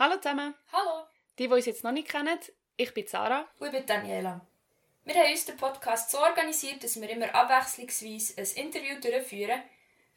Hallo 0.00 0.14
zusammen. 0.18 0.54
Hallo. 0.72 1.08
Die, 1.40 1.48
die 1.48 1.52
uns 1.52 1.66
jetzt 1.66 1.82
noch 1.82 1.90
nicht 1.90 2.08
kennen, 2.08 2.38
ich 2.76 2.94
bin 2.94 3.08
Sarah. 3.08 3.48
Und 3.58 3.66
ich 3.66 3.72
bin 3.72 3.84
Daniela. 3.84 4.46
Wir 5.04 5.14
haben 5.16 5.32
uns 5.32 5.44
den 5.44 5.56
Podcast 5.56 6.12
so 6.12 6.20
organisiert, 6.20 6.84
dass 6.84 7.00
wir 7.00 7.10
immer 7.10 7.34
abwechslungsweise 7.34 8.34
ein 8.40 8.64
Interview 8.64 9.00
durchführen. 9.00 9.60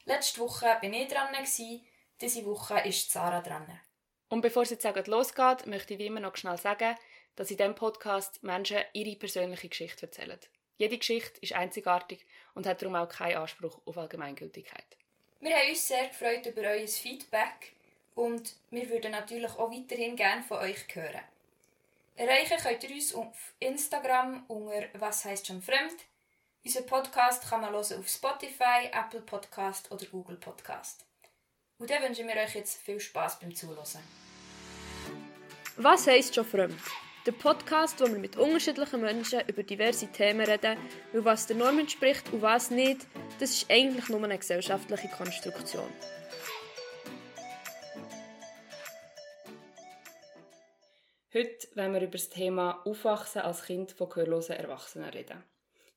Letzte 0.05 0.39
Woche 0.39 0.67
war 0.67 0.83
ich 0.83 1.07
dran, 1.07 1.35
diese 2.21 2.45
Woche 2.45 2.79
ist 2.81 3.11
Sarah 3.11 3.41
dran. 3.41 3.65
Und 4.29 4.41
bevor 4.41 4.61
es 4.61 4.69
jetzt 4.69 4.85
auch 4.85 5.07
losgeht, 5.07 5.65
möchte 5.65 5.95
ich 5.95 5.99
wie 5.99 6.05
immer 6.05 6.19
noch 6.19 6.37
schnell 6.37 6.57
sagen, 6.57 6.95
dass 7.35 7.49
in 7.49 7.57
diesem 7.57 7.73
Podcast 7.73 8.43
Menschen 8.43 8.83
ihre 8.93 9.15
persönliche 9.15 9.69
Geschichte 9.69 10.05
erzählen. 10.05 10.39
Jede 10.77 10.99
Geschichte 10.99 11.41
ist 11.41 11.53
einzigartig 11.53 12.23
und 12.53 12.67
hat 12.67 12.83
darum 12.83 12.93
auch 12.93 13.09
keinen 13.09 13.37
Anspruch 13.37 13.81
auf 13.87 13.97
Allgemeingültigkeit. 13.97 14.85
Wir 15.39 15.55
haben 15.55 15.69
uns 15.69 15.87
sehr 15.87 16.07
gefreut 16.09 16.45
über 16.45 16.61
euer 16.69 16.87
Feedback 16.87 17.73
und 18.15 18.55
wir 18.69 18.89
würden 18.89 19.11
natürlich 19.11 19.51
auch 19.51 19.71
weiterhin 19.71 20.15
gerne 20.15 20.43
von 20.43 20.59
euch 20.59 20.85
hören. 20.93 21.21
Erreichen 22.15 22.57
könnt 22.57 22.83
ihr 22.83 22.95
uns 22.95 23.13
auf 23.15 23.53
Instagram 23.59 24.43
unter 24.47 24.87
«Was 24.93 25.25
heisst 25.25 25.47
schon 25.47 25.61
fremd?». 25.61 25.95
Unseren 26.63 26.85
Podcast 26.85 27.49
kann 27.49 27.61
man 27.61 27.73
hören 27.73 27.91
auf 27.91 28.07
Spotify, 28.07 28.89
Apple 28.91 29.21
Podcast 29.21 29.91
oder 29.91 30.05
Google 30.05 30.35
Podcast. 30.35 31.05
Und 31.79 31.89
dann 31.89 32.03
wünschen 32.03 32.27
wir 32.27 32.35
euch 32.35 32.53
jetzt 32.53 32.79
viel 32.79 32.99
Spaß 32.99 33.39
beim 33.39 33.55
Zuhören. 33.55 34.03
«Was 35.77 36.05
heisst 36.05 36.35
schon 36.35 36.45
fremd?» 36.45 36.79
Der 37.25 37.31
Podcast, 37.33 37.99
wo 38.01 38.05
wir 38.05 38.17
mit 38.17 38.35
unterschiedlichen 38.35 39.01
Menschen 39.01 39.41
über 39.47 39.61
diverse 39.61 40.07
Themen 40.07 40.45
reden, 40.45 40.77
weil 41.13 41.25
was 41.25 41.45
der 41.45 41.55
Norm 41.55 41.77
entspricht 41.77 42.31
und 42.33 42.41
was 42.41 42.71
nicht, 42.71 43.05
das 43.39 43.51
ist 43.51 43.69
eigentlich 43.69 44.09
nur 44.09 44.23
eine 44.23 44.37
gesellschaftliche 44.37 45.07
Konstruktion. 45.07 45.89
Heute 51.33 51.65
wollen 51.75 51.93
wir 51.93 52.01
über 52.01 52.11
das 52.11 52.27
Thema 52.27 52.85
Aufwachsen 52.85 53.41
als 53.41 53.63
Kind 53.63 53.93
von 53.93 54.09
gehörlosen 54.09 54.57
Erwachsenen 54.57 55.09
reden. 55.11 55.41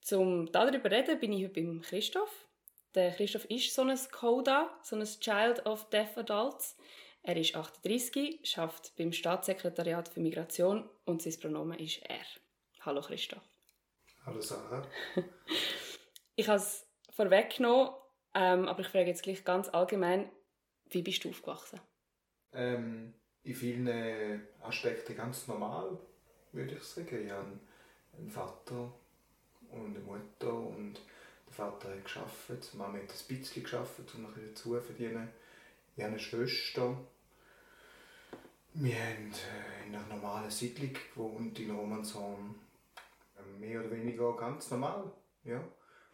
Zum 0.01 0.53
darüber 0.53 0.89
reden 0.89 1.19
bin 1.19 1.33
ich 1.33 1.43
heute 1.43 1.55
beim 1.55 1.83
Christoph. 1.83 2.47
Der 2.95 3.11
Christoph 3.11 3.45
ist 3.47 3.75
so 3.75 3.83
ein 3.83 3.99
CODA, 4.13 4.71
so 4.85 4.95
ein 4.95 5.03
Child 5.03 5.67
of 5.67 5.91
Deaf 5.91 6.17
Adults. 6.17 6.77
Er 7.25 7.37
ist 7.37 7.57
38, 7.57 8.59
arbeitet 8.59 8.93
beim 8.97 9.13
Staatssekretariat 9.13 10.09
für 10.09 10.21
Migration 10.21 10.89
und 11.05 11.21
sein 11.21 11.35
Pronomen 11.41 11.81
ist 11.81 12.01
er. 12.05 12.25
Hallo 12.83 13.01
Christoph. 13.01 13.43
Hallo 14.25 14.41
Sarah. 14.41 14.87
ich 16.37 16.47
habe 16.47 16.59
es 16.59 16.87
vorweggenommen, 17.11 17.93
ähm, 18.35 18.69
aber 18.69 18.83
ich 18.83 18.89
frage 18.89 19.09
jetzt 19.09 19.25
gleich 19.25 19.43
ganz 19.43 19.69
allgemein, 19.69 20.31
wie 20.91 21.03
bist 21.03 21.25
du 21.25 21.31
aufgewachsen? 21.31 21.81
Ähm, 22.53 23.15
in 23.45 23.55
vielen 23.55 24.43
Aspekten 24.63 25.17
ganz 25.17 25.47
normal, 25.47 25.99
würde 26.53 26.75
ich 26.75 26.83
sagen. 26.83 27.25
Ich 27.25 27.31
habe 27.31 27.59
einen 28.19 28.31
Vater 28.31 28.93
und 29.71 29.97
eine 29.97 30.01
Mutter 30.01 30.53
und 30.53 30.95
der 31.47 31.55
Vater 31.55 31.91
hat 31.91 32.05
geschafft, 32.05 32.49
die 32.49 32.77
Mama 32.77 32.99
hat 32.99 33.03
ein 33.03 33.37
bisschen 33.37 33.63
geschafft, 33.63 34.01
um 34.15 34.27
ein 34.27 34.33
bisschen 34.33 34.57
zu 34.57 34.81
verdienen. 34.81 35.29
Ich 35.97 36.03
habe 36.03 36.13
eine 36.13 36.21
Schwester, 36.21 36.99
wir 38.77 38.95
haben 38.97 39.31
äh, 39.31 39.87
in 39.87 39.95
einer 39.95 40.07
normalen 40.07 40.51
Siedlung 40.51 40.93
gewohnt, 40.93 41.59
in 41.61 41.71
Romanshorn. 41.71 42.57
Mehr 43.61 43.81
oder 43.81 43.91
weniger 43.93 44.37
ganz 44.37 44.71
normal, 44.71 45.13
ja. 45.45 45.63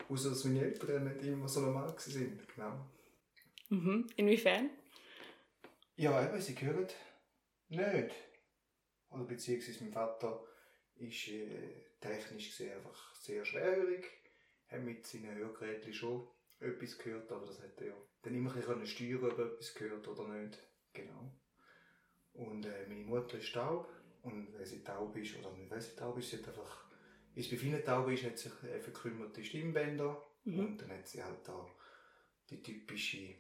Außer 0.09 0.31
dass 0.31 0.45
meine 0.45 0.63
Eltern 0.63 1.05
nicht 1.05 1.25
immer 1.25 1.49
so 1.49 1.61
normal 1.61 1.89
waren, 1.89 2.41
genau. 2.55 2.87
Mhm. 3.71 4.07
Inwiefern? 4.17 4.71
Ja, 5.97 6.23
eben, 6.23 6.41
sie 6.41 6.55
gehören 6.55 6.87
nicht. 7.71 8.15
Oder 9.11 9.25
beziehungsweise 9.25 9.83
mein 9.85 9.93
Vater 9.93 10.45
ist 10.97 11.29
äh, 11.29 11.85
technisch 12.01 12.51
gesehen 12.51 12.77
einfach 12.77 13.15
sehr 13.15 13.45
schwerhörig, 13.45 14.07
hat 14.69 14.83
mit 14.83 15.07
seinen 15.07 15.35
Hörgeräten 15.35 15.93
schon 15.93 16.29
etwas 16.61 16.99
gehört, 16.99 17.31
aber 17.33 17.47
das 17.47 17.63
hätte 17.63 17.87
er 17.87 17.97
dann 18.23 18.35
immer 18.35 18.55
ein 18.55 18.61
bisschen 18.61 18.87
steuern, 18.87 19.33
ob 19.33 19.39
er 19.39 19.47
etwas 19.47 19.75
gehört 19.75 20.07
oder 20.07 20.29
nicht. 20.29 20.59
Genau. 20.93 21.33
Und 22.35 22.67
äh, 22.67 22.87
meine 22.89 23.05
Mutter 23.05 23.39
ist 23.39 23.53
taub. 23.53 23.89
Und 24.23 24.53
wenn 24.53 24.67
sie 24.67 24.85
taub 24.85 25.17
ist, 25.17 25.39
oder 25.39 25.53
nicht 25.53 25.71
wenn 25.71 25.81
sie 25.81 25.97
taub 25.97 26.19
ist, 26.19 26.31
sie 26.31 26.37
hat 26.39 26.49
einfach, 26.49 26.91
wie 27.35 27.41
es 27.41 27.51
bei 27.51 27.57
vielen 27.57 27.83
taub 27.85 28.09
ist, 28.11 28.25
hat 28.25 28.39
sich 28.39 28.53
äh, 28.65 28.79
verkrümmerte 28.79 29.43
Stimmbänder. 29.43 30.23
Mhm. 30.45 30.61
Und 30.61 30.83
dann 30.83 30.91
hat 30.91 31.09
sie 31.09 31.23
halt 31.23 31.47
da 31.47 31.67
die 32.51 32.63
typische 32.63 33.35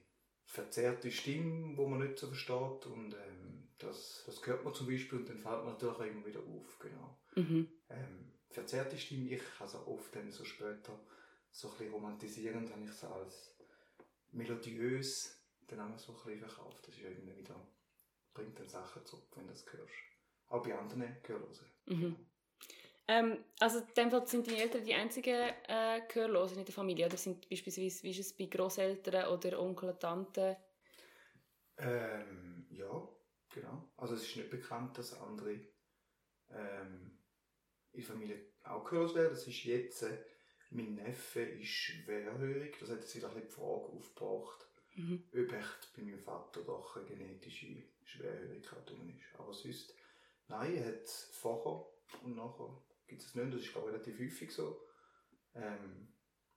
verzerrte 0.44 1.10
Stimme, 1.10 1.76
die 1.76 1.86
man 1.86 2.00
nicht 2.00 2.18
so 2.18 2.28
versteht. 2.28 2.86
Und 2.86 3.14
ähm, 3.14 3.59
das, 3.82 4.24
das 4.26 4.46
hört 4.46 4.64
man 4.64 4.74
zum 4.74 4.86
Beispiel 4.86 5.18
und 5.18 5.28
dann 5.28 5.38
fällt 5.38 5.64
man 5.64 5.74
natürlich 5.74 6.12
immer 6.12 6.26
wieder 6.26 6.40
auf. 6.40 6.78
Genau. 6.78 7.18
Mhm. 7.34 7.68
Ähm, 7.88 8.32
verzerrte 8.50 8.98
Stimme, 8.98 9.30
ich 9.30 9.42
also 9.58 9.86
oft 9.86 10.14
dann 10.14 10.30
so 10.30 10.44
später 10.44 10.98
so 11.50 11.68
ein 11.68 11.78
bisschen 11.78 11.92
romantisierend, 11.92 12.70
habe 12.70 12.84
ich 12.84 12.92
sie 12.92 13.08
als 13.08 13.56
melodiös 14.32 15.36
dann 15.66 15.92
auch 15.92 15.98
so 15.98 16.12
ein 16.12 16.18
bisschen 16.24 16.48
verkauft. 16.48 16.86
Das 16.86 16.94
ist 16.94 17.02
irgendwie 17.02 17.36
wieder 17.36 17.66
bringt 18.34 18.58
dann 18.58 18.68
Sachen 18.68 19.04
zurück, 19.04 19.28
wenn 19.34 19.46
du 19.46 19.52
das 19.52 19.64
hörst. 19.72 19.92
Auch 20.48 20.62
bei 20.62 20.76
anderen 20.76 21.16
Gehörlosen. 21.22 21.66
Mhm. 21.86 22.16
Ähm, 23.08 23.44
also 23.58 23.80
in 23.80 23.94
dem 23.96 24.10
Fall 24.10 24.26
sind 24.26 24.46
deine 24.46 24.58
Eltern 24.58 24.84
die 24.84 24.94
einzigen 24.94 25.50
äh, 25.68 26.00
Gehörlosen 26.08 26.58
in 26.58 26.64
der 26.64 26.74
Familie? 26.74 27.06
Oder 27.06 27.16
sind 27.16 27.48
beispielsweise, 27.48 28.02
wie 28.04 28.10
ist 28.10 28.20
es 28.20 28.36
bei 28.36 28.46
Großeltern 28.46 29.26
oder 29.32 29.60
Onkel 29.60 29.90
und 29.90 30.00
Tanten? 30.00 30.56
Ähm, 31.78 32.66
ja, 32.70 33.08
genau. 33.50 33.90
Also 33.96 34.14
es 34.14 34.22
ist 34.22 34.36
nicht 34.36 34.50
bekannt, 34.50 34.96
dass 34.98 35.18
andere 35.20 35.60
ähm, 36.50 37.18
in 37.92 38.00
der 38.00 38.04
Familie 38.04 38.46
auch 38.64 38.84
gehörlos 38.84 39.14
werden. 39.14 39.30
Das 39.30 39.46
ist 39.46 39.64
jetzt, 39.64 40.02
äh, 40.02 40.24
mein 40.70 40.94
Neffe 40.94 41.42
ist 41.42 41.68
schwerhörig. 41.68 42.78
Das 42.78 42.90
hat 42.90 43.00
jetzt 43.00 43.14
wieder 43.14 43.28
ein 43.28 43.34
bisschen 43.34 43.48
die 43.48 43.54
Frage 43.54 43.86
aufgebracht, 43.86 44.66
mhm. 44.94 45.24
ob 45.32 45.52
echt 45.52 45.92
bei 45.96 46.02
meinem 46.02 46.20
Vater 46.20 46.62
doch 46.62 46.96
eine 46.96 47.06
genetische 47.06 47.82
Schwerhörigkeit 48.04 48.88
drin 48.88 49.16
ist. 49.16 49.38
Aber 49.38 49.52
sonst, 49.52 49.94
nein, 50.48 50.76
er 50.76 50.86
hat 50.86 51.08
vorher 51.08 51.86
und 52.22 52.36
nachher 52.36 52.82
gibt 53.06 53.22
es 53.22 53.34
nicht. 53.34 53.52
Das 53.52 53.60
ist 53.60 53.72
glaube 53.72 53.88
relativ 53.88 54.18
häufig 54.18 54.52
so. 54.52 54.80
Ähm, 55.54 56.08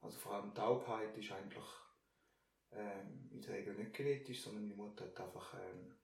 also 0.02 0.18
vor 0.20 0.34
allem 0.36 0.54
Taubheit 0.54 1.18
ist 1.18 1.32
eigentlich 1.32 1.64
ähm, 2.72 3.30
in 3.32 3.42
der 3.42 3.56
Regel 3.56 3.76
nicht 3.76 3.94
genetisch, 3.94 4.42
sondern 4.42 4.64
meine 4.64 4.76
Mutter 4.76 5.06
hat 5.06 5.20
einfach 5.20 5.56
ähm, 5.56 5.96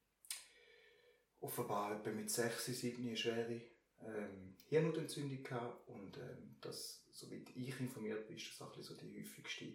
offenbar 1.41 1.99
etwa 1.99 2.11
mit 2.11 2.29
6, 2.29 2.65
7 2.65 3.07
eine 3.07 3.17
schwere 3.17 3.61
ähm, 4.05 4.55
Hirnhautentzündung 4.67 5.43
gehabt 5.43 5.87
und 5.87 6.17
ähm, 6.17 6.55
das, 6.61 7.05
soweit 7.11 7.49
ich 7.55 7.79
informiert 7.79 8.27
bin, 8.27 8.37
ist 8.37 8.49
das 8.49 8.61
auch 8.67 8.75
so 8.79 8.95
die 8.95 9.19
häufigste, 9.19 9.65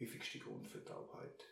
häufigste 0.00 0.38
Grund 0.38 0.68
für 0.68 0.84
Taubheit. 0.84 1.44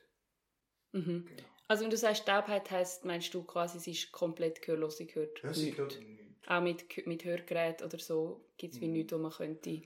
Mhm. 0.92 1.26
Genau. 1.26 1.48
Also 1.68 1.84
wenn 1.84 1.90
du 1.90 1.96
sagst 1.96 2.26
Taubheit 2.26 2.70
heisst, 2.70 3.04
meinst 3.04 3.32
du 3.32 3.44
quasi, 3.44 3.78
sie 3.78 3.92
ist 3.92 4.10
komplett 4.12 4.60
gehörlos, 4.62 4.96
sie 4.96 5.08
hört 5.14 5.42
ja, 5.42 5.54
sie 5.54 5.76
hört 5.76 6.00
Auch 6.46 6.60
mit, 6.60 7.06
mit 7.06 7.24
Hörgerät 7.24 7.82
oder 7.82 7.98
so 7.98 8.44
gibt 8.56 8.74
es 8.74 8.80
wie 8.80 8.88
mhm. 8.88 8.94
nichts, 8.94 9.12
wo 9.12 9.18
man 9.18 9.30
könnte... 9.30 9.82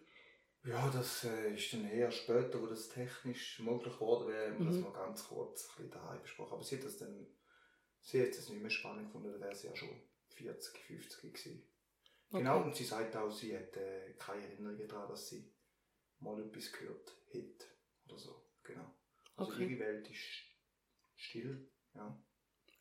Ja, 0.64 0.88
das 0.88 1.24
äh, 1.24 1.54
ist 1.54 1.74
dann 1.74 1.84
eher 1.84 2.10
später, 2.10 2.60
wo 2.62 2.66
das 2.66 2.88
technisch 2.88 3.60
möglich 3.60 3.92
geworden 3.92 4.28
wäre, 4.28 4.52
mhm. 4.52 4.64
das 4.64 4.76
mal 4.76 4.92
ganz 4.92 5.28
kurz 5.28 5.68
ein 5.68 5.76
bisschen 5.76 5.90
daheim 5.90 6.22
besprochen. 6.22 6.54
Aber 6.54 6.62
sie 6.62 6.76
hat 6.76 6.84
das 6.84 6.96
dann, 6.96 7.26
sie 8.04 8.22
hat 8.22 8.36
das 8.36 8.48
nicht 8.48 8.62
mehr 8.62 8.70
spannend 8.70 9.06
gefunden, 9.06 9.32
da 9.32 9.40
wäre 9.40 9.54
sie 9.54 9.66
ja 9.66 9.74
schon 9.74 10.00
40, 10.30 10.78
50 10.78 11.32
gewesen. 11.32 11.62
Okay. 12.28 12.38
Genau, 12.38 12.62
und 12.62 12.76
sie 12.76 12.84
sagt 12.84 13.16
auch, 13.16 13.30
sie 13.30 13.56
hat 13.56 13.76
äh, 13.76 14.12
keine 14.18 14.44
Erinnerungen 14.44 14.88
daran, 14.88 15.08
dass 15.08 15.28
sie 15.28 15.50
mal 16.20 16.40
etwas 16.40 16.72
gehört 16.72 17.14
hat 17.32 17.68
oder 18.06 18.18
so. 18.18 18.44
Genau. 18.62 18.94
Also 19.36 19.52
okay. 19.52 19.66
ihre 19.66 19.80
Welt 19.80 20.08
ist 20.08 20.20
still. 21.16 21.68
Ja. 21.94 22.16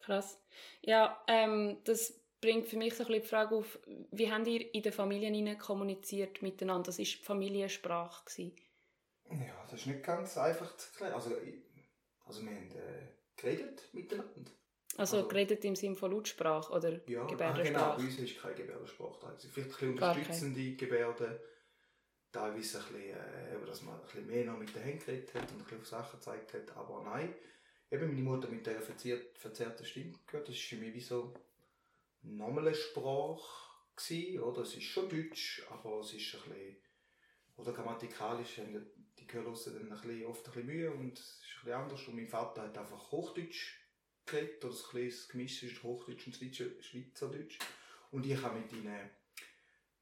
Krass. 0.01 0.39
Ja, 0.81 1.23
ähm, 1.27 1.77
das 1.83 2.19
bringt 2.41 2.67
für 2.67 2.77
mich 2.77 2.95
so 2.95 3.03
ein 3.03 3.07
bisschen 3.07 3.21
die 3.21 3.27
Frage 3.27 3.55
auf, 3.55 3.79
wie 4.11 4.31
habt 4.31 4.47
ihr 4.47 4.73
in 4.73 4.81
den 4.81 4.91
Familien 4.91 5.57
kommuniziert 5.57 6.41
miteinander? 6.41 6.87
Das 6.87 6.97
war 6.97 7.05
die 7.05 7.23
Familiensprache. 7.23 8.25
Gewesen. 8.25 8.55
Ja, 9.29 9.65
das 9.69 9.81
ist 9.81 9.87
nicht 9.87 10.03
ganz 10.03 10.37
einfach 10.37 10.75
zu 10.75 10.91
klären. 10.93 11.13
Also, 11.13 11.31
also 12.25 12.41
wir 12.41 12.51
haben 12.51 12.71
äh, 12.71 13.07
geredet 13.35 13.87
miteinander. 13.93 14.51
Also, 14.97 15.17
also 15.17 15.27
geredet 15.27 15.65
im 15.65 15.75
Sinne 15.75 15.95
von 15.95 16.11
Lautsprache 16.11 16.71
oder 16.71 16.99
ja, 17.07 17.25
Gebärdensprache? 17.25 17.63
genau, 17.63 17.95
bei 17.95 18.03
uns 18.03 18.19
ist 18.19 18.39
keine 18.39 18.55
Gebärdensprache 18.55 19.19
da. 19.21 19.27
Also 19.27 19.47
vielleicht 19.49 19.69
ein 19.69 19.73
bisschen 19.73 19.89
unterstützende 19.91 20.75
Gebärden, 20.75 21.39
teilweise 22.31 22.77
ein 22.79 22.83
bisschen, 22.93 23.09
äh, 23.09 23.65
dass 23.65 23.81
man 23.81 23.95
ein 23.95 24.01
bisschen 24.01 24.27
mehr 24.27 24.45
noch 24.45 24.57
mit 24.57 24.73
den 24.75 24.83
Händen 24.83 25.05
geredet 25.05 25.33
hat 25.33 25.51
und 25.51 25.59
ein 25.59 25.63
bisschen 25.63 25.79
auf 25.79 25.87
Sachen 25.87 26.19
gezeigt 26.19 26.53
hat, 26.53 26.77
aber 26.77 27.03
nein, 27.03 27.33
eben 27.91 28.07
meine 28.07 28.21
Mutter 28.21 28.47
mit 28.49 28.65
der 28.65 28.81
verzerrten 28.81 29.85
Stimme 29.85 30.13
gehört, 30.27 30.47
das 30.47 30.55
war 30.55 30.61
für 30.61 30.75
mich 30.75 30.93
wie 30.93 31.01
so 31.01 31.33
nochmal 32.21 32.67
eine 32.67 32.75
Sprache 32.75 33.63
gewesen, 33.95 34.39
oder? 34.41 34.61
Es 34.61 34.75
ist 34.75 34.83
schon 34.83 35.09
Deutsch, 35.09 35.65
aber 35.69 35.99
es 35.99 36.13
ist 36.13 36.35
ein 36.35 36.49
bisschen, 36.49 36.77
oder 37.57 37.73
grammatikalisch 37.73 38.57
haben 38.57 38.85
die 39.19 39.27
Gehörlosen 39.27 39.73
dann 39.73 39.91
ein 39.91 40.01
bisschen, 40.01 40.25
oft 40.25 40.47
ein 40.47 40.53
bisschen 40.53 40.65
Mühe 40.65 40.91
und 40.91 41.19
es 41.19 41.25
ist 41.25 41.43
ein 41.43 41.65
bisschen 41.65 41.81
anders 41.81 42.07
und 42.07 42.15
mein 42.15 42.27
Vater 42.27 42.63
hat 42.63 42.77
einfach 42.77 43.11
Hochdeutsch 43.11 43.82
geredet, 44.25 44.63
oder 44.63 44.73
ein 44.73 44.83
kleines 44.89 45.27
Gemisch 45.27 45.59
zwischen 45.59 45.83
Hochdeutsch 45.83 46.27
und 46.27 46.35
Schweizerdeutsch. 46.35 47.59
Und 48.11 48.25
ich 48.25 48.41
habe 48.41 48.59
mit 48.59 48.71
ihnen, 48.71 49.09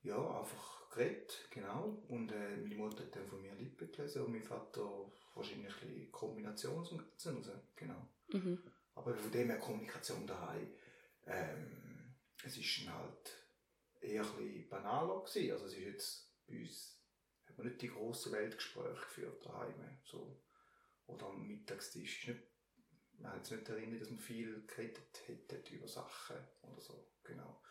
ja, 0.04 0.40
einfach 0.40 0.90
geredet, 0.90 1.48
genau. 1.50 2.04
Und 2.08 2.32
äh, 2.32 2.58
meine 2.58 2.76
Mutter 2.76 3.04
hat 3.04 3.16
dann 3.16 3.28
von 3.28 3.42
mir 3.42 3.54
Lippen 3.56 3.92
gelesen 3.92 4.24
und 4.24 4.32
mein 4.32 4.44
Vater 4.44 5.12
wahrscheinlich 5.34 5.74
eine 5.82 6.06
Kombination 6.08 6.80
aus 6.80 6.90
dem 6.90 6.98
Ganzen 6.98 7.38
raus, 7.38 7.50
genau. 7.76 8.08
Mhm. 8.28 8.62
Aber 8.96 9.16
von 9.16 9.32
dem 9.32 9.48
her 9.48 9.60
Kommunikation 9.60 10.28
daheim, 10.28 10.68
ähm, 11.26 12.16
es 12.44 12.58
ist 12.58 12.90
halt 12.90 13.38
eher 14.02 14.24
ein 14.24 14.36
bisschen 14.38 14.70
banaler 14.70 15.24
gewesen. 15.24 15.52
Also 15.54 15.66
es 15.66 15.74
ist 15.74 15.80
jetzt 15.80 16.32
bei 16.48 16.60
uns, 16.60 16.98
hat 17.46 17.58
man 17.58 17.68
nicht 17.68 17.82
die 17.82 17.88
grossen 17.88 18.34
Weltgespräche 18.34 18.96
geführt 18.96 19.46
daheim, 19.46 19.74
so. 20.04 20.42
Oder 21.08 21.28
am 21.28 21.48
Mittagstisch. 21.48 22.28
Ist 22.28 22.28
nicht, 22.30 22.51
man 23.22 23.34
hat 23.34 23.46
sich 23.46 23.58
nicht 23.58 23.70
erinnert, 23.70 24.02
dass 24.02 24.10
man 24.10 24.20
viel 24.20 24.64
geredet 24.68 25.22
hätte 25.26 25.74
über 25.74 25.88
Sachen 25.88 26.38
oder 26.64 26.82
so, 26.82 27.06
genau. 27.24 27.62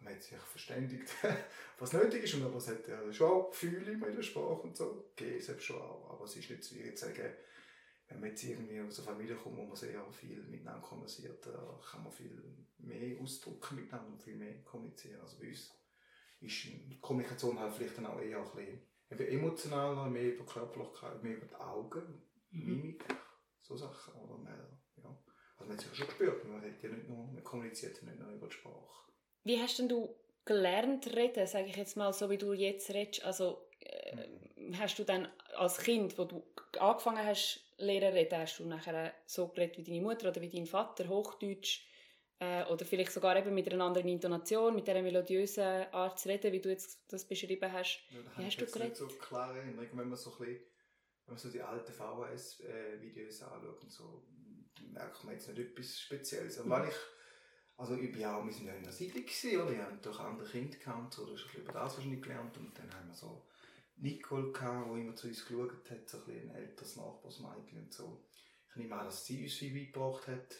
Man 0.00 0.14
hat 0.14 0.22
sich 0.22 0.36
verständigt, 0.36 1.08
was 1.78 1.92
nötig 1.92 2.24
ist, 2.24 2.34
und 2.34 2.44
aber 2.44 2.56
es 2.56 2.68
hat 2.68 2.86
ja 2.86 3.12
schon 3.12 3.30
auch 3.30 3.50
Gefühle 3.50 3.92
in 3.92 4.00
der 4.00 4.22
Sprache 4.22 4.62
und 4.62 4.76
so, 4.76 5.12
gegeben, 5.16 5.40
selbst 5.40 5.64
schon 5.64 5.80
auch. 5.80 6.10
Aber 6.10 6.24
es 6.24 6.36
ist 6.36 6.50
nicht 6.50 6.62
so, 6.62 6.76
wie 6.76 6.80
ich 6.80 6.98
sagen, 6.98 7.32
wenn 8.08 8.20
man 8.20 8.30
jetzt 8.30 8.44
irgendwie 8.44 8.80
aus 8.80 8.98
einer 9.00 9.08
Familie 9.08 9.36
kommt, 9.36 9.56
wo 9.56 9.64
man 9.64 9.76
sehr 9.76 10.04
viel 10.12 10.42
miteinander 10.44 10.86
kommuniziert, 10.86 11.44
da 11.44 11.80
kann 11.90 12.04
man 12.04 12.12
viel 12.12 12.40
mehr 12.78 13.20
ausdrücken 13.20 13.76
miteinander 13.76 14.12
und 14.12 14.22
viel 14.22 14.36
mehr 14.36 14.62
kommunizieren. 14.62 15.20
Also 15.20 15.38
bei 15.38 15.48
uns 15.48 15.72
ist 16.40 16.64
die 16.64 16.98
Kommunikation 17.00 17.58
halt 17.58 17.74
vielleicht 17.74 17.96
dann 17.98 18.06
auch 18.06 18.20
eher 18.20 18.38
ein 18.38 18.44
bisschen 18.44 18.80
eben 19.10 19.26
emotionaler, 19.26 20.08
mehr 20.08 20.34
über 20.34 20.44
Körperlichkeit, 20.44 21.22
mehr 21.22 21.36
über 21.36 21.46
die 21.46 21.56
Augen, 21.56 22.22
Mimik, 22.50 23.04
so 23.60 23.76
Sachen. 23.76 24.14
Oder 24.14 24.38
mehr. 24.38 24.75
Also 25.58 25.68
man 25.68 25.76
hat 25.76 25.80
sich 25.80 25.90
ja 25.90 25.96
schon 25.96 26.06
gespürt, 26.08 26.44
man, 26.44 26.60
redet 26.60 26.82
ja 26.82 26.90
nicht 26.90 27.08
nur, 27.08 27.26
man 27.26 27.44
kommuniziert 27.44 28.00
ja 28.02 28.08
nicht 28.08 28.20
nur 28.20 28.30
über 28.30 28.46
die 28.46 28.52
Sprache. 28.52 29.10
Wie 29.44 29.60
hast 29.60 29.78
denn 29.78 29.88
du 29.88 30.14
gelernt 30.44 31.06
reden, 31.14 31.46
sage 31.46 31.66
ich 31.66 31.76
jetzt 31.76 31.96
mal, 31.96 32.12
so 32.12 32.30
wie 32.30 32.38
du 32.38 32.52
jetzt 32.52 32.90
redest? 32.90 33.24
Also 33.24 33.68
äh, 33.80 34.26
hast 34.74 34.98
du 34.98 35.04
dann 35.04 35.28
als 35.56 35.78
Kind, 35.78 36.18
wo 36.18 36.24
du 36.24 36.42
angefangen 36.78 37.24
hast, 37.24 37.64
lernen 37.78 38.12
reden, 38.12 38.38
hast 38.38 38.58
du 38.58 38.66
nachher 38.66 39.14
so 39.26 39.48
geredet 39.48 39.78
wie 39.78 39.84
deine 39.84 40.00
Mutter 40.02 40.28
oder 40.28 40.40
wie 40.40 40.48
dein 40.48 40.66
Vater, 40.66 41.08
Hochdeutsch? 41.08 41.86
Äh, 42.38 42.64
oder 42.64 42.84
vielleicht 42.84 43.12
sogar 43.12 43.36
eben 43.36 43.54
mit 43.54 43.72
einer 43.72 43.82
anderen 43.84 44.08
Intonation, 44.08 44.74
mit 44.74 44.86
dieser 44.86 45.00
melodiösen 45.00 45.86
Art 45.92 46.18
zu 46.18 46.28
reden, 46.28 46.52
wie 46.52 46.60
du 46.60 46.68
jetzt 46.68 47.00
das 47.10 47.26
beschrieben 47.26 47.72
hast. 47.72 48.02
Ja, 48.10 48.20
da 48.20 48.38
Wie 48.38 48.44
hast 48.44 48.60
du 48.60 48.66
geredet? 48.66 48.96
so 48.96 49.08
Erinnerungen, 49.34 49.98
wenn 49.98 50.08
man 50.08 50.18
so 50.18 50.32
ein 50.32 50.38
bisschen, 50.38 50.60
wenn 51.24 51.34
man 51.34 51.38
so 51.38 51.50
die 51.50 51.62
alten 51.62 51.92
VHS-Videos 51.92 53.42
anschaut 53.42 53.82
und 53.82 53.90
so, 53.90 54.22
merkt 54.92 55.24
man 55.24 55.34
jetzt 55.34 55.48
nicht 55.48 55.58
etwas 55.58 56.00
Spezielles. 56.00 56.58
Aber 56.58 56.70
weil 56.70 56.88
ich, 56.88 56.96
also 57.76 57.94
ich 57.94 58.12
bin 58.12 58.20
ja 58.20 58.44
wir 58.44 58.52
sind 58.52 58.66
ja 58.66 58.74
in 58.74 58.84
der 58.84 58.92
Siedlung 58.92 59.24
gewesen, 59.24 59.60
oder? 59.60 59.72
Ich 59.72 59.80
habe 59.80 59.96
durch 60.02 60.20
andere 60.20 60.48
Kinder 60.48 60.76
da 60.84 61.02
hast 61.02 61.18
du 61.18 61.24
ein 61.24 61.34
bisschen 61.34 61.62
über 61.62 61.72
das 61.72 61.96
wahrscheinlich 61.96 62.22
gelernt 62.22 62.56
und 62.56 62.78
dann 62.78 62.92
haben 62.94 63.08
wir 63.08 63.14
so 63.14 63.42
Nicole 63.98 64.52
gehabt, 64.52 64.88
die 64.94 65.00
immer 65.00 65.16
zu 65.16 65.28
uns 65.28 65.44
geschaut 65.44 65.90
hat, 65.90 66.08
so 66.08 66.18
ein, 66.26 66.50
älteres 66.50 66.96
Nachbarsmädchen 66.96 67.78
und 67.78 67.92
so. 67.92 68.24
Ich 68.70 68.76
nehme 68.76 68.94
an, 68.96 69.06
dass 69.06 69.24
sie 69.24 69.42
uns 69.42 69.54
viel 69.54 69.72
beigebracht 69.72 70.28
hat. 70.28 70.56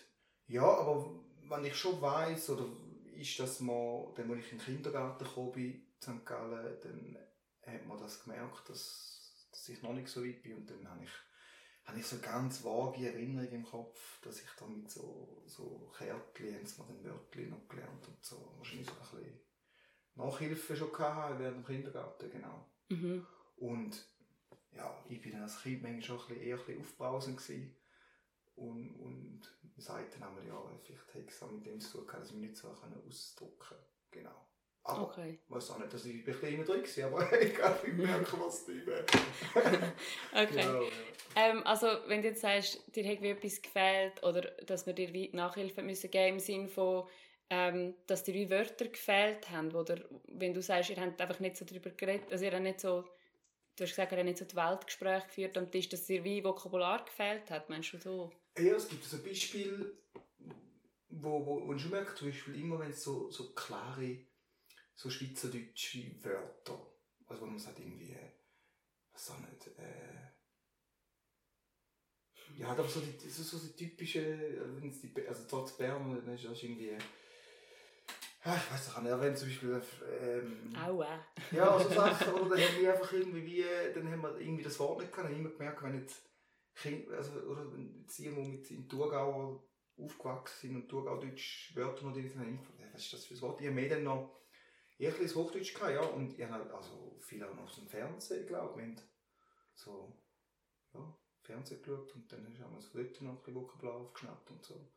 Ja, 0.47 0.65
aber 0.65 1.21
wenn 1.49 1.65
ich 1.65 1.77
schon 1.77 2.01
weiss, 2.01 2.49
oder 2.49 2.67
ist 3.15 3.39
das 3.39 3.61
mal, 3.61 4.13
dann, 4.15 4.31
als 4.31 4.41
ich 4.41 4.53
in 4.53 4.59
den 4.59 4.65
Kindergarten 4.65 5.25
gekommen 5.25 5.53
bin, 5.53 5.73
in 5.73 5.87
St. 6.01 6.25
Gallen, 6.25 6.77
dann 6.83 7.19
hat 7.67 7.87
man 7.87 7.99
das 7.99 8.23
gemerkt, 8.23 8.69
dass, 8.69 9.49
dass 9.51 9.69
ich 9.69 9.83
noch 9.83 9.93
nicht 9.93 10.09
so 10.09 10.25
weit 10.25 10.43
bin 10.43 10.57
und 10.57 10.71
dann 10.71 10.89
habe 10.89 11.05
ich, 11.05 11.11
habe 11.87 11.99
ich 12.01 12.07
so 12.07 12.19
ganz 12.19 12.65
vage 12.65 13.07
Erinnerungen 13.07 13.53
im 13.53 13.65
Kopf, 13.65 14.21
dass 14.23 14.41
ich 14.41 14.49
dann 14.59 14.77
mit 14.77 14.91
so, 14.91 15.43
so 15.47 15.93
Kärtchen, 15.97 16.55
haben 16.55 16.67
sie 16.67 16.83
mir 16.83 16.89
dann 16.89 17.05
Wörtchen 17.05 17.51
noch 17.51 17.69
gelernt 17.69 18.09
und 18.09 18.25
so, 18.25 18.55
wahrscheinlich 18.57 18.89
so 18.89 18.95
ein 18.95 19.23
bisschen 19.23 19.41
Nachhilfe 20.15 20.77
schon 20.77 20.93
gehabt 20.93 21.39
während 21.39 21.59
dem 21.59 21.65
Kindergarten, 21.65 22.31
genau. 22.31 22.71
Mhm. 22.89 23.27
Und 23.57 24.07
ja, 24.73 25.05
ich 25.09 25.21
bin 25.21 25.33
dann 25.33 25.43
als 25.43 25.63
Kind 25.63 25.83
manchmal 25.83 26.03
schon 26.03 26.21
ein 26.21 26.27
bisschen, 26.29 26.43
eher 26.43 26.59
ein 26.59 26.65
bisschen 26.67 26.81
aufbrausend 26.81 27.37
gewesen. 27.39 27.77
Und, 28.57 28.95
und 28.97 29.41
man 29.63 29.81
sagt 29.81 30.15
dann 30.15 30.23
einmal, 30.25 30.47
ja, 30.47 30.61
vielleicht 30.83 31.15
hätte 31.15 31.29
ich 31.29 31.35
es 31.35 31.43
auch 31.43 31.51
mit 31.51 31.67
dem 31.67 31.81
zu 31.81 31.99
tun 31.99 32.07
gehabt, 32.07 32.23
dass 32.23 32.31
ich 32.31 32.37
mich 32.37 32.51
nicht 32.51 32.61
so 32.61 32.69
ausdrücken 32.69 33.59
konnte. 33.59 33.87
Genau. 34.11 34.49
Aber 34.87 35.03
Okay. 35.03 35.39
ich 35.45 35.51
weiß 35.55 35.71
auch 35.71 35.79
nicht, 35.79 35.93
dass 35.93 36.05
ich 36.05 36.25
bisschen 36.25 36.55
immer 36.55 36.65
drin 36.65 36.83
war, 36.83 37.05
aber 37.21 37.41
ich 37.43 37.55
glaube, 37.55 37.87
ich 37.87 37.93
merke, 37.95 38.41
was 38.41 38.65
drin 38.65 38.83
Okay. 40.33 40.47
Genau, 40.49 40.83
ja. 40.83 40.89
Ähm, 41.35 41.67
also, 41.67 41.89
wenn 42.07 42.23
du 42.23 42.29
jetzt 42.29 42.41
sagst, 42.41 42.83
dir 42.95 43.07
hat 43.07 43.23
etwas 43.23 43.61
gefehlt 43.61 44.23
oder 44.23 44.43
dass 44.65 44.87
wir 44.87 44.95
dir 44.95 45.13
wie 45.13 45.31
Nachhilfe 45.33 45.83
müssen 45.83 46.11
geben 46.11 46.35
im 46.35 46.41
Sinne 46.41 46.69
von, 46.69 47.05
ähm, 47.51 47.95
dass 48.07 48.25
dir 48.25 48.35
wie 48.35 48.49
Wörter 48.49 48.87
gefehlt 48.87 49.51
haben 49.51 49.75
oder 49.75 49.99
wenn 50.29 50.55
du 50.55 50.63
sagst, 50.63 50.91
ihr 50.91 50.97
habt 50.97 51.21
einfach 51.21 51.41
nicht 51.41 51.57
so 51.57 51.65
darüber 51.65 51.91
geredet, 51.91 52.31
also 52.33 52.45
ihr 52.45 52.53
habt 52.53 52.63
nicht 52.63 52.81
so, 52.81 53.03
du 53.77 53.85
hast 53.85 53.91
gesagt, 53.91 54.13
ihr 54.13 54.19
habt 54.19 54.27
nicht 54.27 54.39
so 54.39 54.45
die 54.45 54.57
Weltgespräche 54.57 55.27
geführt 55.27 55.59
am 55.59 55.71
Tisch, 55.71 55.89
dass 55.89 56.07
dir 56.07 56.25
wie 56.25 56.43
Vokabular 56.43 57.05
gefehlt 57.05 57.51
hat, 57.51 57.69
meinst 57.69 57.93
du 57.93 57.99
so? 57.99 58.33
Ja, 58.59 58.75
es 58.75 58.89
gibt 58.89 59.05
so 59.05 59.19
Beispiele, 59.23 59.93
wo, 61.11 61.45
wo 61.45 61.61
man 61.61 61.79
schon 61.79 61.91
merkt, 61.91 62.17
zum 62.19 62.29
Beispiel 62.29 62.61
immer, 62.61 62.79
wenn 62.79 62.91
es 62.91 63.03
so, 63.03 63.31
so 63.31 63.53
klare, 63.53 64.19
so 64.97 65.11
schweizerdeutsche 65.11 66.25
Wörter, 66.25 66.91
also 67.27 67.43
wo 67.43 67.47
man 67.47 67.59
sagt 67.59 67.79
irgendwie, 67.79 68.17
was 69.13 69.31
auch 69.31 69.39
nicht, 69.39 69.67
äh, 69.79 70.17
ja, 72.59 72.69
aber 72.69 72.89
so 72.89 73.01
die, 73.01 73.29
so, 73.29 73.43
so 73.43 73.59
die 73.59 73.75
typische, 73.75 74.23
wenn 74.81 74.89
es 74.89 75.01
die, 75.01 75.13
also 75.29 75.45
trotz 75.49 75.77
Bern, 75.77 76.23
dann 76.25 76.35
ist 76.35 76.45
das 76.45 76.63
irgendwie, 76.63 76.97
ah, 78.45 78.57
ich 78.57 78.73
weiß 78.73 78.95
auch 78.95 79.03
nicht, 79.03 79.21
wenn 79.21 79.37
zum 79.37 79.49
Beispiel, 79.49 79.83
ähm, 80.23 80.75
Aua. 80.75 81.27
ja, 81.51 81.79
so 81.79 81.89
Sachen, 81.91 82.33
oder 82.35 82.57
dann 82.57 82.67
haben 82.67 82.81
wir 82.81 82.93
einfach 82.95 83.13
irgendwie, 83.13 83.45
wie, 83.45 83.65
dann 83.95 84.11
haben 84.11 84.23
wir 84.23 84.41
irgendwie 84.41 84.65
das 84.65 84.79
Wort 84.79 85.01
nicht 85.01 85.13
gehabt, 85.13 85.29
dann 85.29 85.39
immer 85.39 85.51
gemerkt, 85.51 85.83
wenn 85.83 86.01
jetzt 86.01 86.23
Kind, 86.75 87.11
also, 87.11 87.33
oder 87.41 87.71
wenn 87.73 88.01
jetzt 88.01 88.19
irgendwo 88.19 88.43
mit 88.43 88.71
in 88.71 88.89
Thurgau 88.89 89.63
aufgewachsen 89.99 90.69
sind 90.69 90.77
und 90.77 90.89
Thurgau-Deutsch 90.89 91.73
Wörter 91.75 92.05
noch 92.05 92.13
drin 92.13 92.29
sind, 92.29 92.39
dann 92.39 92.93
was 92.93 93.03
ist 93.03 93.13
das 93.13 93.25
für 93.25 93.35
ein 93.35 93.41
Wort? 93.41 93.61
Ich 93.61 93.67
habe 93.67 93.75
mehr 93.75 93.89
dann 93.89 94.05
noch 94.05 94.31
eher 94.99 95.13
ein 95.13 95.19
bisschen 95.19 95.43
Hochdeutsch 95.43 95.75
gehabt, 95.75 95.93
ja, 95.93 96.01
und 96.03 96.39
ich 96.39 96.45
habe 96.45 96.55
halt, 96.55 96.71
also 96.73 97.17
viel 97.21 97.43
auch 97.45 97.55
noch 97.55 97.65
aus 97.65 97.77
dem 97.77 97.89
Fernsehen, 97.89 98.47
glaube 98.47 98.83
ich, 98.83 98.99
so, 99.75 100.13
ja, 100.95 101.19
Fernsehen 101.43 101.83
geschaut 101.83 102.15
und 102.15 102.31
dann 102.33 102.45
haben 102.59 102.75
wir 102.75 102.81
so 102.81 102.89
dort 102.99 103.21
noch 103.23 103.31
ein 103.33 103.37
bisschen 103.39 103.55
Vokabular 103.55 103.95
aufgeschnappt 103.97 104.51
und 104.51 104.65
so. 104.65 104.89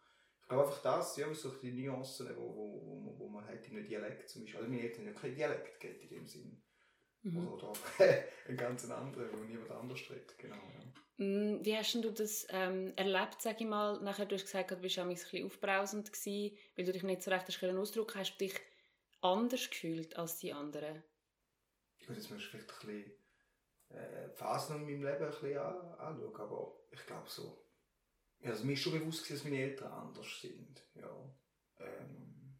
Ich 0.42 0.48
glaube 0.48 0.64
einfach 0.68 0.82
das, 0.82 1.18
ja, 1.18 1.32
so 1.34 1.52
die 1.52 1.72
Nuancen, 1.72 2.36
wo, 2.36 2.42
wo, 2.56 2.82
wo, 2.86 3.00
man- 3.02 3.20
wo 3.20 3.28
man 3.30 3.46
halt 3.46 3.68
in 3.68 3.78
einem 3.78 3.88
Dialekt 3.88 4.30
zum 4.30 4.42
Beispiel, 4.42 4.60
also 4.60 4.70
meine 4.72 4.82
Eltern 4.84 5.06
haben 5.06 5.14
ja 5.14 5.20
keinen 5.20 5.36
Dialekt 5.36 5.80
gehabt 5.80 6.02
in 6.02 6.10
dem 6.10 6.26
Sinn. 6.28 6.64
Mhm. 7.22 7.48
Oder, 7.48 7.70
oder 7.72 7.80
einen 8.48 8.58
ganz 8.58 8.90
anderen, 8.90 9.30
wo 9.34 9.44
niemand 9.44 9.70
anders 9.70 10.00
redet, 10.10 10.38
genau. 10.38 10.56
Ja. 10.56 11.26
Mm, 11.26 11.64
Wie 11.66 11.76
hast 11.76 11.94
denn 11.94 12.02
du 12.02 12.12
das 12.12 12.48
ähm, 12.50 12.94
erlebt, 12.96 13.42
sag 13.42 13.60
ich 13.60 13.68
mal? 13.68 14.02
Nachher, 14.02 14.26
du 14.26 14.36
hast 14.36 14.46
gesagt, 14.46 14.72
du 14.72 14.78
bist 14.78 14.98
auch 14.98 15.04
ein 15.04 15.10
bisschen 15.10 15.46
aufbrausend 15.46 16.12
gewesen, 16.12 16.58
weil 16.78 16.86
du 16.86 16.94
dich 16.94 17.04
nicht 17.04 17.22
so 17.22 17.30
recht 17.30 17.64
ausdrücken. 17.64 18.18
Hast 18.20 18.36
du 18.36 18.46
dich 18.46 18.56
anders 19.22 19.70
gefühlt 19.70 20.16
als 20.18 20.38
die 20.40 20.54
anderen? 20.54 21.04
Gut, 22.06 22.16
jetzt 22.16 22.32
musst 22.32 22.46
du 22.46 22.50
vielleicht 22.50 22.72
ein 22.72 22.88
bisschen 22.88 23.12
äh, 23.90 24.30
Phasen 24.30 24.78
in 24.78 24.86
meinem 24.86 25.04
Leben 25.04 25.26
anschauen, 25.26 26.36
aber 26.36 26.80
ich 26.92 27.06
glaube 27.06 27.30
so. 27.30 27.66
Also 28.44 28.64
mir 28.64 28.74
ist 28.74 28.82
schon 28.82 28.94
bewusst, 28.94 29.30
dass 29.30 29.44
meine 29.44 29.62
Eltern 29.62 29.92
anders 29.92 30.42
sind. 30.42 30.82
Ja. 30.96 31.36
Ähm, 31.80 32.58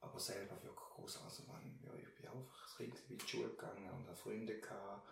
aber 0.00 0.20
selber 0.20 0.62
wirklich 0.62 0.88
groß. 0.90 1.22
Also, 1.22 1.44
wenn, 1.48 1.80
ja, 1.82 1.94
ich 1.94 2.14
bin 2.14 2.28
einfach 2.28 2.78
ein 2.80 2.90
Kind, 2.90 3.10
in 3.10 3.18
die 3.18 3.26
Schule 3.26 3.48
gegangen 3.48 3.90
und 3.90 4.06
hatte 4.06 4.16
Freunde 4.16 4.60
gehabt 4.60 5.08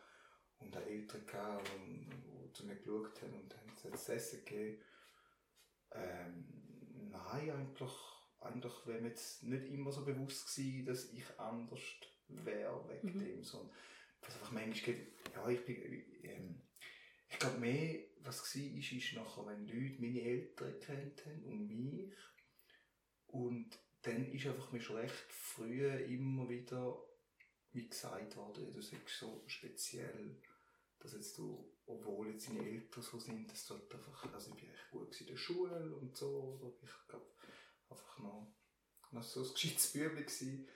und 0.58 0.76
auch 0.76 0.82
Eltern 0.82 1.26
gehabt, 1.26 1.68
die, 1.68 2.08
die 2.10 2.52
zu 2.52 2.66
mir 2.66 2.76
geschaut 2.76 3.22
haben 3.22 3.40
und 3.40 3.56
haben 3.56 3.94
es 3.94 4.08
essen 4.08 4.44
gegeben. 4.44 4.82
Ähm, 5.92 7.10
nein, 7.10 7.50
eigentlich, 7.50 7.92
eigentlich 8.44 8.86
wäre 8.86 9.00
mir 9.00 9.08
jetzt 9.08 9.42
nicht 9.42 9.66
immer 9.66 9.92
so 9.92 10.04
bewusst 10.04 10.54
gewesen, 10.54 10.86
dass 10.86 11.12
ich 11.12 11.24
anders 11.38 11.80
wäre 12.28 12.88
wegen 12.88 13.16
Mhm. 13.16 13.18
dem. 13.18 13.44
So, 13.44 13.70
was 14.20 14.34
einfach 14.34 14.52
manchmal 14.52 14.94
geht, 14.94 15.12
ja, 15.34 15.48
ich 15.48 15.64
bin, 15.64 15.76
ähm, 16.24 16.60
ich 17.28 17.38
glaube 17.38 17.58
mehr, 17.58 18.00
was 18.22 18.54
war, 18.54 18.62
ist, 18.78 18.92
ist 18.92 19.14
nachher, 19.14 19.46
wenn 19.46 19.66
Leute 19.66 20.00
meine 20.00 20.20
Eltern 20.20 20.80
kennt 20.80 21.26
haben 21.26 21.44
und 21.44 21.68
mich 21.68 22.12
und 23.28 23.78
dann 24.02 24.32
ist 24.32 24.46
einfach 24.46 24.72
mir 24.72 24.80
schon 24.80 24.96
recht 24.96 25.32
früh 25.32 25.86
immer 25.86 26.48
wieder 26.48 27.02
wie 27.72 27.88
gesagt 27.88 28.36
worden, 28.36 28.72
du 28.72 28.82
sagst 28.82 29.18
so 29.18 29.42
speziell, 29.46 30.36
dass 30.98 31.14
jetzt 31.14 31.38
du, 31.38 31.72
obwohl 31.86 32.28
jetzt 32.28 32.48
deine 32.48 32.62
Eltern 32.68 33.02
so 33.02 33.18
sind, 33.18 33.50
dass 33.50 33.66
du 33.66 33.74
halt 33.74 33.94
einfach, 33.94 34.32
also 34.32 34.50
ich 34.50 34.56
bin 34.60 34.70
echt 34.70 34.90
gut 34.90 35.18
in 35.20 35.26
der 35.26 35.36
Schule 35.36 35.96
und 35.96 36.14
so, 36.16 36.58
oder 36.60 36.72
ich 36.82 37.08
glaube 37.08 37.26
einfach 37.92 38.18
noch, 38.18 38.52
noch 39.10 39.22
so 39.22 39.42
ein 39.42 39.52
gescheites 39.52 39.92
Bübli 39.92 40.22
gewesen. 40.22 40.68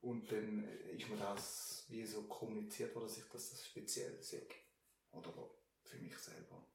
Und 0.00 0.30
dann 0.30 0.68
ist 0.96 1.08
mir 1.08 1.16
das 1.16 1.86
wie 1.88 2.04
so 2.04 2.24
kommuniziert 2.24 2.94
worden, 2.94 3.06
dass 3.06 3.16
ich 3.16 3.24
das, 3.24 3.50
das 3.50 3.66
speziell 3.66 4.22
sehe. 4.22 4.46
Oder 5.12 5.32
für 5.82 5.98
mich 5.98 6.16
selber. 6.18 6.66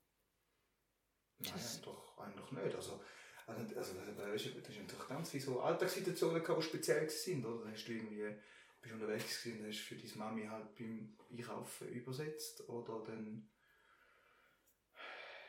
Nein, 1.40 1.82
doch, 1.84 2.18
eigentlich 2.18 2.52
nicht. 2.52 2.76
Also, 2.76 3.00
also, 3.46 3.76
also 3.76 3.94
da 4.18 4.34
ist 4.34 4.46
natürlich 4.46 5.08
ganz 5.08 5.30
viele 5.30 5.44
so 5.44 5.62
Alltagssituationen, 5.62 6.44
die 6.44 6.62
speziell 6.62 7.10
sind. 7.10 7.46
Oder? 7.46 7.72
Hast 7.72 7.86
du 7.86 7.94
irgendwie, 7.94 8.36
bist 8.82 8.94
unterwegs 8.94 9.44
gewesen, 9.44 9.68
hast 9.68 9.80
für 9.80 9.96
deine 9.96 10.16
Mami 10.16 10.46
halt 10.46 10.76
beim 10.76 11.18
Einkaufen 11.32 11.90
übersetzt. 11.90 12.68
Oder 12.68 13.04
dann, 13.06 13.50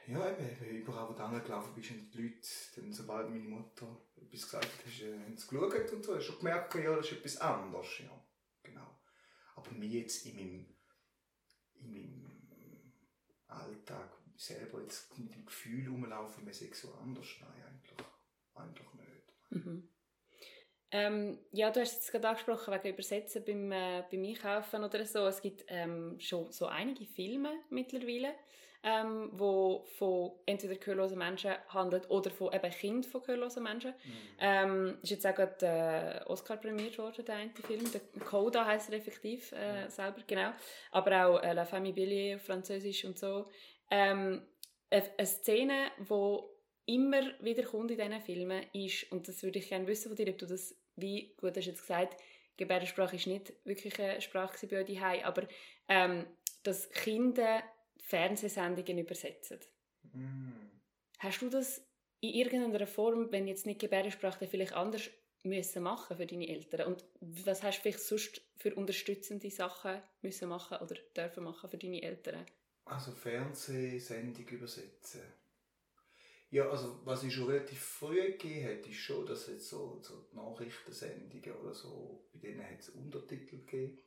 ja, 0.06 0.30
eben, 0.30 0.66
überall, 0.66 1.08
wo 1.08 1.12
du 1.12 1.22
angelaufen 1.22 1.74
bist, 1.74 1.90
und 1.90 2.12
die 2.12 2.22
Leute, 2.22 2.48
dann, 2.76 2.92
sobald 2.92 3.30
meine 3.30 3.48
Mutter 3.48 4.00
etwas 4.16 4.42
gesagt 4.42 4.64
hat, 4.64 4.84
haben 4.84 5.36
sie 5.36 5.46
geschaut 5.46 5.92
und 5.92 6.04
so, 6.04 6.16
hast 6.16 6.28
du 6.28 6.38
gemerkt, 6.38 6.74
ja, 6.74 6.96
das 6.96 7.06
ist 7.06 7.18
etwas 7.18 7.36
anderes. 7.38 7.98
Ja, 7.98 8.24
genau. 8.62 9.00
Aber 9.56 9.70
mir 9.72 9.88
jetzt 9.88 10.26
in 10.26 10.36
meinem, 10.36 10.76
in 11.74 11.92
meinem 11.92 12.92
Alltag 13.46 14.16
selber 14.36 14.80
jetzt 14.80 15.18
mit 15.18 15.34
dem 15.34 15.44
Gefühl 15.44 15.88
rumlaufen, 15.88 16.44
man 16.44 16.54
sei 16.54 16.70
so 16.72 16.94
anders. 16.94 17.28
Nein, 17.40 17.62
eigentlich, 17.62 18.06
eigentlich 18.54 18.94
nicht. 18.94 19.34
Mhm. 19.50 19.88
Ähm, 20.92 21.38
ja, 21.52 21.70
du 21.70 21.80
hast 21.80 21.94
jetzt 21.94 22.10
gerade 22.10 22.28
angesprochen 22.28 22.74
wegen 22.74 22.94
Übersetzen 22.94 23.44
beim, 23.44 23.70
äh, 23.70 24.04
beim 24.10 24.24
Einkaufen 24.24 24.82
oder 24.82 25.04
so. 25.06 25.26
Es 25.26 25.40
gibt 25.40 25.64
ähm, 25.68 26.18
schon 26.18 26.50
so 26.50 26.66
einige 26.66 27.06
Filme 27.06 27.52
mittlerweile, 27.70 28.34
ähm, 28.82 29.30
wo 29.32 29.84
von 29.98 30.32
entweder 30.46 30.76
gehörlosen 30.76 31.18
Menschen 31.18 31.52
handelt 31.68 32.08
oder 32.10 32.30
von 32.30 32.52
eben 32.52 32.70
Kind 32.70 33.06
von 33.06 33.22
gehörlosen 33.22 33.62
Menschen. 33.62 33.90
Mhm. 33.90 34.12
Ähm, 34.38 34.98
ist 35.02 35.10
jetzt 35.10 35.26
auch 35.26 35.34
gerade 35.34 35.66
äh, 35.66 36.30
Oscar 36.30 36.56
prämiert 36.56 36.96
worden, 36.98 37.24
der 37.24 37.36
eine 37.36 37.50
Film. 37.50 37.84
Der 37.92 38.00
Coda 38.24 38.64
heißt 38.64 38.90
er 38.90 38.98
effektiv 38.98 39.52
äh, 39.52 39.84
mhm. 39.84 39.90
selber, 39.90 40.22
genau. 40.26 40.52
Aber 40.92 41.26
auch 41.26 41.42
äh, 41.42 41.52
La 41.52 41.64
Famille 41.64 41.94
Billier 41.94 42.36
auf 42.36 42.42
Französisch 42.42 43.04
und 43.04 43.18
so. 43.18 43.48
Ähm, 43.90 44.42
eine 44.90 45.26
Szene, 45.26 45.90
die 45.98 46.94
immer 46.94 47.22
wieder 47.40 47.62
kommt 47.64 47.90
in 47.90 47.98
diesen 47.98 48.20
Filmen, 48.22 48.64
ist, 48.72 49.10
und 49.12 49.28
das 49.28 49.42
würde 49.42 49.58
ich 49.58 49.68
gerne 49.68 49.86
wissen 49.86 50.08
von 50.08 50.16
dir, 50.16 50.30
ob 50.30 50.38
du 50.38 50.46
das, 50.46 50.74
wie 50.96 51.34
gut 51.36 51.56
hast 51.56 51.66
du 51.66 51.70
jetzt 51.70 51.82
gesagt, 51.82 52.16
Gebärdensprache 52.56 53.16
ist 53.16 53.26
nicht 53.26 53.52
wirklich 53.64 53.98
eine 54.00 54.20
Sprache 54.20 54.66
bei 54.66 54.82
euch 54.82 55.24
aber 55.24 55.44
ähm, 55.88 56.26
dass 56.62 56.90
Kinder 56.90 57.62
Fernsehsendungen 58.02 58.98
übersetzen. 58.98 59.58
Mm. 60.12 60.52
Hast 61.18 61.42
du 61.42 61.48
das 61.48 61.82
in 62.20 62.30
irgendeiner 62.30 62.86
Form, 62.86 63.30
wenn 63.30 63.46
jetzt 63.46 63.66
nicht 63.66 63.80
Gebärdensprache, 63.80 64.46
vielleicht 64.46 64.72
anders 64.72 65.10
müssen 65.42 65.82
machen 65.82 66.16
für 66.16 66.26
deine 66.26 66.48
Eltern? 66.48 66.86
Und 66.86 67.04
was 67.20 67.62
hast 67.62 67.78
du 67.78 67.82
vielleicht 67.82 68.00
sonst 68.00 68.40
für 68.56 68.74
unterstützende 68.74 69.50
Sachen 69.50 70.02
müssen 70.22 70.48
machen 70.48 70.78
oder 70.78 70.96
dürfen 71.16 71.44
machen 71.44 71.70
für 71.70 71.78
deine 71.78 72.02
Eltern? 72.02 72.44
Also 72.84 73.12
Fernsehsendung 73.12 74.46
übersetzen. 74.48 75.22
Ja, 76.50 76.68
also 76.68 77.00
was 77.04 77.22
ich 77.22 77.32
schon 77.32 77.46
relativ 77.46 77.78
früh 77.78 78.32
gegeben 78.32 78.68
hat, 78.68 78.86
ist 78.86 78.96
schon, 78.96 79.24
dass 79.24 79.46
jetzt 79.46 79.68
so, 79.68 80.00
so 80.02 80.26
Nachrichtensendungen 80.32 81.52
oder 81.60 81.72
so, 81.72 82.28
bei 82.32 82.40
denen 82.40 82.64
hat 82.64 82.80
es 82.80 82.88
Untertitel 82.88 83.58
gegeben. 83.58 83.98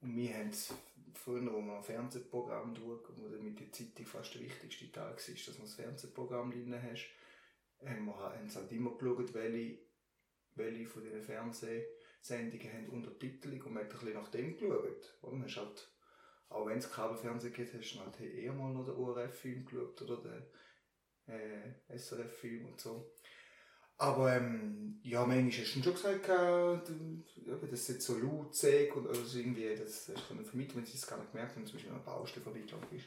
Und 0.00 0.16
wir 0.16 0.34
haben 0.34 0.50
es 0.50 0.72
früher, 1.14 1.40
man 1.40 1.76
ein 1.76 1.82
Fernsehprogramm 1.82 2.74
schaut, 2.74 3.08
wo 3.16 3.28
mit 3.42 3.58
der 3.58 3.72
Zeitung 3.72 4.06
fast 4.06 4.34
der 4.34 4.42
wichtigste 4.42 4.90
Teil 4.92 5.10
war, 5.10 5.16
dass 5.16 5.58
man 5.58 5.66
das 5.66 5.74
Fernsehprogramm 5.74 6.50
drin 6.50 6.80
hast, 6.82 7.08
haben 7.84 8.06
wir 8.06 8.18
haben 8.18 8.54
halt 8.54 8.72
immer 8.72 8.96
geschaut, 8.96 9.34
welche, 9.34 9.78
welche 10.54 10.86
von 10.86 11.02
diesen 11.02 11.22
Fernsehsendungen 11.22 12.72
haben 12.72 12.88
Untertitel 12.90 13.60
und 13.62 13.72
man 13.72 13.84
hat 13.84 13.92
ein 13.92 13.98
bisschen 13.98 14.14
nach 14.14 14.28
dem 14.28 14.56
geschaut. 14.56 15.18
Und 15.22 15.38
man 15.40 15.48
halt 15.48 15.88
auch 16.50 16.66
wenn 16.66 16.78
es 16.78 16.90
Kabelfernsehen 16.90 17.52
gibt, 17.52 17.74
hast 17.74 17.94
du 17.94 18.00
halt 18.00 18.20
eher 18.20 18.52
mal 18.52 18.72
noch 18.72 18.86
den 18.86 18.94
ORF-Film 18.94 19.66
geschaut 19.66 20.00
oder 20.02 20.16
den 20.16 21.34
äh, 21.34 21.98
SRF-Film 21.98 22.66
und 22.66 22.80
so. 22.80 23.12
Aber 23.98 24.34
ähm, 24.34 25.00
ja, 25.02 25.26
manchmal 25.26 25.50
hast 25.50 25.76
du 25.76 25.82
schon 25.82 25.94
gesagt, 25.94 26.28
äh, 26.28 27.66
dass 27.66 27.80
es 27.80 27.88
jetzt 27.88 28.06
so 28.06 28.16
laut 28.18 28.54
sei 28.54 28.92
und 28.92 29.08
also 29.08 29.38
irgendwie, 29.38 29.74
das 29.74 30.10
hast 30.14 30.30
du 30.30 30.44
vermitteln, 30.44 30.76
wenn 30.76 30.86
sie 30.86 30.96
es 30.96 31.06
gar 31.06 31.18
nicht 31.18 31.32
gemerkt 31.32 31.56
haben, 31.56 31.66
zum 31.66 31.74
Beispiel 31.74 31.90
an 31.92 31.96
einer 31.96 32.04
Baustelle 32.04 32.44
vorbeigelaufen 32.44 32.88
bist. 32.90 33.06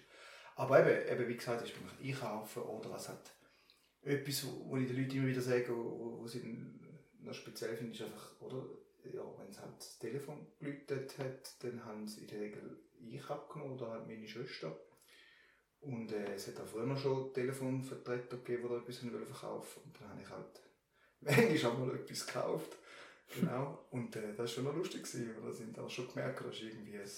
Aber 0.55 0.85
eben, 0.85 1.09
eben, 1.09 1.29
wie 1.29 1.37
gesagt, 1.37 1.63
ist 1.63 1.73
beim 1.75 1.89
Einkaufen 2.05 2.63
oder 2.63 2.91
was 2.91 3.07
hat 3.07 3.31
etwas, 4.03 4.45
wo 4.65 4.77
ich 4.77 4.87
den 4.87 4.97
Leuten 4.97 5.17
immer 5.17 5.27
wieder 5.27 5.41
sage, 5.41 5.69
wo 5.69 6.27
sie 6.27 6.43
noch 7.21 7.33
speziell 7.33 7.75
finden, 7.77 7.93
ist 7.93 8.01
einfach, 8.01 8.41
oder, 8.41 8.67
ja, 9.13 9.23
wenn 9.37 9.49
es 9.49 9.59
halt 9.59 9.77
das 9.77 9.99
Telefon 9.99 10.47
geläutet 10.59 11.17
hat, 11.19 11.63
dann 11.63 11.85
haben 11.85 12.07
sie 12.07 12.21
in 12.21 12.27
der 12.27 12.41
Regel 12.41 12.79
ich 12.99 13.29
abgenommen 13.29 13.73
oder 13.73 13.91
halt 13.91 14.07
meine 14.07 14.27
Schwester. 14.27 14.77
Und 15.79 16.11
äh, 16.11 16.35
es 16.35 16.47
hat 16.47 16.59
auch 16.59 16.67
früher 16.67 16.95
schon 16.95 17.33
Telefonvertreter 17.33 18.37
gegeben, 18.37 18.67
die 18.69 18.75
etwas 18.75 18.97
verkaufen 18.97 19.81
wollten. 19.81 19.89
Und 19.89 19.99
dann 19.99 20.09
habe 20.09 20.21
ich 20.21 20.29
halt 20.29 20.61
manchmal 21.25 21.71
auch 21.71 21.77
mal 21.77 21.95
etwas 21.95 22.25
gekauft. 22.25 22.77
Genau. 23.39 23.85
Und 23.91 24.15
äh, 24.15 24.29
das 24.29 24.39
war 24.39 24.47
schon 24.47 24.63
noch 24.65 24.75
lustig. 24.75 25.03
Gewesen, 25.03 25.35
weil 25.35 25.49
da 25.49 25.51
sind 25.51 25.79
auch 25.79 25.89
schon 25.89 26.07
gemerkt, 26.07 26.45
dass 26.45 26.61
irgendwie 26.61 26.97
ein, 26.97 27.09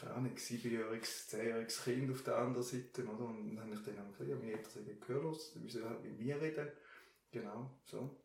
keine 0.00 0.14
Ahnung, 0.14 0.36
siebenjähriges, 0.36 1.28
zehnjähriges 1.28 1.84
Kind 1.84 2.10
auf 2.10 2.22
der 2.22 2.36
anderen 2.36 2.64
Seite. 2.64 3.04
Oder? 3.04 3.26
Und 3.26 3.56
dann 3.56 3.64
habe 3.64 3.74
ich 3.74 3.82
dann 3.82 4.10
gesagt, 4.10 4.28
ja, 4.28 4.36
meine 4.36 4.52
Eltern 4.52 4.70
sind 4.72 5.00
gehörlos, 5.00 5.52
die 5.52 5.60
müssen 5.60 5.88
halt 5.88 6.02
mit 6.02 6.18
mir 6.18 6.40
reden. 6.40 6.68
Genau, 7.30 7.78
so. 7.84 8.24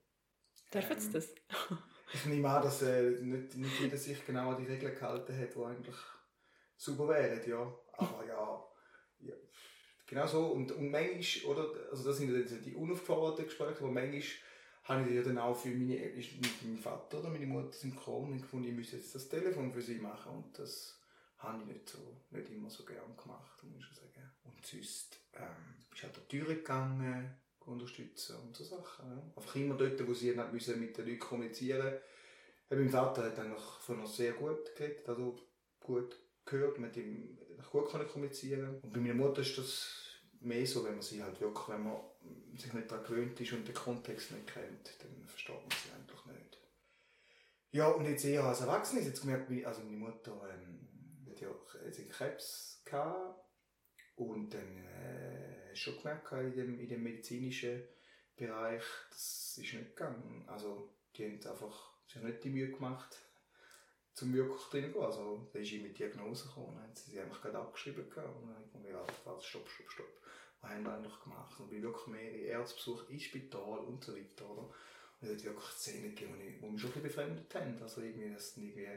Dürfen 0.74 0.98
ähm, 0.98 1.14
das? 1.14 1.30
ich 2.14 2.26
nehme 2.26 2.50
an, 2.50 2.64
dass 2.64 2.82
äh, 2.84 3.12
nicht, 3.22 3.56
nicht 3.56 3.80
jeder 3.80 3.98
sich 3.98 4.26
genau 4.26 4.52
an 4.52 4.64
die 4.64 4.72
Regeln 4.72 4.94
gehalten 4.94 5.38
hat, 5.38 5.56
die 5.56 5.64
eigentlich 5.64 5.96
super 6.78 7.08
wären, 7.10 7.50
ja. 7.50 7.76
Aber 7.94 8.26
ja, 8.26 8.64
ja 9.20 9.36
genau 10.06 10.28
so. 10.28 10.48
Und, 10.48 10.72
und 10.72 10.90
manchmal, 10.90 11.52
oder, 11.52 11.92
also 11.92 12.04
das 12.04 12.18
sind 12.18 12.34
die, 12.34 12.62
die 12.62 12.76
unaufgeforderten 12.76 13.46
Gespräche, 13.46 13.80
aber 13.80 13.92
manchmal 13.92 14.22
habe 14.90 15.08
ich 15.08 15.16
ja 15.16 15.22
dann 15.22 15.38
auch 15.38 15.56
für 15.56 15.70
meine, 15.70 15.96
ist 15.96 16.32
meinem 16.64 16.78
Vater 16.78 17.20
oder 17.20 17.30
meine 17.30 17.46
Mutter 17.46 17.72
synchron 17.72 18.42
gefunden, 18.42 18.70
ich 18.70 18.76
müsse 18.76 18.98
jetzt 18.98 19.14
das 19.16 19.30
Telefon 19.30 19.72
für 19.72 19.82
sie 19.82 20.00
machen 20.00 20.32
und 20.32 20.58
das 20.58 21.00
habe 21.38 21.62
ich 21.62 21.74
nicht 21.74 21.90
so, 21.90 22.00
nicht 22.32 22.50
immer 22.50 22.70
so 22.70 22.84
gern 22.84 23.16
gemacht, 23.16 23.64
muss 23.64 23.86
ich 23.90 23.98
sagen. 23.98 24.30
Und 24.44 24.66
sonst, 24.66 25.20
ähm, 25.34 25.86
bist 25.90 26.04
halt 26.04 26.16
an 26.16 26.22
die 26.30 26.38
Tür 26.38 26.48
gegangen, 26.48 27.36
unterstützen 27.66 28.38
und 28.38 28.56
so 28.56 28.64
Sachen. 28.64 29.10
Ja. 29.10 29.34
Einfach 29.36 29.56
immer 29.56 29.76
dort, 29.76 30.08
wo 30.08 30.14
sie 30.14 30.36
dann 30.36 30.52
müssen 30.52 30.80
mit 30.80 30.98
den 30.98 31.06
Leuten 31.06 31.20
kommunizieren 31.20 31.94
mussten. 31.94 32.80
Mein 32.84 32.90
Vater 32.90 33.24
hat 33.24 33.40
eigentlich 33.40 33.62
von 33.62 34.00
uns 34.00 34.18
sehr 34.18 34.34
gut 34.34 34.76
geredet, 34.76 35.08
also 35.08 35.36
gut 35.80 36.16
gehört, 36.46 36.80
mit 36.80 36.98
ihm 36.98 37.38
gut 37.72 37.90
kommunizieren 38.12 38.80
Und 38.82 38.94
bei 38.94 39.00
meiner 39.00 39.14
Mutter 39.14 39.42
ist 39.42 39.58
das 39.58 39.92
mehr 40.42 40.66
so, 40.66 40.84
wenn 40.84 40.94
man 40.94 41.02
sie 41.02 41.22
halt 41.22 41.40
wirklich, 41.40 41.68
wenn 41.68 41.84
man 41.84 42.00
sich 42.58 42.74
nicht 42.74 42.92
daran 42.92 43.06
gewöhnt 43.06 43.40
ist 43.40 43.54
und 43.54 43.68
den 43.68 43.76
Kontext 43.76 44.32
nicht 44.32 44.48
kennt, 44.48 44.96
dann 45.02 45.26
versteht 45.26 45.56
man 45.56 45.72
sie 45.72 45.92
eigentlich 45.92 46.26
nicht. 46.26 46.58
Ja, 47.72 47.88
und 47.90 48.06
jetzt 48.06 48.26
eher 48.26 48.44
als 48.44 48.62
Erwachsene, 48.62 49.02
jetzt 49.02 49.22
gemerkt, 49.22 49.50
also 49.66 49.82
meine 49.82 49.98
Mutter 49.98 50.34
ähm, 50.52 50.88
hat 51.30 51.40
ja 51.40 51.50
hat 51.50 52.10
Krebs 52.10 52.82
gehabt 52.84 53.46
und 54.16 54.54
dann 54.54 54.86
äh, 54.86 55.76
schon 55.76 55.98
gemerkt 55.98 56.32
in 56.32 56.56
dem, 56.56 56.80
in 56.80 56.90
dem 56.90 57.04
medizinischen 57.04 57.84
Bereich, 58.36 58.84
das 59.12 59.58
ist 59.62 59.74
nicht 59.74 59.96
gegangen. 59.96 60.44
Also 60.48 60.94
die 61.16 61.26
haben 61.26 61.52
einfach 61.52 61.94
sich 62.08 62.22
nicht 62.22 62.44
die 62.44 62.50
Mühe 62.50 62.72
gemacht, 62.72 63.16
zum 64.14 64.34
wirklich 64.34 64.62
drin 64.70 64.92
gehen. 64.92 65.02
Also, 65.02 65.48
da 65.54 65.60
ist 65.60 65.72
ihm 65.72 65.84
mit 65.84 65.98
Diagnose 65.98 66.48
gekommen, 66.48 66.76
dann 66.76 66.84
haben 66.84 66.96
sie 66.96 67.12
sie 67.12 67.20
einfach 67.20 67.42
gerade 67.42 67.60
abgeschrieben 67.60 68.04
und 68.04 68.16
dann 68.16 68.56
habe 68.56 69.10
ich 69.10 69.24
gedacht, 69.24 69.44
stopp, 69.44 69.70
stopp, 69.70 69.92
stopp. 69.92 70.22
Was 70.62 70.72
haben 70.72 70.84
wir 70.84 70.94
eigentlich 70.94 71.20
gemacht? 71.24 71.60
Und 71.60 71.70
bin 71.70 71.84
wirklich 71.84 72.08
mehrere 72.08 72.38
Ärztebesuche 72.38 73.12
im 73.12 73.20
Spital 73.20 73.80
und 73.80 74.04
so 74.04 74.16
weiter, 74.16 74.50
oder? 74.50 74.70
Und 75.22 75.28
es 75.28 75.30
hat 75.30 75.44
wirklich 75.44 75.70
Szenen 75.72 76.16
gegeben, 76.16 76.36
die 76.40 76.70
mich 76.70 76.82
schon 76.82 76.92
ein 76.92 77.02
bisschen 77.02 77.04
befremdet 77.04 77.56
haben. 77.56 77.82
Also 77.82 78.02
irgendwie, 78.02 78.32
dass 78.32 78.58
irgendwie 78.58 78.88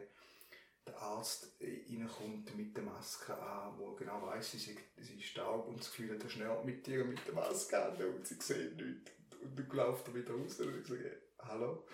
der 0.87 1.00
Arzt 1.00 1.52
reinkommt 1.61 2.57
mit 2.57 2.76
der 2.76 2.85
Maske 2.85 3.37
an, 3.37 3.78
wo 3.78 3.92
genau 3.95 4.23
weiss, 4.26 4.52
sie, 4.52 4.76
sie 4.97 5.21
ist 5.21 5.37
taub 5.37 5.69
und 5.69 5.81
das 5.81 5.90
Gefühl 5.90 6.14
hat, 6.14 6.25
er 6.25 6.31
schnellt 6.31 6.64
mit 6.64 6.87
ihr 6.88 7.04
mit 7.04 7.25
der 7.26 7.35
Maske 7.35 7.81
an 7.81 7.97
und 7.97 8.26
sie 8.26 8.35
sieht 8.35 8.76
nichts. 8.76 9.12
Und 9.40 9.59
dann 9.59 9.69
läuft 9.71 10.09
er 10.09 10.14
wieder 10.14 10.35
raus 10.35 10.61
und 10.61 10.81
ich 10.81 10.87
sage, 10.87 11.23
hallo, 11.40 11.85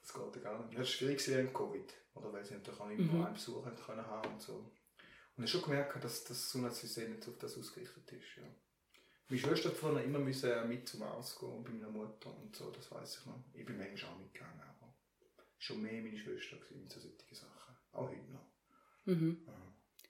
das 0.00 0.12
geht 0.12 0.36
ja 0.36 0.42
gar 0.42 0.58
nicht. 0.58 0.72
Das 0.72 0.78
war 0.78 0.84
schwierig 0.86 1.28
während 1.28 1.54
Covid. 1.54 1.94
Oder 2.14 2.32
weil 2.32 2.44
sie 2.44 2.54
natürlich 2.54 2.80
auch 2.80 2.88
nicht 2.88 3.00
mhm. 3.00 3.24
einen 3.24 3.34
Besuch 3.34 3.64
haben 3.64 3.76
können 3.76 4.06
haben 4.06 4.32
und 4.32 4.40
so. 4.40 4.54
Und 5.36 5.44
ich 5.44 5.52
habe 5.52 5.62
schon 5.62 5.62
gemerkt, 5.62 6.04
dass 6.04 6.24
das 6.24 6.44
Gesundheitssystem 6.44 7.14
nicht 7.14 7.28
auf 7.28 7.38
das 7.38 7.58
ausgerichtet 7.58 8.12
ist. 8.12 8.36
Ja. 8.36 8.44
Meine 9.28 9.40
Schwester 9.40 9.70
hat 9.70 9.76
früher 9.76 10.02
immer 10.02 10.18
müssen 10.18 10.68
mit 10.68 10.86
zum 10.86 11.02
Arzt 11.02 11.38
gehen, 11.38 11.64
bei 11.64 11.70
meiner 11.70 11.90
Mutter 11.90 12.36
und 12.36 12.54
so, 12.54 12.70
das 12.70 12.90
weiß 12.90 13.18
ich 13.18 13.26
noch. 13.26 13.42
Ich 13.54 13.64
bin 13.64 13.78
manchmal 13.78 14.12
auch 14.12 14.18
mitgegangen, 14.18 14.60
aber 14.60 14.94
schon 15.58 15.82
mehr 15.82 16.02
meine 16.02 16.18
Schwester 16.18 16.56
mit 16.74 16.92
so 16.92 17.00
solchen 17.00 17.34
Sachen. 17.34 17.74
Auch 17.92 18.08
heute 18.10 18.30
noch. 18.30 18.46
Mhm. 19.06 19.42
Ja. 19.46 19.52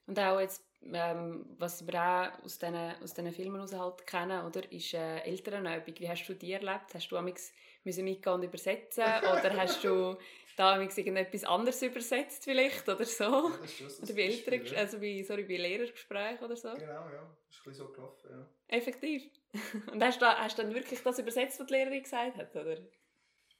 Und 0.07 0.19
auch 0.19 0.41
jetzt, 0.41 0.63
ähm, 0.83 1.47
was 1.59 1.87
wir 1.87 1.95
auch 1.95 2.45
aus 2.45 2.59
diesen, 2.59 2.77
aus 2.77 3.15
diesen 3.15 3.33
Filmen 3.33 3.61
aus 3.61 3.73
halt 3.73 4.07
kennen, 4.07 4.45
oder, 4.45 4.71
ist 4.71 4.95
äh, 4.95 5.21
Elternübung. 5.21 5.95
Wie 5.99 6.09
hast 6.09 6.27
du 6.27 6.35
die 6.35 6.53
erlebt? 6.53 6.93
Hast 6.93 7.09
du 7.09 7.17
amigs 7.17 7.53
müssen 7.85 8.05
mitgehen 8.05 8.35
und 8.35 8.43
übersetzen 8.43 9.05
oder 9.21 9.57
hast 9.57 9.83
du 9.85 10.17
da 10.57 10.81
irgendetwas 10.81 11.45
anderes 11.45 11.83
übersetzt 11.83 12.45
vielleicht 12.45 12.89
oder 12.89 13.05
so? 13.05 13.25
Ja, 13.25 13.51
das 13.81 14.03
oder 14.03 14.15
bei 14.15 14.23
Eltern, 14.23 14.67
ja. 14.67 14.79
also 14.79 14.99
bei, 14.99 15.23
sorry, 15.27 15.45
bei 15.45 15.57
Lehrergesprächen 15.57 16.45
oder 16.45 16.57
so? 16.57 16.73
Genau, 16.75 17.09
ja. 17.11 17.37
Das 17.49 17.57
ist 17.57 17.67
ein 17.67 17.71
bisschen 17.71 17.87
so 17.87 17.93
gelaufen, 17.93 18.31
ja. 18.31 18.49
Effektiv? 18.69 19.23
Und 19.93 20.03
hast 20.03 20.21
du, 20.21 20.27
hast 20.27 20.59
du 20.59 20.63
dann 20.63 20.75
wirklich 20.75 21.01
das 21.03 21.19
übersetzt, 21.19 21.61
was 21.61 21.67
die 21.67 21.73
Lehrerin 21.73 22.03
gesagt 22.03 22.37
hat, 22.37 22.55
oder? 22.57 22.79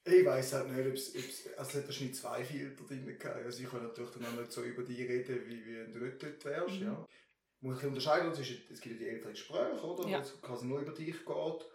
Ich 0.07 0.23
weiß 0.23 0.53
halt 0.53 0.71
nicht, 0.71 0.87
ob 0.87 0.93
es, 0.93 1.15
also 1.57 1.69
es 1.71 1.75
hat 1.75 1.85
wahrscheinlich 1.87 2.15
zwei 2.15 2.43
Filter 2.43 2.83
drin 2.83 3.05
gehabt. 3.17 3.43
Also 3.43 3.63
ich 3.63 3.69
kann 3.69 3.81
natürlich 3.81 4.11
dann 4.11 4.25
auch 4.25 4.39
nicht 4.39 4.51
so 4.51 4.61
über 4.61 4.83
die 4.83 5.03
reden, 5.03 5.41
wie, 5.47 5.65
wie 5.65 5.91
du 5.91 5.99
nicht 5.99 6.21
dort 6.21 6.45
wärst, 6.45 6.79
mhm. 6.79 6.85
ja. 6.85 7.07
Muss 7.61 7.79
ich 7.79 7.87
unterscheiden 7.87 8.29
es 8.29 8.81
gibt 8.81 8.85
ja 8.85 9.07
die 9.07 9.09
älteren 9.09 9.33
Gespräche, 9.33 9.81
oder? 9.81 10.07
Ja. 10.07 10.19
Wo 10.19 10.21
es 10.21 10.41
quasi 10.41 10.65
nur 10.67 10.81
über 10.81 10.91
dich 10.91 11.25
geht. 11.25 11.65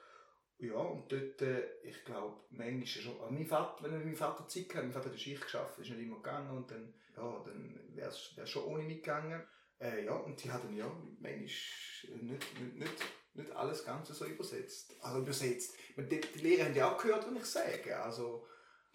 Ja, 0.60 0.74
und 0.74 1.10
dort, 1.10 1.40
äh, 1.42 1.62
ich 1.82 2.04
glaube, 2.04 2.36
manchmal 2.50 2.86
schon, 2.86 3.20
also 3.20 3.32
mein 3.32 3.46
Vater, 3.46 3.82
wenn 3.84 4.04
mein 4.04 4.14
Vater 4.14 4.46
Zeit 4.46 4.68
hatte, 4.68 4.82
mein 4.82 4.92
Vater 4.92 5.10
hat 5.10 5.18
Schicht 5.18 5.42
geschafft, 5.42 5.78
ist 5.78 5.90
nicht 5.90 6.00
immer 6.00 6.16
gegangen 6.16 6.56
und 6.56 6.70
dann, 6.70 6.92
ja, 7.16 7.42
dann 7.44 7.80
wäre 7.94 8.08
es 8.10 8.50
schon 8.50 8.64
ohne 8.64 8.82
mitgegangen. 8.82 9.42
Äh, 9.80 10.04
ja, 10.04 10.12
und 10.12 10.42
die 10.42 10.50
haben 10.50 10.76
ja 10.76 10.84
manchmal 11.18 11.38
nicht, 11.38 12.08
nicht, 12.20 12.60
nicht 12.76 13.02
nicht 13.34 13.52
alles 13.52 13.84
Ganze 13.84 14.14
so 14.14 14.24
übersetzt. 14.24 14.94
Also 15.00 15.20
übersetzt. 15.20 15.74
Die, 15.96 16.20
die 16.20 16.38
Lehrer 16.40 16.66
haben 16.66 16.74
ja 16.74 16.92
auch 16.92 17.00
gehört, 17.00 17.26
was 17.26 17.42
ich 17.42 17.46
sage. 17.46 18.00
Also, 18.00 18.46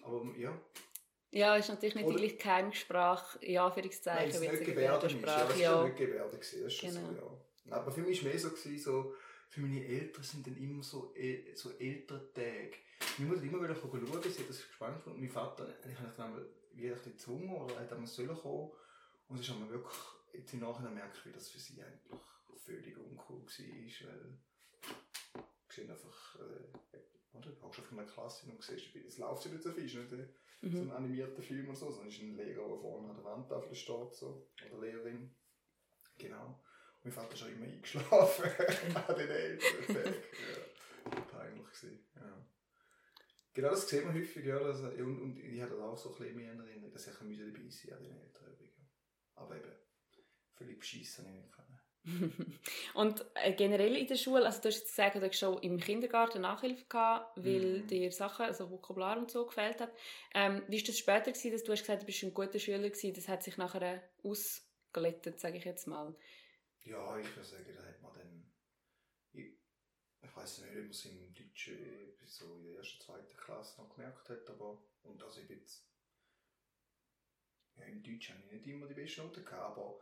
aber 0.01 0.25
ja. 0.38 0.57
Ja, 1.31 1.55
ist 1.57 1.69
natürlich 1.69 1.95
nicht 1.95 2.05
Oder, 2.05 2.17
die 2.17 2.27
gleiche 2.27 2.38
Keimsprache, 2.38 3.39
in 3.39 3.57
Anführungszeichen, 3.57 4.41
wie 4.41 4.45
es 4.45 4.60
Gebärdensprache. 4.62 5.60
Ja, 5.60 5.72
das 5.72 5.79
war 5.79 5.84
nicht 5.86 5.98
Gebärde, 5.98 6.38
das 6.38 6.53
ist 6.53 6.74
schon 6.74 6.89
genau. 6.89 7.10
so, 7.10 7.39
ja. 7.65 7.75
Aber 7.75 7.91
für 7.91 8.01
mich 8.01 8.24
war 8.24 8.34
es 8.34 8.43
mehr 8.43 8.51
so, 8.51 8.77
so, 8.77 9.15
für 9.50 9.62
meine 9.62 9.86
Eltern 9.86 10.24
sind 10.24 10.46
dann 10.48 10.58
immer 10.58 10.84
so, 10.84 11.14
so 11.54 11.72
ältere 11.78 12.34
Tage. 12.34 12.74
Ich 13.18 13.20
muss 13.20 13.42
immer 13.42 13.64
wieder 13.64 13.75
schauen, 13.75 14.06
sie 14.06 14.42
hat 14.42 14.50
das 14.50 14.68
gespannt 14.68 15.06
und 15.08 15.20
mein 15.20 15.30
Vater, 15.30 15.68
ich 15.88 16.00
habe 16.00 16.14
dann 16.18 16.46
wieder 16.74 16.96
gezwungen 16.96 17.50
oder 17.50 17.80
hat 17.80 17.92
einmal 17.92 18.08
sollen 18.08 18.36
kommen 18.36 18.72
und 19.28 19.40
es 19.40 19.48
ist 19.48 19.54
einmal 19.54 19.70
wirklich, 19.70 19.98
jetzt 20.34 20.54
im 20.54 20.60
Nachhinein 20.60 20.94
merke 20.94 21.18
ich, 21.18 21.25
wie 21.25 21.32
das 21.32 21.50
für 21.50 21.60
sie 21.60 21.82
eigentlich 21.82 22.20
völlig 22.66 22.98
uncool 22.98 23.42
war, 23.42 24.08
weil 24.08 25.86
du 25.86 25.92
einfach, 25.92 26.36
äh, 26.40 27.38
oder? 27.38 27.52
Du 27.52 27.62
hockst 27.62 27.80
auf 27.80 27.92
einer 27.92 28.06
Klasse 28.06 28.50
und 28.50 28.62
siehst, 28.62 28.96
es 28.96 29.18
läuft 29.18 29.46
ja 29.46 29.52
nicht 29.52 29.64
so 29.64 29.72
viel, 29.72 29.86
ist 29.86 29.96
nicht 29.96 30.30
mhm. 30.62 30.72
so 30.72 30.82
ein 30.82 30.92
animierter 30.92 31.42
Film 31.42 31.68
oder 31.68 31.75
so, 31.75 31.92
sondern 31.92 32.08
es 32.08 32.16
ist 32.16 32.22
ein 32.22 32.36
Lehrer, 32.36 32.68
der 32.68 32.78
vorne 32.78 33.10
an 33.10 33.16
der 33.16 33.25
Wandtafel 33.25 33.75
steht, 33.75 34.14
so, 34.14 34.48
oder 34.70 34.82
Lehrerin. 34.82 35.36
Genau. 36.18 36.60
Mein 37.05 37.13
Vater 37.13 37.33
ist 37.35 37.43
auch 37.43 37.47
immer 37.47 37.65
eingeschlafen 37.65 38.45
an 38.95 39.15
den 39.15 39.59
Tagen. 39.59 40.15
Ja, 41.05 41.21
peinlich 41.21 41.67
gewesen, 41.67 42.00
ja. 42.15 42.47
Genau, 43.53 43.69
das 43.69 43.88
sieht 43.88 44.03
man 44.03 44.15
häufig, 44.15 44.43
ja. 44.43 44.57
Das, 44.57 44.79
und, 44.81 45.21
und 45.21 45.38
ich 45.38 45.62
hatte 45.62 45.75
auch 45.83 45.95
so 45.95 46.09
ein 46.09 46.15
bisschen 46.17 46.35
mehr 46.35 46.53
in 46.53 46.59
Erinnerung, 46.59 46.91
dass 46.91 47.05
ich 47.05 47.13
dabei 47.13 47.69
sein 47.69 47.93
an 47.93 48.03
den 48.03 48.17
Eltern. 48.17 48.57
Aber 49.35 49.55
eben, 49.55 49.71
völlig 50.55 50.79
beschissen 50.79 51.27
habe 51.27 51.38
ich 51.38 51.43
nicht 51.43 51.53
können. 51.53 52.59
und 52.95 53.24
äh, 53.35 53.53
generell 53.53 53.95
in 53.95 54.07
der 54.07 54.15
Schule, 54.15 54.43
also 54.43 54.62
du 54.62 54.69
hast 54.69 54.85
gesagt, 54.85 55.15
du 55.15 55.21
hast 55.21 55.38
schon 55.38 55.62
im 55.62 55.79
Kindergarten 55.79 56.41
Nachhilfe 56.41 56.85
gehabt, 56.85 57.38
weil 57.38 57.83
mm. 57.83 57.88
dir 57.88 58.12
Sachen, 58.12 58.45
also 58.45 58.71
Vokabular 58.71 59.17
und 59.17 59.29
so 59.29 59.45
gefällt 59.45 59.79
hat. 59.79 59.91
Ähm, 60.33 60.63
wie 60.67 60.77
war 60.77 60.88
das 60.88 60.97
später 60.97 61.31
gewesen, 61.31 61.51
dass 61.51 61.63
du 61.63 61.71
hast 61.71 61.81
gesagt, 61.81 62.01
du 62.01 62.05
bist 62.07 62.24
ein 62.24 62.33
guter 62.33 62.57
Schüler 62.57 62.89
gewesen, 62.89 63.13
das 63.13 63.27
hat 63.27 63.43
sich 63.43 63.57
nachher 63.57 64.01
ausgelettet, 64.24 65.39
sage 65.39 65.57
ich 65.57 65.65
jetzt 65.65 65.85
mal. 65.88 66.15
Ja, 66.86 67.18
ich 67.18 67.36
würde 67.36 67.44
sagen, 67.44 67.74
da 67.75 67.84
hat 67.84 68.01
man 68.01 68.13
dann, 68.13 68.51
ich, 69.34 69.58
ich 70.22 70.36
weiß 70.36 70.60
nicht, 70.60 70.70
ob 70.72 70.75
man 70.75 70.89
es 70.89 71.06
im 71.06 71.34
Deutschen 71.34 72.18
so 72.25 72.56
in 72.56 72.63
der 72.65 72.77
ersten, 72.77 73.01
zweiten 73.01 73.38
Klasse 73.38 73.82
noch 73.82 73.96
gemerkt 73.96 74.30
hat, 74.30 74.50
aber, 74.50 74.84
und 75.04 75.22
also 75.22 75.42
ich 75.42 75.48
bin 75.48 75.60
jetzt, 75.60 75.89
ja, 77.75 77.86
im 77.86 78.04
Deutschen 78.04 78.36
habe 78.36 78.46
ich 78.46 78.51
nicht 78.51 78.68
immer 78.68 78.88
die 78.88 78.94
besten 78.94 79.22
Noten 79.22 79.44
gehabt, 79.44 79.77
aber 79.77 80.00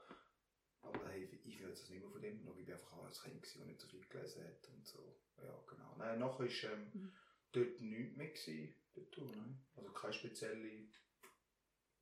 aber 0.84 1.08
hey, 1.10 1.30
ich 1.46 1.60
will 1.60 1.70
jetzt 1.70 1.90
nicht 1.90 2.02
mehr 2.02 2.12
von 2.12 2.22
dem 2.22 2.40
schauen. 2.44 2.60
Ich 2.60 2.68
war 2.68 2.75
einfach 2.75 2.94
auch 2.94 3.06
als 3.06 3.24
Kind, 3.24 3.42
das 3.42 3.56
nicht 3.56 3.80
so 3.80 3.88
viel 3.88 4.06
gelesen 4.08 4.44
hat 4.46 4.68
und 4.70 4.86
so. 4.86 5.18
Ja, 5.38 5.63
genau. 5.68 5.96
Nein, 5.98 6.20
nachher 6.20 6.40
war 6.40 6.72
ähm, 6.74 6.92
mhm. 6.94 7.16
dort 7.52 7.82
nichts 7.82 8.18
mehr 8.18 8.28
gewesen, 8.28 8.75
dort, 8.94 9.36
nein. 9.36 9.66
Also 9.75 9.92
keine 9.94 10.13
spezielle 10.13 10.90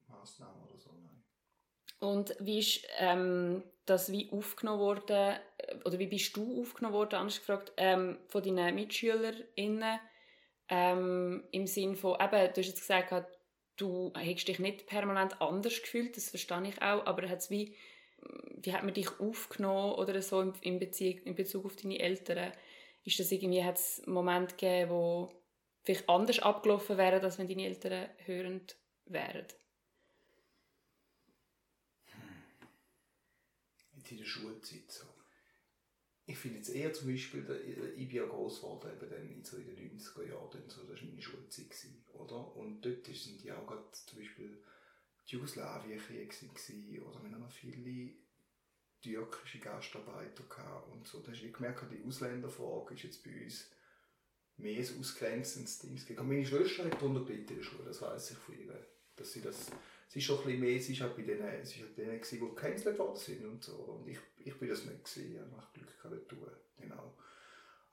Massnahme 0.08 0.64
oder 0.64 0.78
so, 0.78 0.94
nein. 0.94 1.24
Und 2.02 2.36
wie 2.40 2.60
ist 2.60 2.86
ähm, 2.98 3.64
das 3.86 4.12
wie 4.12 4.30
aufgenommen 4.32 4.82
worden, 4.82 5.36
oder 5.86 6.00
wie 6.00 6.08
bist 6.08 6.36
du 6.36 6.62
aufgenommen 6.62 6.96
worden, 6.96 7.16
anders 7.16 7.40
gefragt, 7.40 7.72
ähm, 7.78 8.18
von 8.28 8.44
deinen 8.44 8.76
MitschülerInnen, 8.76 10.00
ähm, 10.68 11.44
im 11.52 11.68
Sinne 11.68 11.96
von, 11.96 12.16
eben, 12.20 12.54
du 12.54 12.62
hast 12.62 12.68
jetzt 12.68 12.82
gesagt, 12.82 13.26
du 13.78 14.12
hättest 14.16 14.50
dich 14.50 14.60
nicht 14.60 14.88
permanent 14.88 15.42
anders 15.42 15.82
gefühlt, 15.82 16.18
das 16.18 16.30
verstehe 16.30 16.68
ich 16.68 16.82
auch, 16.82 17.06
aber 17.06 17.30
hat 17.30 17.40
es 17.40 17.50
wie 17.50 17.76
wie 18.64 18.74
hat 18.74 18.84
man 18.84 18.94
dich 18.94 19.20
aufgenommen 19.20 19.94
oder 19.94 20.22
so 20.22 20.42
in, 20.62 20.80
Beziehung, 20.80 21.20
in 21.24 21.36
Bezug 21.36 21.66
auf 21.66 21.76
deine 21.76 22.00
Eltern? 22.00 22.52
Ist 23.04 23.20
das 23.20 23.32
irgendwie, 23.32 23.64
hat 23.64 23.78
es 23.78 24.02
einen 24.06 24.14
Moment 24.14 24.58
gegeben, 24.58 24.92
wo 24.92 25.32
vielleicht 25.84 26.08
anders 26.08 26.40
abgelaufen 26.40 26.98
wäre, 26.98 27.22
als 27.22 27.40
wenn 27.40 27.48
deine 27.48 27.66
Eltern 27.66 28.10
hörend 28.26 28.76
wären? 29.06 29.48
Hm. 33.94 34.01
In 34.12 34.18
der 34.18 34.26
Schulzeit 34.26 34.92
so. 34.92 35.08
Ich 36.26 36.38
finde 36.38 36.58
jetzt 36.58 36.70
eher 36.70 36.94
zum 36.94 37.10
Beispiel, 37.10 37.94
ich 37.96 38.08
bin 38.08 38.18
ja 38.18 38.26
gross 38.26 38.62
geworden, 38.62 38.92
eben 38.92 39.10
dann 39.10 39.44
so 39.44 39.58
in 39.58 39.68
den 39.68 40.00
90er 40.00 40.28
Jahren, 40.28 40.70
so, 40.70 40.84
das 40.84 41.02
war 41.02 41.08
meine 41.08 41.22
Schulzeit, 41.22 41.74
oder? 42.14 42.56
Und 42.56 42.82
dort 42.82 43.06
sind 43.06 43.42
die 43.42 43.52
auch 43.52 43.66
gerade 43.66 43.90
zum 43.92 44.20
Beispiel 44.20 44.62
Jugoslawienkrieg 45.26 46.34
oder 47.02 47.24
wir 47.24 47.32
haben 47.32 47.40
noch 47.40 47.52
viele 47.52 48.16
türkische 49.02 49.60
Gastarbeiter 49.60 50.44
gehabt 50.44 50.92
und 50.92 51.08
so. 51.08 51.22
Da 51.22 51.32
hast 51.32 51.42
du 51.42 51.52
gemerkt, 51.52 51.86
die 51.92 52.04
Ausländerfrage 52.06 52.94
ist 52.94 53.04
jetzt 53.04 53.24
bei 53.24 53.44
uns 53.44 53.72
mehr 54.58 54.78
ein 54.78 55.00
ausgrenzendes 55.00 55.80
Ding. 55.80 56.00
Meine 56.28 56.46
Schwester 56.46 56.86
hat 56.86 56.94
darunter 56.94 57.26
gelitten 57.26 57.54
in 57.54 57.58
der 57.58 57.64
Schule, 57.64 57.86
das 57.86 58.02
weiß 58.02 58.32
ich 58.32 58.38
von 58.38 58.60
ihr. 58.60 58.88
Dass 59.16 59.32
sie 59.32 59.42
das, 59.42 59.72
sie 60.12 60.20
ist 60.20 60.26
schon 60.26 60.40
ein 60.40 60.44
bisschen 60.44 60.60
mehr, 60.60 60.82
sie 60.82 60.92
ist 60.92 61.02
halt 61.02 61.16
bei 61.16 61.22
denen, 61.22 61.66
sie 61.66 61.80
halt 61.80 61.98
die 61.98 62.40
gecancelt 62.40 63.00
worden 63.00 63.16
sind 63.16 63.46
und 63.46 63.64
so. 63.64 63.76
Und 63.78 64.08
ich, 64.10 64.20
ich 64.44 64.60
bin 64.60 64.68
das 64.68 64.84
nicht 64.84 65.06
gewesen, 65.06 65.36
ich 65.36 65.40
habe 65.40 65.68
Glück 65.74 66.02
gehabt 66.02 66.28
tun, 66.28 66.48
genau. 66.76 67.18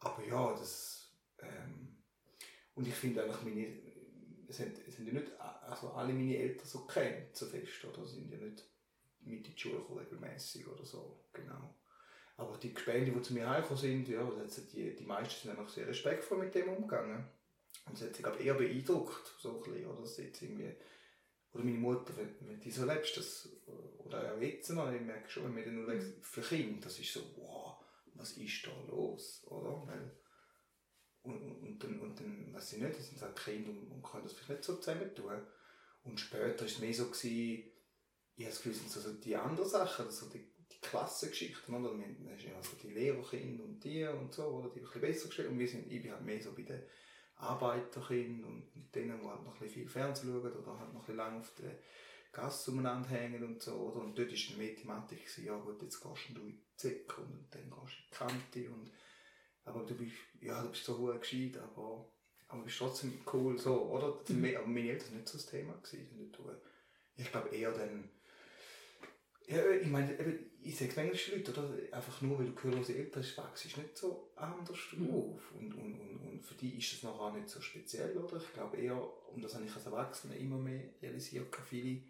Aber 0.01 0.25
ja, 0.27 0.51
das, 0.59 1.13
ähm, 1.39 1.97
und 2.75 2.89
ich 2.89 2.95
finde 2.95 3.23
eigentlich 3.23 3.43
meine, 3.43 3.79
es 4.49 4.57
sind, 4.57 4.77
es 4.89 4.97
sind 4.97 5.07
ja 5.07 5.13
nicht 5.13 5.31
also 5.41 5.91
alle 5.91 6.13
meine 6.13 6.37
Eltern 6.37 6.67
so 6.67 6.87
kennt, 6.87 7.37
so 7.37 7.47
fest, 7.47 7.85
oder? 7.85 8.05
Sind 8.05 8.33
ja 8.33 8.39
nicht 8.39 8.65
mit 9.21 9.47
in 9.47 9.55
die 9.55 9.61
Schule 9.61 9.85
regelmäßig 9.89 10.67
oder 10.67 10.85
so, 10.85 11.25
genau. 11.33 11.77
Aber 12.37 12.57
die 12.57 12.75
Gespende, 12.75 13.13
die 13.13 13.23
zu 13.23 13.35
mir 13.35 13.49
heimgekommen 13.49 13.81
sind, 13.81 14.09
ja, 14.09 14.29
die, 14.73 14.97
die 14.97 15.05
meisten 15.05 15.43
sind 15.43 15.51
einfach 15.57 15.73
sehr 15.73 15.87
respektvoll 15.87 16.39
mit 16.39 16.55
dem 16.55 16.69
umgegangen. 16.69 17.29
Und 17.87 17.95
es 17.95 18.03
hat 18.03 18.17
sich 18.17 18.27
eher 18.45 18.55
beeindruckt, 18.55 19.35
so 19.39 19.57
ein 19.57 19.63
bisschen, 19.63 19.87
oder? 19.87 20.09
Irgendwie, 20.41 20.75
oder 21.53 21.65
meine 21.65 21.79
Mutter, 21.79 22.17
wenn, 22.17 22.35
wenn 22.49 22.61
die 22.61 22.71
so 22.71 22.85
lebst, 22.85 23.17
das, 23.17 23.49
oder 23.99 24.35
auch 24.35 24.41
jetzt 24.41 24.71
noch, 24.71 24.93
ich 24.93 25.01
merke 25.01 25.29
schon, 25.31 25.45
wenn 25.45 25.57
wir 25.57 25.65
dann 25.65 25.75
nur 25.77 25.95
mhm. 25.95 26.23
für 26.23 26.43
Kinder, 26.43 26.81
das 26.83 26.99
ist 26.99 27.13
so, 27.13 27.21
wow, 27.37 27.85
was 28.15 28.37
ist 28.37 28.67
da 28.67 28.71
los, 28.91 29.45
oder? 29.47 29.87
Weil, 29.87 30.17
und, 31.23 31.43
und, 31.43 31.63
und, 31.63 31.85
dann, 31.85 32.01
und 32.01 32.21
dann, 32.21 32.55
weiß 32.55 32.75
ich 32.75 32.83
nicht, 32.83 32.99
das 32.99 33.09
sind 33.09 33.21
halt 33.21 33.37
Kinder 33.37 33.71
und, 33.71 33.91
und 33.91 34.03
können 34.03 34.25
das 34.25 34.33
vielleicht 34.33 34.51
nicht 34.51 34.65
so 34.65 34.77
zusammen 34.77 35.15
tun. 35.15 35.43
Und 36.05 36.19
später 36.19 36.61
war 36.61 36.67
es 36.67 36.79
mehr 36.79 36.95
so, 36.95 37.07
gewesen, 37.07 37.73
ich 38.39 38.45
habe 38.45 38.55
das 38.55 38.63
Gefühl, 38.63 38.75
sind 38.75 38.91
so 38.91 39.13
die 39.15 39.37
anderen 39.37 39.69
Sachen, 39.69 40.07
also 40.07 40.29
die, 40.29 40.49
die 40.71 40.81
Klassengeschichten, 40.81 41.75
oder? 41.75 41.99
Wir 41.99 42.33
hast 42.33 42.45
ja 42.45 42.57
also 42.57 42.77
die 42.83 42.91
Lehrerkinder 42.91 43.65
und 43.65 43.83
die 43.83 44.05
und 44.05 44.33
so, 44.33 44.45
oder? 44.45 44.71
Die 44.71 44.79
ein 44.79 44.85
bisschen 44.85 45.01
besser 45.01 45.27
gestellt. 45.27 45.49
Und 45.49 45.59
wir 45.59 45.69
sind, 45.69 45.91
ich 45.91 46.03
bin 46.03 46.13
halt 46.13 46.25
mehr 46.25 46.41
so 46.41 46.55
bei 46.55 46.63
den 46.63 46.83
Arbeiterkindern 47.39 48.45
und 48.45 48.77
mit 48.77 48.95
denen, 48.95 49.21
die 49.21 49.27
halt 49.27 49.45
noch 49.45 49.55
ein 49.55 49.59
bisschen 49.61 49.83
viel 49.83 49.89
Fernsehen 49.89 50.31
schauen 50.33 50.53
oder 50.53 50.79
halt 50.79 50.93
noch 50.93 51.01
ein 51.01 51.07
bisschen 51.07 51.17
lang 51.17 51.39
auf 51.39 51.55
der 51.55 51.79
Gasse 52.33 52.71
umeinander 52.71 53.09
hängen 53.09 53.45
und 53.45 53.63
so, 53.63 53.73
oder? 53.73 54.01
Und 54.01 54.19
dort 54.19 54.31
war 54.31 54.55
eine 54.57 54.71
Mathematik, 54.71 55.39
ja 55.39 55.57
gut, 55.57 55.83
jetzt 55.83 56.01
gehst 56.01 56.29
du 56.29 56.41
in 56.41 56.47
die 56.47 56.63
Zecke 56.77 57.23
und 57.23 57.47
dann 57.51 57.71
gehst 57.71 57.97
du 58.21 58.25
in 58.27 58.41
die 58.41 58.61
Kante 58.61 58.71
und 58.71 58.91
aber 59.69 59.85
du 59.85 59.95
bist, 59.95 60.15
ja, 60.41 60.63
du 60.63 60.71
bist 60.71 60.85
so 60.85 60.97
gut 60.97 61.21
gescheit, 61.21 61.57
aber, 61.59 62.11
aber 62.49 62.63
bist 62.63 62.79
trotzdem 62.79 63.21
cool, 63.33 63.59
so, 63.59 63.83
oder? 63.91 64.19
Mhm. 64.29 64.57
Aber 64.57 64.67
meine 64.67 64.91
Eltern 64.91 65.11
war 65.11 65.17
nicht 65.19 65.29
so 65.29 65.37
das 65.37 65.47
Thema. 65.47 65.75
Gewesen, 65.75 66.33
ich 67.17 67.31
glaube 67.31 67.49
eher 67.55 67.73
dann, 67.73 68.09
ja, 69.49 69.71
ich 69.71 69.89
meine, 69.89 70.13
ich 70.61 70.77
sage 70.77 70.91
es 70.91 70.97
manchmal 70.97 71.39
Leute, 71.39 71.53
oder? 71.53 71.97
Einfach 71.97 72.21
nur, 72.21 72.39
weil 72.39 72.47
du 72.47 72.55
gehörlose 72.55 72.97
Eltern 72.97 73.23
hast, 73.23 73.39
wächst 73.39 73.77
nicht 73.79 73.97
so 73.97 74.31
anders 74.37 74.79
mhm. 74.93 75.15
auf. 75.15 75.53
Und, 75.53 75.75
und, 75.75 76.01
und, 76.01 76.17
und 76.19 76.43
für 76.43 76.55
die 76.55 76.77
ist 76.77 76.93
das 76.93 77.03
noch 77.05 77.19
auch 77.19 77.33
nicht 77.33 77.49
so 77.49 77.61
speziell, 77.61 78.17
oder? 78.19 78.37
Ich 78.37 78.53
glaube 78.53 78.77
eher, 78.77 79.01
und 79.33 79.43
das 79.43 79.55
habe 79.55 79.65
ich 79.65 79.75
als 79.75 79.87
Erwachsener 79.87 80.37
immer 80.37 80.59
mehr 80.59 80.91
realisiert, 81.01 81.57
viele 81.67 82.03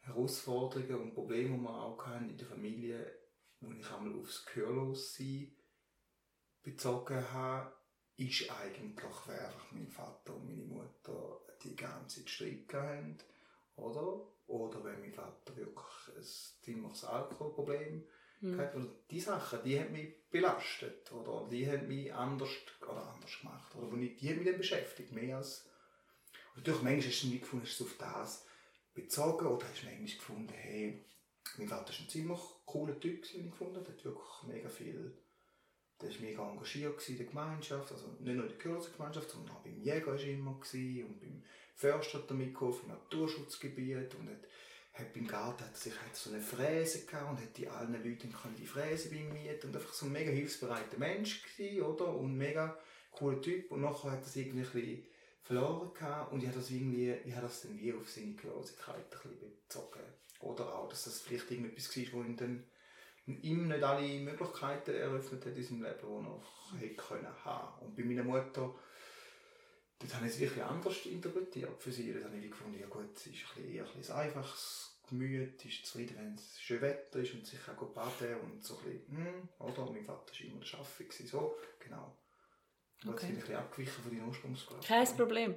Herausforderungen 0.00 1.02
und 1.02 1.14
Probleme, 1.14 1.56
die 1.56 1.62
man 1.62 1.74
auch 1.74 2.06
in 2.20 2.36
der 2.36 2.46
Familie, 2.46 3.18
wo 3.60 3.72
ich 3.72 3.90
einmal 3.90 4.18
aufs 4.18 4.46
Gehörlossein 4.46 5.52
bezogen 6.62 7.32
habe, 7.32 7.72
ist 8.16 8.50
eigentlich, 8.50 9.16
wer 9.26 9.52
mein 9.72 9.88
Vater 9.88 10.34
und 10.34 10.46
meine 10.46 10.64
Mutter 10.64 11.40
die 11.62 11.76
ganze 11.76 12.24
Zeit 12.24 12.30
Streit 12.30 12.72
haben, 12.72 13.18
oder? 13.76 14.35
Oder 14.46 14.84
wenn 14.84 15.00
mein 15.00 15.12
Vater 15.12 15.56
wirklich 15.56 16.16
ein 16.16 16.22
ziemliches 16.62 17.04
Alkoholproblem 17.04 18.06
Mhm. 18.40 18.54
Oder 18.60 18.86
die 19.10 19.20
Sachen, 19.20 19.60
die 19.64 19.80
haben 19.80 19.92
mich 19.92 20.14
belastet 20.30 21.10
oder 21.12 21.48
die 21.50 21.70
haben 21.70 21.88
mich 21.88 22.12
anders, 22.12 22.50
oder 22.82 23.12
anders 23.12 23.38
gemacht. 23.40 23.74
Oder 23.74 23.96
die 23.96 24.28
haben 24.28 24.38
mich 24.38 24.46
dann 24.46 24.58
beschäftigt, 24.58 25.12
mehr 25.12 25.38
als... 25.38 25.68
Und 26.54 26.66
durch 26.66 26.82
manchmal 26.82 27.10
hast 27.10 27.22
du 27.22 27.28
nicht 27.28 27.42
gefunden, 27.42 27.66
hast 27.66 27.80
du 27.80 27.84
auf 27.84 27.96
das 27.98 28.46
bezogen 28.94 29.46
oder 29.46 29.66
hast 29.66 29.82
du 29.82 29.86
manchmal 29.86 30.06
gefunden, 30.06 30.54
hey, 30.54 31.04
mein 31.58 31.68
Vater 31.68 31.92
war 31.92 32.00
ein 32.00 32.08
ziemlich 32.08 32.40
cooler 32.64 32.98
Typ, 32.98 33.22
den 33.24 33.46
ich 33.46 33.50
gefunden 33.50 33.76
habe. 33.76 33.84
Der 33.84 33.94
hat 33.94 34.04
wirklich 34.04 34.42
mega 34.46 34.68
viel... 34.68 35.18
Der 35.98 36.10
war 36.10 36.20
mega 36.20 36.50
engagiert 36.50 37.08
in 37.08 37.16
der 37.16 37.26
Gemeinschaft, 37.26 37.90
also 37.90 38.08
nicht 38.08 38.20
nur 38.20 38.44
in 38.44 38.58
der 38.58 38.58
Gemeinschaft, 38.58 39.30
sondern 39.30 39.56
auch 39.56 39.62
beim 39.62 39.80
Jäger 39.80 40.08
war 40.08 40.20
er 40.20 40.28
immer 40.28 40.50
und 40.50 41.20
beim 41.20 41.42
Förster 41.76 42.18
hat 42.18 42.30
er 42.30 42.36
mitgeholfen, 42.36 42.88
im 42.88 42.96
Naturschutzgebiet 42.96 44.14
und 44.14 44.30
hat 44.30 44.46
hat 44.98 45.12
beim 45.12 45.26
Garten 45.26 45.64
hat 45.64 45.76
sich 45.76 45.92
hat 45.92 46.16
so 46.16 46.30
eine 46.30 46.40
Fräse 46.40 47.04
gehabt 47.04 47.30
und 47.30 47.40
hat 47.40 47.56
die 47.56 47.68
allen 47.68 47.92
Leuten 47.92 48.32
können 48.32 48.56
die 48.56 48.66
Fräse 48.66 49.10
bei 49.10 49.16
mir 49.16 49.58
und 49.62 49.76
einfach 49.76 49.92
so 49.92 50.06
ein 50.06 50.12
mega 50.12 50.30
hilfsbereiter 50.30 50.98
Mensch 50.98 51.42
gewesen, 51.42 51.82
oder? 51.82 52.14
Und 52.14 52.36
mega 52.36 52.76
cooler 53.12 53.40
Typ. 53.40 53.70
Und 53.70 53.82
nachher 53.82 54.12
hat 54.12 54.20
er 54.20 54.26
es 54.26 54.36
irgendwie 54.36 54.62
ein 54.62 55.06
verloren 55.42 55.92
gehabt 55.94 56.32
und 56.32 56.42
ich 56.42 56.48
habe 56.48 56.58
das 56.58 56.70
irgendwie, 56.70 57.14
ich 57.24 57.34
habe 57.34 57.46
das 57.46 57.62
dann 57.62 57.78
wie 57.78 57.92
auf 57.92 58.10
seine 58.10 58.32
Gehörigkeit 58.32 59.16
ein 59.24 59.50
bezogen. 59.68 60.00
Oder 60.40 60.74
auch, 60.74 60.88
dass 60.88 61.04
das 61.04 61.20
vielleicht 61.20 61.50
irgendetwas 61.50 61.96
war, 61.96 62.04
wo 62.12 62.22
ihn 62.22 62.36
dann 62.36 62.64
ihm 63.26 63.68
nicht 63.68 63.82
alle 63.82 64.18
Möglichkeiten 64.20 64.94
eröffnet 64.94 65.44
hat 65.44 65.56
in 65.56 65.62
seinem 65.62 65.82
Leben, 65.82 65.98
die 66.00 66.06
er 66.06 66.22
noch 66.22 66.72
hätte 66.78 66.94
können 66.96 67.44
haben. 67.44 67.86
Und 67.86 67.96
bei 67.96 68.02
meiner 68.02 68.24
Mutter 68.24 68.74
Dort 69.98 70.14
habe 70.14 70.26
ich 70.26 70.32
es 70.32 70.40
wirklich 70.40 70.62
anders 70.62 71.06
interpretiert 71.06 71.82
für 71.82 71.92
sie. 71.92 72.12
Dort 72.12 72.24
habe 72.24 72.36
ich 72.36 72.50
gefunden, 72.50 72.78
ja 72.78 72.86
gut, 72.86 73.16
es 73.16 73.26
ist 73.26 73.34
ein 73.34 73.62
bisschen, 73.62 73.74
eher 73.74 73.86
ein, 73.86 73.98
bisschen 73.98 74.14
einfaches 74.14 75.00
Gemüt, 75.08 75.64
ist 75.64 75.86
zufrieden, 75.86 76.16
wenn 76.18 76.34
es 76.34 76.60
schön 76.60 76.80
Wetter 76.82 77.20
ist 77.20 77.34
und 77.34 77.46
sich 77.46 77.60
auch 77.68 77.86
baden 77.90 78.40
und 78.40 78.64
so 78.64 78.76
ein 78.78 78.84
bisschen, 78.84 79.16
hm, 79.16 79.48
oder? 79.60 79.90
Mein 79.90 80.04
Vater 80.04 80.32
war 80.32 80.40
immer 80.40 80.64
der 80.64 80.78
Arbeiter, 80.78 81.26
so, 81.26 81.56
genau. 81.78 82.16
Okay. 83.06 83.10
Jetzt 83.10 83.20
bin 83.20 83.30
ich 83.30 83.36
ein 83.36 83.40
bisschen 83.40 83.56
abgewichen 83.56 84.02
von 84.02 84.12
deinen 84.12 84.28
Ursprungsfrage. 84.28 84.86
Kein 84.86 85.16
Problem. 85.16 85.54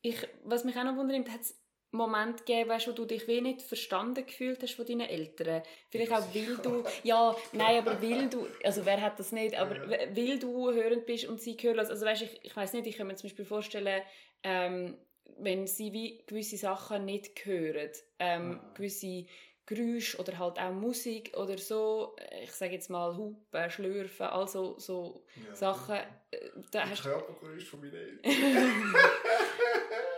Ich, 0.00 0.28
was 0.44 0.64
mich 0.64 0.76
auch 0.76 0.84
noch 0.84 0.96
wundert, 0.96 1.28
hat 1.28 1.40
es 1.40 1.54
Moment 1.90 2.44
gegeben, 2.44 2.68
weißt, 2.68 2.88
wo 2.88 2.92
du 2.92 3.06
dich 3.06 3.26
wie 3.28 3.40
nicht 3.40 3.62
verstanden 3.62 4.26
gefühlt 4.26 4.62
hast 4.62 4.74
von 4.74 4.84
deinen 4.84 5.08
Eltern? 5.08 5.62
Vielleicht 5.88 6.12
auch, 6.12 6.34
weil 6.34 6.56
du, 6.56 6.84
ja, 7.02 7.34
nein, 7.52 7.78
aber 7.78 8.02
weil 8.02 8.28
du, 8.28 8.46
also 8.62 8.84
wer 8.84 9.00
hat 9.00 9.18
das 9.18 9.32
nicht, 9.32 9.58
aber 9.58 9.88
weil 9.88 10.38
du 10.38 10.70
hörend 10.70 11.06
bist 11.06 11.24
und 11.26 11.40
sie 11.40 11.54
hören, 11.54 11.78
also 11.78 12.04
weißt, 12.04 12.22
ich, 12.22 12.40
ich 12.42 12.54
weiß 12.54 12.74
nicht, 12.74 12.86
ich 12.86 12.96
kann 12.98 13.06
mir 13.06 13.16
zum 13.16 13.28
Beispiel 13.28 13.46
vorstellen, 13.46 14.02
ähm, 14.42 14.98
wenn 15.38 15.66
sie 15.66 15.92
wie 15.92 16.22
gewisse 16.26 16.56
Sachen 16.56 17.04
nicht 17.04 17.44
hören, 17.46 17.90
ähm, 18.18 18.60
gewisse 18.74 19.26
Geräusche 19.68 20.16
oder 20.18 20.38
halt 20.38 20.58
auch 20.58 20.72
Musik 20.72 21.36
oder 21.36 21.58
so, 21.58 22.16
ich 22.42 22.52
sage 22.52 22.72
jetzt 22.72 22.88
mal 22.88 23.16
Hupen, 23.16 23.70
Schlürfen, 23.70 24.26
also 24.26 24.78
so 24.78 25.24
ja, 25.46 25.54
Sachen. 25.54 25.96
Äh, 26.30 26.50
da 26.70 26.88
hast 26.88 27.02
Körpergeräusch 27.02 27.64
von 27.66 27.80
meinen 27.80 27.94
Eltern. 27.94 28.32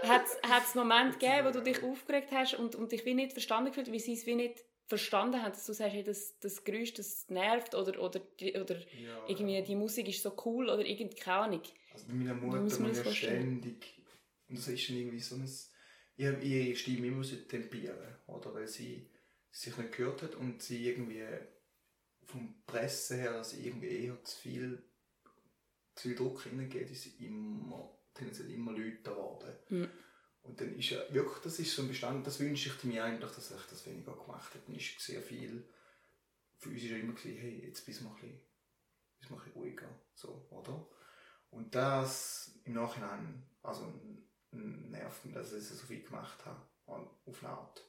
hat 0.02 0.64
es 0.64 0.74
Momente 0.74 1.18
gegeben, 1.18 1.48
wo 1.48 1.50
du 1.50 1.62
dich 1.62 1.82
aufgeregt 1.82 2.30
hast 2.32 2.54
und, 2.54 2.74
und 2.74 2.92
dich 2.92 3.04
wie 3.04 3.14
nicht 3.14 3.32
verstanden 3.32 3.70
gefühlt, 3.70 3.92
wie 3.92 4.00
sie 4.00 4.14
es 4.14 4.26
wie 4.26 4.34
nicht 4.34 4.64
verstanden 4.86 5.40
haben, 5.40 5.52
dass 5.52 5.66
du 5.66 5.72
sagst, 5.72 5.94
hey, 5.94 6.02
das, 6.02 6.38
das 6.40 6.64
Geräusch, 6.64 6.92
das 6.94 7.28
nervt 7.28 7.74
oder, 7.74 8.02
oder, 8.02 8.20
oder 8.60 8.76
ja, 8.76 9.24
irgendwie 9.28 9.54
ja. 9.54 9.62
die 9.62 9.76
Musik 9.76 10.08
ist 10.08 10.22
so 10.22 10.36
cool 10.44 10.68
oder 10.68 10.84
irgendwie 10.84 11.16
keine 11.16 11.42
Ahnung. 11.44 11.62
Also 11.92 12.06
bei 12.08 12.14
meiner 12.14 12.34
Mutter 12.34 12.60
muss 12.60 12.78
ja 12.78 13.12
ständig, 13.12 14.02
und 14.48 14.58
das 14.58 14.66
ist 14.66 14.90
irgendwie 14.90 15.20
so 15.20 15.36
ein, 15.36 15.48
ich 16.16 16.26
habe 16.26 16.42
ihre 16.42 16.76
Stimme 16.76 17.06
immer 17.06 17.24
tempieren, 17.48 18.16
oder, 18.26 18.52
weil 18.52 18.66
sie 18.66 19.08
sich 19.52 19.76
nicht 19.76 19.92
gehört 19.92 20.22
hat 20.22 20.34
und 20.34 20.60
sie 20.60 20.88
irgendwie 20.88 21.24
vom 22.24 22.62
Presse 22.66 23.16
her, 23.16 23.32
dass 23.34 23.50
sie 23.50 23.66
irgendwie 23.66 24.06
eher 24.06 24.22
zu 24.24 24.38
viel, 24.38 24.82
zu 25.94 26.08
viel 26.08 26.16
Druck 26.16 26.42
hineingeht, 26.42 26.90
ist 26.90 27.02
sie 27.02 27.26
immer 27.26 27.96
tendenziell 28.14 28.50
immer 28.50 28.72
lauter 28.72 29.12
geworden. 29.12 29.56
Mhm. 29.68 29.88
Und 30.42 30.60
dann 30.60 30.74
ist 30.74 30.90
ja 30.90 30.98
wirklich, 31.12 31.38
das 31.42 31.58
ist 31.58 31.74
so 31.74 31.82
ein 31.82 31.88
Bestand, 31.88 32.26
das 32.26 32.40
wünsche 32.40 32.70
ich 32.70 32.84
mir 32.84 33.04
eigentlich, 33.04 33.30
dass 33.30 33.50
ich 33.50 33.66
das 33.68 33.86
weniger 33.86 34.12
gemacht 34.12 34.54
habe. 34.54 34.64
Dann 34.66 34.76
ist 34.76 34.98
sehr 35.00 35.20
viel, 35.20 35.68
für 36.56 36.70
uns 36.70 36.90
war 36.90 36.96
immer 36.96 37.12
gewesen, 37.12 37.38
hey, 37.38 37.66
jetzt 37.66 37.84
bist 37.84 38.00
du 38.00 38.04
mal 38.04 38.10
ein 38.10 38.20
bisschen, 38.20 38.40
bist 39.18 39.30
mal 39.30 39.36
ein 39.36 39.44
bisschen 39.44 39.60
ruhiger, 39.60 40.00
so, 40.14 40.46
oder? 40.50 40.88
Und 41.50 41.74
das 41.74 42.58
im 42.64 42.74
Nachhinein, 42.74 43.42
also 43.62 43.92
nervt 44.52 45.24
mich, 45.24 45.34
dass 45.34 45.52
ich 45.52 45.64
so 45.64 45.86
viel 45.86 46.02
gemacht 46.02 46.44
habe, 46.46 46.60
auf 46.86 47.44
eine 47.44 47.52
Art. 47.52 47.84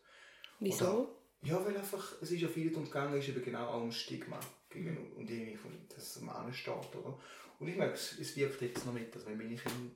Wieso? 0.59 1.03
Oder, 1.03 1.21
ja, 1.43 1.65
weil 1.65 1.77
einfach, 1.77 2.21
es 2.21 2.31
ist 2.31 2.41
ja 2.41 2.47
viel 2.47 2.69
darum 2.69 2.85
gegangen, 2.85 3.17
ist 3.17 3.29
eben 3.29 3.43
genau 3.43 3.67
auch 3.67 3.83
ein 3.83 3.91
Stigma 3.91 4.39
gegenüber, 4.69 5.15
und 5.15 5.29
irgendwie, 5.29 5.57
dass 5.89 6.15
es 6.15 6.21
am 6.21 6.53
steht, 6.53 6.95
oder? 6.95 7.19
Und 7.59 7.67
ich 7.67 7.75
merke, 7.75 7.93
es 7.93 8.35
wirkt 8.35 8.61
jetzt 8.61 8.85
noch 8.85 8.93
mit, 8.93 9.15
dass 9.15 9.25
wenn 9.25 9.37
meine 9.37 9.55
Kinder 9.55 9.95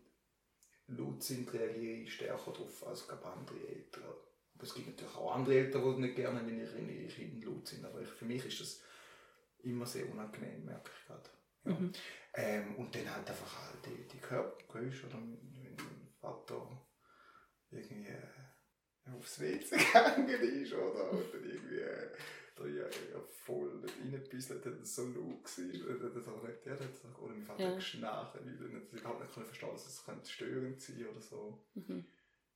laut 0.87 1.23
sind, 1.23 1.51
reagiere 1.53 2.01
ich 2.01 2.13
stärker 2.13 2.51
darauf 2.51 2.87
als 2.87 3.07
glaube 3.07 3.25
andere 3.25 3.59
Eltern. 3.67 4.03
Aber 4.03 4.63
es 4.63 4.73
gibt 4.73 4.87
natürlich 4.87 5.15
auch 5.15 5.35
andere 5.35 5.55
Eltern, 5.55 5.95
die 5.95 6.01
nicht 6.01 6.15
gerne, 6.15 6.41
wenn 6.45 6.59
ihre 6.59 7.07
Kinder 7.07 7.47
laut 7.47 7.67
sind. 7.67 7.85
Aber 7.85 8.01
ich, 8.01 8.09
für 8.09 8.25
mich 8.25 8.45
ist 8.45 8.61
das 8.61 8.81
immer 9.63 9.85
sehr 9.85 10.09
unangenehm, 10.09 10.65
merke 10.65 10.91
ich 10.95 11.07
gerade. 11.07 11.29
Ja. 11.65 11.71
Mhm. 11.71 11.91
Ähm, 12.35 12.75
und 12.75 12.93
dann 12.95 13.15
halt 13.15 13.29
einfach 13.29 13.63
halt 13.63 13.85
die, 13.85 14.07
die 14.07 14.19
Körpergeräusche, 14.19 15.07
oder 15.07 15.15
wenn 15.15 15.75
mein 15.75 16.07
Vater 16.19 16.85
irgendwie 17.71 18.07
äh, 18.09 19.11
aufs 19.17 19.39
WC 19.39 19.77
gegangen 19.77 20.29
ist, 20.29 20.73
oder? 20.73 21.11
Dann 21.11 21.43
irgendwie 21.43 21.79
äh, 21.79 22.09
da 22.55 22.65
ja, 22.65 22.83
ja 22.83 23.21
voll 23.29 23.85
reingebisselt 24.01 24.65
hat, 24.65 24.85
so 24.85 25.07
laut 25.07 25.43
war. 25.43 26.09
Das 26.09 26.27
auch 26.27 26.43
nicht, 26.43 26.65
der 26.65 26.73
hat 26.73 26.79
gesagt, 26.79 27.19
oder 27.19 27.33
mein 27.33 27.43
Vater 27.43 27.63
ja. 27.63 27.75
geschnarcht, 27.75 28.35
weil 28.35 28.53
ich 28.53 28.59
überhaupt 28.99 29.21
nicht 29.21 29.33
verstehen 29.33 29.69
dass 29.71 29.87
es 29.87 30.05
könnte 30.05 30.29
störend 30.29 30.81
sein 30.81 31.07
oder 31.07 31.21
so. 31.21 31.65
Mhm. 31.73 32.05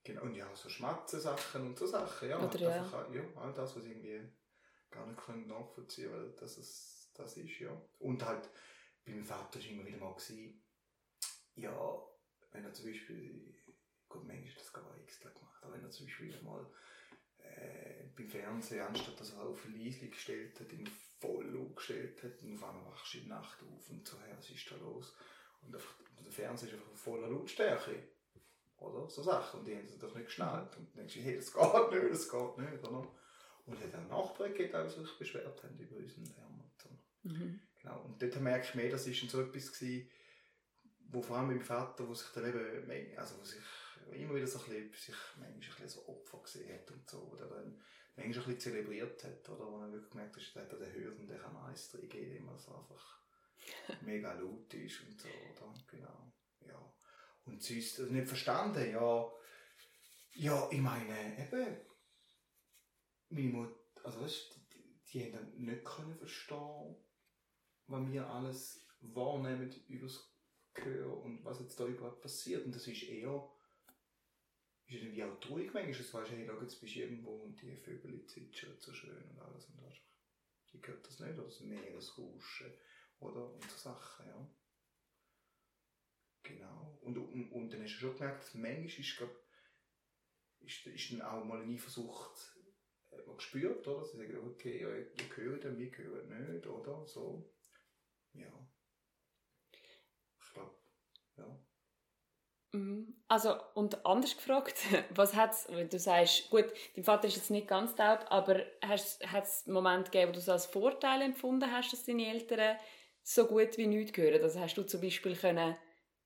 Genau, 0.03 0.21
und 0.23 0.35
ja, 0.35 0.47
so 0.55 0.69
Schmatzen-Sachen 0.69 1.67
und 1.67 1.77
so 1.77 1.85
Sachen, 1.85 2.29
ja. 2.29 2.39
Oder 2.39 2.59
ja. 2.59 2.83
Einfach, 2.83 3.13
ja, 3.13 3.21
all 3.35 3.53
das, 3.53 3.75
was 3.75 3.83
irgendwie 3.83 4.21
gar 4.89 5.05
nicht 5.05 5.19
können 5.19 5.47
nachvollziehen 5.47 6.11
weil 6.11 6.31
das, 6.31 6.57
ist, 6.57 7.11
das 7.13 7.35
ist, 7.35 7.59
ja. 7.59 7.69
Und 7.99 8.23
halt, 8.25 8.49
bei 9.05 9.11
meinem 9.11 9.25
Vater 9.25 9.59
war 9.59 9.65
immer 9.67 9.85
wieder 9.85 9.97
mal, 9.97 10.13
gewesen, 10.13 10.63
ja, 11.55 12.01
wenn 12.51 12.63
er 12.63 12.73
zum 12.73 12.85
Beispiel, 12.85 13.53
gut, 14.07 14.25
manchmal 14.25 14.49
hat 14.49 14.61
das 14.61 14.73
gar 14.73 14.93
nicht 14.93 15.03
extra 15.03 15.29
gemacht, 15.29 15.61
aber 15.63 15.73
wenn 15.73 15.83
er 15.83 15.91
zum 15.91 16.05
Beispiel 16.05 16.41
mal 16.41 16.65
äh, 17.43 18.05
beim 18.15 18.27
Fernsehen, 18.27 18.81
anstatt 18.81 19.19
dass 19.19 19.33
er 19.33 19.41
auf 19.41 19.65
leise 19.67 20.07
gestellt 20.07 20.59
hat, 20.59 20.71
ihn 20.73 20.89
voll 21.19 21.45
laut 21.45 21.75
gestellt 21.75 22.23
hat 22.23 22.41
und 22.41 22.53
auf 22.55 22.63
einmal 22.63 22.85
wachst 22.85 23.13
du 23.13 23.17
in 23.17 23.27
der 23.27 23.37
Nacht 23.37 23.59
auf 23.63 23.89
und 23.89 24.07
so, 24.07 24.17
hey, 24.21 24.33
was 24.37 24.49
ist 24.49 24.71
da 24.71 24.75
los? 24.77 25.15
Und 25.61 25.75
einfach, 25.75 25.95
der 26.23 26.31
Fernseher 26.31 26.69
ist 26.69 26.75
einfach 26.75 26.95
voller 26.95 27.29
Lautstärke. 27.29 28.03
Oder? 28.77 29.09
So 29.09 29.21
Sachen. 29.21 29.59
Und 29.59 29.65
die 29.67 29.75
haben 29.75 29.87
sich 29.87 29.99
doch 29.99 30.15
nicht 30.15 30.27
geschnallt. 30.27 30.75
Und 30.77 30.87
dann 30.89 30.95
denkst 30.95 31.15
du, 31.15 31.19
hey, 31.21 31.35
das 31.35 31.53
geht 31.53 31.91
nicht, 31.91 32.13
das 32.13 32.29
geht 32.29 32.57
nicht. 32.57 32.83
Oder? 32.87 33.07
Und 33.65 33.79
hat 33.79 33.95
auch 33.95 34.23
Nachbarn 34.23 34.53
gegeben, 34.53 34.83
die 34.85 35.03
sich 35.03 35.17
beschwert 35.17 35.63
haben 35.63 35.77
über 35.77 35.97
unseren 35.97 36.23
Thermometer. 36.23 36.89
Mhm. 37.23 37.59
Genau. 37.81 38.01
Und 38.03 38.21
dort 38.21 38.39
merke 38.41 38.65
ich 38.65 38.75
mehr, 38.75 38.89
das 38.89 39.07
war 39.07 39.29
so 39.29 39.41
etwas, 39.41 39.73
gewesen, 39.73 40.09
wo 41.11 41.21
vor 41.21 41.37
allem 41.37 41.47
mein 41.47 41.61
Vater, 41.61 42.07
wo 42.07 42.13
sich 42.13 42.29
dann 42.29 42.47
eben, 42.47 43.17
also 43.17 43.37
wo 43.39 43.43
sich 43.43 43.59
immer 44.13 44.35
wieder 44.35 44.47
so 44.47 44.59
ein 44.59 44.65
bisschen, 44.65 44.93
sich 44.93 45.15
manchmal 45.37 45.53
ein 45.53 45.59
bisschen 45.59 45.89
so 45.89 46.07
Opfer 46.07 46.39
gesehen 46.39 46.73
hat 46.73 46.91
und 46.91 47.09
so, 47.09 47.19
oder 47.19 47.47
dann 47.47 47.81
manchmal 48.15 48.25
ein 48.25 48.31
bisschen 48.55 48.59
zelebriert 48.59 49.23
hat, 49.23 49.49
oder 49.49 49.71
wo 49.71 49.77
man 49.77 49.91
wirklich 49.91 50.11
gemerkt 50.11 50.35
hat, 50.35 50.71
dass 50.71 50.79
der 50.79 50.93
Hürden, 50.93 51.27
der 51.27 51.39
kann 51.39 51.55
alles 51.55 51.93
reingeben, 51.93 52.31
indem 52.31 52.47
er 52.47 52.59
so 52.59 52.75
einfach 52.75 53.21
mega 54.01 54.33
laut 54.33 54.73
ist 54.73 55.01
und 55.01 55.19
so, 55.19 55.27
oder? 55.27 55.73
Genau, 55.87 56.31
ja. 56.61 56.93
Und 57.45 57.63
sonst, 57.63 57.99
also 57.99 58.11
nicht 58.11 58.27
verstanden, 58.27 58.91
ja, 58.91 59.31
ja, 60.33 60.69
ich 60.71 60.79
meine, 60.79 61.37
eben, 61.37 61.77
meine 63.29 63.49
Mutter, 63.49 63.75
also 64.03 64.21
weißt, 64.21 64.59
die, 64.73 65.01
die 65.07 65.23
haben 65.25 65.33
dann 65.33 65.57
nicht 65.57 65.85
können 65.85 66.15
verstehen, 66.15 66.95
was 67.87 68.11
wir 68.11 68.27
alles 68.27 68.87
wahrnehmen 69.01 69.71
über 69.87 70.05
das 70.05 70.31
Gehör 70.73 71.21
und 71.23 71.43
was 71.43 71.59
jetzt 71.59 71.79
da 71.79 71.85
überhaupt 71.85 72.21
passiert. 72.21 72.65
Und 72.65 72.75
das 72.75 72.87
ist 72.87 73.03
eher 73.03 73.49
ist 74.95 75.03
irgendwie 75.03 75.23
auch 75.23 75.39
traurig 75.39 75.73
manchmal, 75.73 75.93
du 75.93 76.13
weißt, 76.13 76.31
hey, 76.31 76.45
schau, 76.47 76.61
jetzt 76.61 76.81
bist 76.81 76.95
du 76.95 76.99
irgendwo 76.99 77.43
und 77.43 77.61
die 77.61 77.75
Vögel 77.77 78.25
zwitschern 78.25 78.75
so 78.79 78.93
schön 78.93 79.23
und 79.29 79.39
alles 79.39 79.65
und 79.69 79.81
hast 79.85 80.01
die 80.71 80.81
gehört 80.81 81.05
das 81.05 81.19
nicht, 81.19 81.33
oder 81.33 81.45
das 81.45 81.59
Meer, 81.61 81.93
das 81.93 82.17
Rauschen, 82.17 82.73
oder, 83.19 83.53
und 83.53 83.63
so 83.63 83.77
Sachen, 83.77 84.27
ja. 84.27 84.55
Genau. 86.43 86.99
Und, 87.01 87.17
und, 87.17 87.51
und 87.51 87.73
dann 87.73 87.83
hast 87.83 87.95
du 87.95 87.99
schon 87.99 88.13
gemerkt, 88.13 88.43
dass 88.43 88.53
manchmal 88.53 88.85
ist, 88.85 89.17
glaub, 89.17 89.35
ist, 90.59 90.85
ist 90.85 91.11
dann 91.11 91.21
auch 91.21 91.43
mal 91.43 91.61
eine 91.61 91.73
Eifersucht 91.73 92.57
äh, 93.11 93.21
man 93.25 93.37
gespürt, 93.37 93.87
oder? 93.87 94.05
Sie 94.05 94.17
sagen, 94.17 94.37
okay, 94.47 94.81
ja, 94.81 94.95
ihr 94.95 95.29
gehört, 95.29 95.63
wir 95.77 95.89
gehören 95.89 96.53
nicht, 96.53 96.67
oder? 96.67 97.05
So. 97.07 97.51
Ja. 98.33 98.69
Ich 99.71 100.53
glaube, 100.53 100.75
ja. 101.37 101.68
Mhm. 102.71 103.15
Also, 103.27 103.55
und 103.73 104.05
anders 104.05 104.35
gefragt, 104.35 104.75
was 105.09 105.35
hat 105.35 105.53
es, 105.53 105.67
wenn 105.69 105.89
du 105.89 105.99
sagst, 105.99 106.49
gut, 106.49 106.65
dein 106.95 107.03
Vater 107.03 107.27
ist 107.27 107.35
jetzt 107.35 107.51
nicht 107.51 107.67
ganz 107.67 107.95
taub, 107.95 108.25
aber 108.29 108.61
hat 108.81 108.99
es 108.99 109.63
einen 109.65 109.73
Moment 109.73 110.11
gegeben, 110.11 110.29
wo 110.29 110.33
du 110.33 110.39
es 110.39 110.49
als 110.49 110.67
Vorteil 110.67 111.21
empfunden 111.21 111.71
hast, 111.71 111.91
dass 111.91 112.05
deine 112.05 112.27
Eltern 112.27 112.77
so 113.23 113.45
gut 113.45 113.77
wie 113.77 113.87
nichts 113.87 114.17
hören? 114.17 114.41
Also 114.41 114.59
hast 114.59 114.75
du 114.75 114.83
zum 114.83 115.01
Beispiel 115.01 115.35
können 115.35 115.75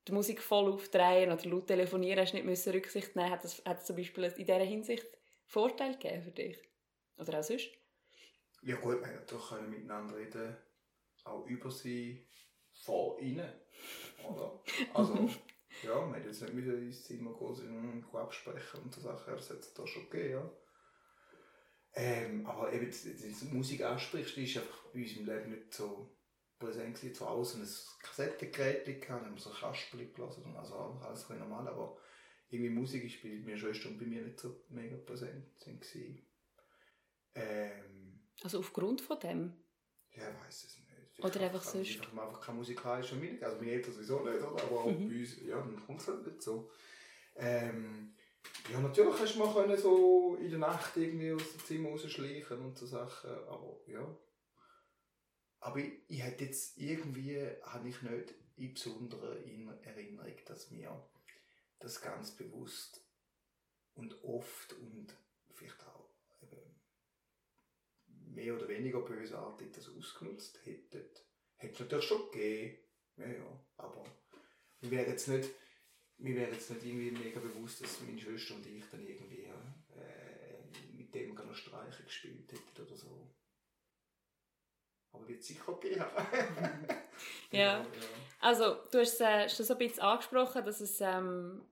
die 0.08 0.12
Musik 0.12 0.42
voll 0.42 0.72
aufdrehen 0.72 1.32
oder 1.32 1.50
laut 1.50 1.68
telefonieren, 1.68 2.20
hast 2.20 2.34
nicht 2.34 2.46
müssen 2.46 2.74
Rücksicht 2.74 3.16
nehmen 3.16 3.30
Hat 3.30 3.46
es, 3.46 3.64
hat 3.66 3.80
es 3.80 3.86
zum 3.86 3.96
Beispiel 3.96 4.26
in 4.26 4.46
dieser 4.46 4.60
Hinsicht 4.60 5.08
Vorteil 5.46 5.94
gegeben 5.94 6.24
für 6.24 6.32
dich? 6.32 6.58
Oder 7.18 7.40
auch 7.40 7.44
sonst? 7.44 7.70
Ja 8.64 8.76
gut, 8.78 9.00
wir 9.02 9.40
können 9.40 9.70
miteinander 9.70 10.18
reden, 10.18 10.58
auch 11.24 11.46
über 11.46 11.72
sie, 11.72 12.28
vor 12.74 13.20
ihnen, 13.20 13.50
oder? 14.28 14.60
Also, 14.94 15.30
ja, 15.82 15.96
wir 15.96 16.02
haben 16.02 16.24
jetzt 16.24 16.42
nicht 16.42 16.68
ins 16.68 17.04
Zimmer 17.06 17.34
gehen 17.34 18.04
und 18.04 18.16
absprechen 18.16 18.82
und 18.82 18.94
so 18.94 19.02
Sachen, 19.02 19.34
das 19.36 19.50
hat 19.50 19.60
es 19.60 19.74
da 19.74 19.88
schon 19.88 20.10
gegeben, 20.10 20.32
ja. 20.32 20.52
Ähm, 21.96 22.46
aber 22.46 22.74
eben, 22.74 22.90
die 22.92 23.46
Musik 23.56 23.84
ansprichst, 23.84 24.36
die 24.36 24.46
ist 24.46 24.58
einfach 24.58 24.86
bei 24.94 25.02
uns 25.02 25.16
im 25.16 25.26
Leben 25.26 25.52
nicht 25.52 25.74
so 25.74 26.16
präsent 26.58 26.96
gewesen. 26.96 27.16
Zu 27.16 27.30
Hause 27.30 27.62
ein 27.62 27.70
Kassettengerät 28.02 28.86
gehabt, 28.86 29.26
haben 29.26 29.36
wir 29.36 29.42
so 29.42 29.52
Kasperli 29.52 30.08
gelassen, 30.08 30.56
also 30.56 30.76
alles 31.04 31.30
normal, 31.30 31.68
aber 31.68 31.98
irgendwie 32.50 32.72
Musik 32.72 33.04
ist 33.04 33.22
bei 33.22 33.30
meiner 33.44 33.58
Schwester 33.58 33.90
und 33.90 34.00
bei 34.00 34.06
mir 34.06 34.22
nicht 34.22 34.40
so 34.40 34.64
mega 34.70 34.98
präsent 34.98 35.60
gewesen. 35.60 36.26
Ähm, 37.36 38.20
also 38.44 38.60
aufgrund 38.60 39.02
von 39.02 39.20
dem? 39.20 39.54
Ja, 40.16 40.30
ich 40.30 40.46
weiß 40.46 40.64
es 40.66 40.78
nicht. 40.78 40.83
Oder 41.24 41.42
einfach 41.42 41.64
sonst? 41.64 41.90
Ich 41.90 42.02
habe 42.02 42.22
einfach 42.22 42.42
keine 42.42 42.58
musikalische 42.58 43.16
Meinung. 43.16 43.42
Also 43.42 43.58
meine 43.58 43.72
Eltern 43.72 43.94
sowieso 43.94 44.20
nicht, 44.20 44.42
oder? 44.42 44.64
aber 44.64 44.80
auch 44.82 44.86
mhm. 44.86 45.10
bei 45.10 45.16
uns, 45.16 45.42
ja, 45.42 45.58
dann 45.58 45.86
kommt 45.86 46.02
es 46.02 46.08
halt 46.08 46.26
nicht 46.28 46.42
so. 46.42 46.70
Ähm, 47.36 48.14
ja, 48.72 48.80
natürlich 48.80 49.20
hast 49.20 49.36
du 49.36 49.40
mal 49.40 49.54
können 49.54 49.78
so 49.78 50.38
in 50.40 50.50
der 50.50 50.60
Nacht 50.60 50.98
irgendwie 50.98 51.32
aus 51.32 51.52
dem 51.52 51.66
Zimmer 51.66 51.90
rausschleichen 51.90 52.60
und 52.60 52.78
so 52.78 52.86
Sachen, 52.86 53.30
aber 53.48 53.80
ja. 53.88 54.18
Aber 55.60 55.80
ich, 55.80 55.94
ich 56.10 56.22
hätte 56.22 56.46
jetzt 56.46 56.78
irgendwie, 56.78 57.40
habe 57.64 57.88
ich 57.88 58.02
nicht 58.02 58.34
in 58.58 58.74
besonderer 58.74 59.38
Erinnerung, 59.38 60.36
dass 60.46 60.72
mir 60.72 61.10
das 61.80 62.02
ganz 62.02 62.32
bewusst 62.32 63.02
und 63.96 64.24
oft 64.24 64.74
und 64.74 65.16
vielleicht 65.54 65.82
auch 65.88 66.03
mehr 68.36 68.56
oder 68.56 68.68
weniger 68.68 69.02
bösartig 69.02 69.72
das 69.74 69.90
ausgenutzt 69.90 70.60
hätten. 70.66 71.06
Hätte 71.56 71.74
es 71.74 71.80
natürlich 71.80 72.06
schon 72.06 72.32
gegeben. 72.32 72.78
Ja, 73.18 73.28
ja. 73.28 73.66
Aber 73.78 74.04
wir 74.82 74.92
wären 74.92 75.12
jetzt 75.12 75.28
nicht, 75.28 75.50
mir 76.18 76.36
wäre 76.36 76.52
jetzt 76.52 76.70
nicht 76.70 76.86
irgendwie 76.86 77.12
mega 77.12 77.40
bewusst, 77.40 77.82
dass 77.82 78.02
meine 78.02 78.20
Schwester 78.20 78.56
und 78.56 78.66
ich 78.66 78.84
dann 78.90 79.06
irgendwie 79.06 79.44
äh, 79.44 80.92
mit 80.92 81.14
dem 81.14 81.36
gerne 81.36 81.56
Streiche 81.56 82.04
gespielt 82.04 82.52
hätten 82.52 82.82
oder 82.82 82.96
so. 82.96 83.30
Aber 85.12 85.28
wird 85.28 85.44
sicher 85.44 85.78
gehen. 85.80 86.00
ja. 87.52 87.60
ja. 87.82 87.88
Also, 88.40 88.78
du 88.92 89.00
hast 89.00 89.22
äh, 89.22 89.48
schon 89.48 89.66
so 89.66 89.74
ein 89.74 89.78
bisschen 89.78 90.02
angesprochen, 90.02 90.66
dass 90.66 90.82
es, 90.82 91.00
ähm, 91.02 91.64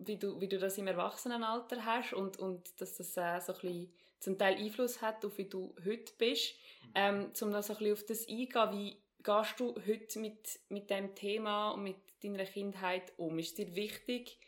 wie, 0.00 0.18
du, 0.18 0.40
wie 0.40 0.48
du 0.48 0.58
das 0.58 0.76
im 0.76 0.88
Erwachsenenalter 0.88 1.84
hast 1.84 2.12
und, 2.14 2.36
und 2.38 2.80
dass 2.80 2.96
das 2.96 3.16
äh, 3.16 3.40
so 3.40 3.52
ein 3.52 3.60
bisschen 3.60 3.92
zum 4.20 4.38
Teil 4.38 4.56
Einfluss 4.56 5.02
hat 5.02 5.24
auf 5.24 5.38
wie 5.38 5.48
du 5.48 5.74
heute 5.84 6.12
bist. 6.18 6.54
Mhm. 6.82 6.92
Ähm, 6.94 7.24
um 7.26 7.32
so 7.32 7.46
ein 7.46 7.52
bisschen 7.52 7.92
auf 7.92 8.04
das 8.04 8.28
eingehen, 8.28 8.72
wie 8.72 8.96
gehst 9.22 9.60
du 9.60 9.74
heute 9.86 10.18
mit, 10.18 10.60
mit 10.68 10.90
dem 10.90 11.14
Thema 11.14 11.72
und 11.72 11.82
mit 11.82 11.96
deiner 12.22 12.44
Kindheit 12.44 13.12
um? 13.16 13.38
Ist 13.38 13.48
es 13.48 13.54
dir 13.54 13.74
wichtig, 13.74 14.38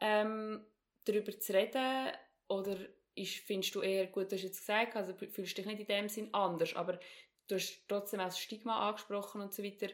ähm, 0.00 0.64
darüber 1.04 1.38
zu 1.38 1.52
reden 1.52 2.12
oder 2.48 2.76
ist, 3.14 3.36
findest 3.36 3.74
du 3.74 3.82
eher, 3.82 4.06
gut, 4.06 4.30
du 4.30 4.36
hast 4.36 4.42
jetzt 4.42 4.60
gesagt, 4.60 4.96
also 4.96 5.14
fühlst 5.14 5.56
dich 5.56 5.66
nicht 5.66 5.80
in 5.80 5.86
dem 5.86 6.08
Sinn 6.08 6.32
anders, 6.32 6.74
aber 6.74 6.98
du 7.48 7.54
hast 7.56 7.86
trotzdem 7.88 8.20
auch 8.20 8.26
das 8.26 8.38
Stigma 8.38 8.88
angesprochen 8.88 9.40
und 9.40 9.52
so 9.52 9.62
weiter. 9.62 9.88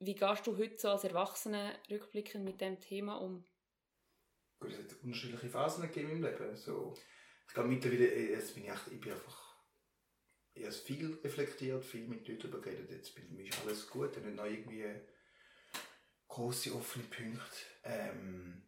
Wie 0.00 0.14
gehst 0.14 0.46
du 0.46 0.56
heute 0.56 0.78
so 0.78 0.88
als 0.88 1.04
Erwachsene 1.04 1.72
rückblickend 1.90 2.44
mit 2.44 2.60
dem 2.60 2.80
Thema 2.80 3.16
um? 3.16 3.44
Gut, 4.60 4.72
es 4.72 4.78
hat 4.78 5.02
unterschiedliche 5.02 5.48
Phasen 5.48 5.82
gegeben 5.82 6.10
im 6.10 6.22
Leben. 6.22 6.56
So, 6.56 6.94
ich 7.48 7.54
glaube 7.54 7.70
mittlerweile, 7.70 8.06
äh, 8.06 8.32
jetzt 8.32 8.54
bin 8.54 8.64
ich, 8.64 8.70
echt, 8.70 8.88
ich 8.92 9.00
bin 9.00 9.12
einfach 9.12 9.56
erst 10.54 10.86
viel 10.86 11.18
reflektiert, 11.24 11.84
viel 11.84 12.06
mit 12.06 12.28
Leuten 12.28 12.42
darüber 12.42 12.60
geredet. 12.60 12.90
Jetzt 12.90 13.14
bin 13.14 13.34
mir 13.34 13.48
ist 13.48 13.60
alles 13.64 13.88
gut, 13.88 14.16
und 14.16 14.26
nicht 14.26 14.36
noch 14.36 14.44
irgendwie 14.44 14.84
große 16.28 16.74
offene 16.74 17.04
Punkte. 17.04 17.56
Ähm, 17.84 18.62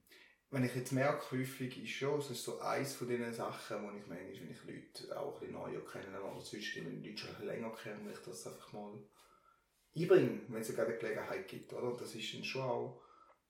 wenn 0.49 0.65
ich 0.65 0.75
jetzt 0.75 0.93
merke, 0.93 1.31
häufig 1.31 1.83
ist 1.83 1.91
schon, 1.91 2.19
es 2.19 2.31
ist 2.31 2.43
so 2.43 2.59
eins 2.61 2.95
von 2.95 3.07
diesen 3.07 3.33
Sachen, 3.33 3.85
wo 3.85 3.97
ich 3.97 4.07
meine, 4.07 4.33
wenn 4.33 4.51
ich 4.51 4.65
Leute 4.65 5.21
auch 5.21 5.35
ein 5.35 5.41
bisschen 5.41 5.55
neuer 5.55 5.85
kennenlerne, 5.85 6.25
oder 6.25 6.41
sonst 6.41 6.77
wenn 6.77 7.05
Leute 7.05 7.19
schon 7.19 7.47
länger 7.47 7.73
kennen, 7.75 8.11
ich 8.11 8.19
das 8.19 8.47
einfach 8.47 8.73
mal 8.73 8.99
einbringen, 9.95 10.47
wenn 10.49 10.63
es 10.63 10.75
gerade 10.75 10.89
eine 10.89 10.99
Gelegenheit 10.99 11.47
gibt, 11.47 11.73
oder? 11.73 11.97
Das 11.97 12.15
ist 12.15 12.35
dann 12.35 12.45
schon 12.45 12.63
auch, 12.63 13.03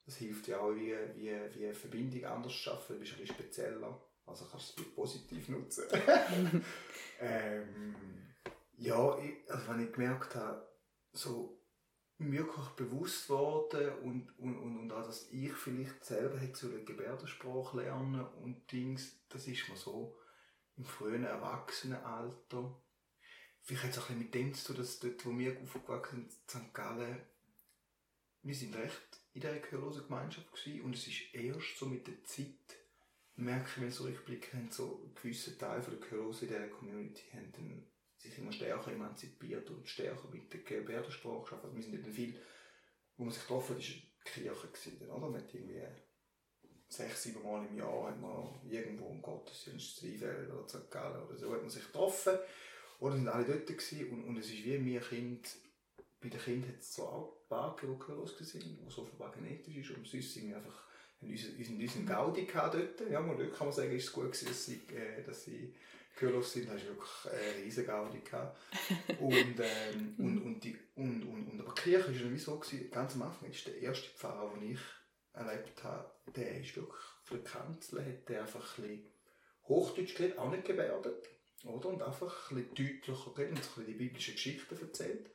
das 0.04 0.16
hilft 0.16 0.48
ja 0.48 0.58
auch, 0.58 0.74
wie, 0.74 0.94
wie, 1.14 1.30
wie 1.54 1.64
eine 1.64 1.74
Verbindung 1.74 2.24
anders 2.24 2.52
zu 2.52 2.58
schaffen, 2.58 2.94
du 2.94 3.00
bist 3.00 3.12
ein 3.12 3.20
bisschen 3.20 3.36
spezieller. 3.36 4.09
Also 4.26 4.46
kannst 4.46 4.78
du 4.78 4.82
es 4.82 4.94
positiv 4.94 5.48
nutzen. 5.48 5.84
ähm, 7.20 7.94
ja, 8.76 9.18
ich, 9.18 9.50
also 9.50 9.68
wenn 9.68 9.84
ich 9.86 9.92
gemerkt 9.92 10.34
habe, 10.34 10.66
so 11.12 11.60
wirklich 12.18 12.68
bewusst 12.70 13.28
worden 13.30 13.92
und, 14.00 14.38
und, 14.38 14.58
und, 14.58 14.78
und 14.78 14.92
auch, 14.92 15.06
dass 15.06 15.30
ich 15.30 15.52
vielleicht 15.52 16.04
selber 16.04 16.38
hätte 16.38 16.58
so 16.58 16.68
eine 16.68 16.84
Gebärdensprache 16.84 17.78
lernen 17.78 18.26
und 18.42 18.70
Dings, 18.70 19.18
das 19.28 19.46
ist 19.46 19.68
mir 19.68 19.76
so 19.76 20.18
im 20.76 20.84
frühen 20.84 21.24
Erwachsenenalter. 21.24 22.76
Vielleicht 23.62 23.84
hat 23.84 23.90
es 23.90 23.98
auch 23.98 24.10
ein 24.10 24.18
bisschen 24.18 24.22
mit 24.24 24.34
dem 24.34 24.54
zu 24.54 24.66
tun, 24.68 24.76
dass 24.76 25.00
dort, 25.00 25.26
wo 25.26 25.38
wir 25.38 25.60
aufgewachsen 25.60 26.28
sind, 26.28 26.50
St. 26.50 26.74
Gallen, 26.74 27.20
wir 28.42 28.54
sind 28.54 28.74
recht 28.74 29.20
in 29.32 29.40
dieser 29.40 29.58
gehörlosen 29.58 30.04
Gemeinschaft 30.04 30.52
gewesen 30.52 30.82
und 30.82 30.94
es 30.94 31.06
ist 31.06 31.34
erst 31.34 31.78
so 31.78 31.86
mit 31.86 32.06
der 32.06 32.22
Zeit, 32.24 32.79
merke 33.40 33.68
ich, 33.68 33.80
wenn 33.80 33.90
so 33.90 34.04
rückblicke, 34.04 34.56
haben 34.56 34.70
so 34.70 35.10
gewisse 35.14 35.56
Teile 35.58 35.82
der 35.82 35.96
Gehörlosen 35.96 36.48
in 36.48 36.54
dieser 36.54 36.68
Community 36.68 37.22
haben 37.32 37.52
dann 37.52 37.86
sich 38.18 38.38
immer 38.38 38.52
stärker 38.52 38.92
emanzipiert 38.92 39.68
und 39.70 39.88
stärker 39.88 40.28
mit 40.30 40.52
der 40.52 40.60
Gebärdensprache 40.60 41.42
geschafft. 41.42 41.64
Also 41.64 41.76
wir 41.76 41.82
sind 41.82 41.94
dann 41.94 42.12
viel, 42.12 42.38
wo 43.16 43.24
man 43.24 43.32
sich 43.32 43.42
getroffen 43.42 43.76
hat, 43.76 43.82
war 43.82 43.86
die 43.86 44.30
Kirche 44.30 44.68
gewesen, 44.68 45.10
oder? 45.10 45.28
Man 45.28 45.48
irgendwie 45.48 45.82
sechs, 46.88 47.22
sieben 47.22 47.42
Mal 47.42 47.66
im 47.66 47.78
Jahr 47.78 48.08
hat 48.08 48.20
man 48.20 48.60
irgendwo 48.68 49.10
im 49.10 49.22
Gottesdienst 49.22 49.98
Zweifel 49.98 50.50
oder 50.50 50.68
St. 50.68 50.90
Gallen 50.90 51.22
oder 51.22 51.36
so 51.36 51.52
hat 51.52 51.60
man 51.60 51.70
sich 51.70 51.86
getroffen 51.86 52.36
oder 52.98 53.14
sind 53.14 53.28
alle 53.28 53.44
dort 53.44 53.66
gewesen 53.66 54.10
und, 54.10 54.24
und 54.24 54.36
es 54.38 54.46
ist 54.46 54.64
wie 54.64 54.78
mir 54.78 55.00
Kind, 55.00 55.56
bei 56.20 56.28
den 56.28 56.40
Kindern 56.40 56.72
hat 56.72 56.80
es 56.80 56.92
zwar 56.92 57.12
auch 57.12 57.42
ein 57.42 57.48
paar 57.48 57.76
Gehörlos 57.76 58.36
gesehen, 58.36 58.78
was 58.84 58.98
offenbar 58.98 59.32
genetisch 59.32 59.76
ist 59.76 59.96
und 59.96 60.06
sonst 60.06 60.34
sind 60.34 60.48
wir 60.48 60.56
einfach 60.56 60.89
unseren, 61.20 61.80
unseren, 61.80 62.06
Gaudi 62.06 62.46
dort. 62.52 63.00
Ja, 63.10 63.20
mal 63.20 63.36
kann 63.50 63.66
man 63.66 63.72
sagen, 63.72 63.92
ist 63.92 64.04
es 64.04 64.12
gut 64.12 64.32
gewesen, 64.32 64.48
dass 64.48 64.64
sie, 64.64 64.80
äh, 64.94 65.22
dass 65.24 65.44
sie 65.44 65.74
gehörlos 66.16 66.52
sind, 66.52 66.68
da 66.68 66.74
hast 66.74 66.84
du 66.84 66.88
wirklich 66.88 67.32
eine 67.32 67.64
riesige 67.64 67.86
Gaudi 67.86 68.20
gehabt. 68.20 68.58
Und, 69.20 69.60
ähm, 69.60 70.14
und, 70.18 70.42
und, 70.42 70.64
die, 70.64 70.76
und, 70.96 71.24
und, 71.24 71.48
und, 71.48 71.60
aber 71.60 71.74
die 71.74 71.82
Kirche 71.82 72.30
war 72.30 72.38
so, 72.38 72.58
gewesen, 72.58 72.90
ganz 72.90 73.14
am 73.14 73.22
Anfang 73.22 73.50
ist 73.50 73.66
der 73.66 73.78
erste 73.78 74.08
Pfarrer, 74.10 74.54
den 74.54 74.72
ich 74.72 74.80
erlebt 75.32 75.82
habe, 75.84 76.10
der 76.34 76.60
ist 76.60 76.76
wirklich 76.76 77.02
für 77.24 77.38
die 77.38 77.44
Kanzel, 77.44 78.04
hat 78.04 78.28
der 78.28 78.42
einfach 78.42 78.78
ein 78.78 78.82
bisschen 78.82 79.06
Hochdeutsch 79.68 80.14
geredet, 80.14 80.38
auch 80.38 80.50
nicht 80.50 80.64
gebärdet, 80.64 81.28
oder? 81.64 81.88
Und 81.88 82.02
einfach 82.02 82.50
ein 82.50 82.56
bisschen 82.56 82.74
deutlicher 82.74 83.30
geredet 83.34 83.52
und 83.52 83.58
ein 83.58 83.62
bisschen 83.62 83.86
die 83.86 83.92
biblischen 83.94 84.34
Geschichten 84.34 84.80
erzählt. 84.80 85.30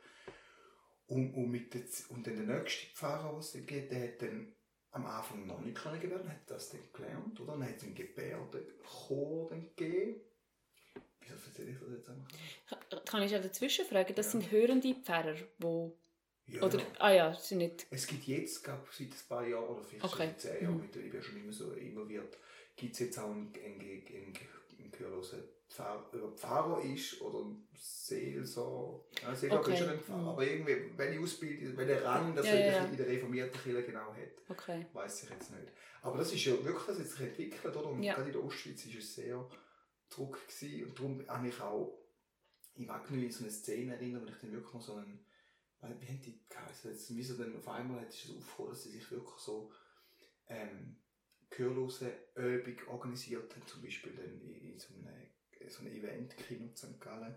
Und, 1.07 1.33
und, 1.35 1.51
mit 1.51 1.73
der, 1.73 1.81
und 2.09 2.25
dann 2.25 2.47
der 2.47 2.57
nächste 2.57 2.87
Pfarrer, 2.95 3.31
den 3.31 3.39
es 3.39 3.53
gibt, 3.53 3.91
der 3.91 4.03
hat 4.03 4.21
dann 4.21 4.55
am 4.95 5.05
Anfang 5.05 5.45
noch 5.45 5.59
nicht 5.59 5.77
gebärden, 6.01 6.29
hat 6.29 6.49
das 6.49 6.69
dann 6.69 6.81
gelernt, 6.93 7.39
oder? 7.39 7.53
Dann 7.53 7.67
hat 7.67 7.77
es 7.77 7.83
einen 7.83 7.95
Gebärdenchor 7.95 9.49
gegeben 9.49 10.21
Wieso 11.19 11.33
erzähle 11.33 11.71
ich 11.71 11.79
das 11.79 11.89
jetzt 11.89 12.09
einfach? 12.09 13.05
Kann 13.05 13.23
ich 13.23 13.31
ja 13.31 13.39
dazwischen 13.39 13.85
fragen? 13.85 14.13
Das 14.15 14.27
ja. 14.27 14.31
sind 14.33 14.51
hörende 14.51 14.93
Pfarrer, 14.95 15.35
wo 15.57 15.97
ja. 16.47 16.61
Oder, 16.61 16.79
ah 16.99 17.11
ja, 17.11 17.33
sind 17.33 17.57
nicht... 17.57 17.87
Es 17.89 18.05
gibt 18.05 18.25
jetzt, 18.27 18.63
glaube 18.63 18.83
seit 18.91 19.07
ein 19.07 19.27
paar 19.27 19.47
Jahren, 19.47 19.67
oder 19.67 19.83
vielleicht 19.83 20.05
okay. 20.05 20.27
seit 20.27 20.41
zehn 20.41 20.63
Jahren, 20.63 20.77
mhm. 20.77 20.89
ich 20.93 21.11
bin 21.11 21.23
schon 21.23 21.37
immer 21.37 21.51
so 21.51 21.71
involviert, 21.71 22.37
gibt 22.75 22.93
es 22.93 22.99
jetzt 22.99 23.17
auch 23.17 23.31
einen, 23.31 23.51
einen, 23.55 23.79
einen, 23.81 24.33
einen 24.77 24.91
gehörlosen 24.91 25.43
Pfarrer, 25.67 26.31
Pfarrer 26.35 26.81
ist 26.83 27.21
oder 27.21 27.45
Seelsorger, 27.73 29.03
ja, 29.21 29.35
Seelsorger 29.35 29.63
okay. 29.63 29.73
ist 29.73 29.79
schon 29.79 29.89
ein 29.89 29.99
Pfarrer, 29.99 30.29
aber 30.29 30.47
irgendwie, 30.47 30.91
welche 30.95 31.19
Ausbildung, 31.19 31.77
welche 31.77 32.03
Rang 32.03 32.35
das 32.35 32.45
ja, 32.45 32.55
ja. 32.55 32.85
in 32.85 32.95
der 32.95 33.07
reformierten 33.07 33.61
Kirche 33.61 33.83
genau 33.83 34.13
hat, 34.13 34.49
okay. 34.49 34.85
weiß 34.93 35.23
ich 35.23 35.29
jetzt 35.29 35.51
nicht. 35.51 35.71
Aber 36.01 36.19
das 36.19 36.31
ist 36.31 36.45
ja 36.45 36.51
wirklich, 36.63 36.85
das 36.85 36.99
hat 36.99 37.07
sich 37.07 37.19
entwickelt, 37.19 37.75
oder? 37.75 37.89
Und 37.89 38.03
ja. 38.03 38.13
gerade 38.13 38.27
in 38.27 38.33
der 38.33 38.43
Ostschweiz 38.43 38.85
ist 38.85 38.95
es 38.95 39.15
sehr 39.15 39.49
Druck 40.09 40.39
gewesen. 40.47 40.85
Und 40.85 40.99
darum 40.99 41.27
habe 41.27 41.47
ich 41.47 41.59
auch, 41.59 41.99
ich 42.75 42.85
mag 42.85 43.09
mich 43.09 43.25
an 43.25 43.31
so 43.31 43.43
eine 43.43 43.51
Szene 43.51 43.95
erinnern, 43.95 44.23
wo 44.23 44.29
ich 44.29 44.37
dann 44.39 44.51
wirklich 44.51 44.73
mal 44.73 44.81
so 44.81 44.95
einen, 44.95 45.25
wie 45.81 46.07
haben 46.07 46.21
die 46.21 46.39
geheißen, 46.47 47.17
wie 47.17 47.23
so 47.23 47.37
dann 47.37 47.55
auf 47.55 47.67
einmal 47.67 48.01
hat 48.01 48.09
es 48.09 48.29
aufgeholt, 48.29 48.71
dass 48.71 48.83
sie 48.83 48.91
sich 48.91 49.11
wirklich 49.11 49.37
so 49.37 49.71
ähm, 50.47 50.97
Gehörlosenübung 51.49 52.87
organisiert 52.87 53.55
haben, 53.55 53.67
zum 53.67 53.81
Beispiel 53.81 54.13
dann 54.13 54.41
in, 54.41 54.73
in 54.73 54.79
so 54.79 54.93
einem, 54.93 55.04
Kino 56.29 56.69
St. 56.75 56.99
Gallen 56.99 57.35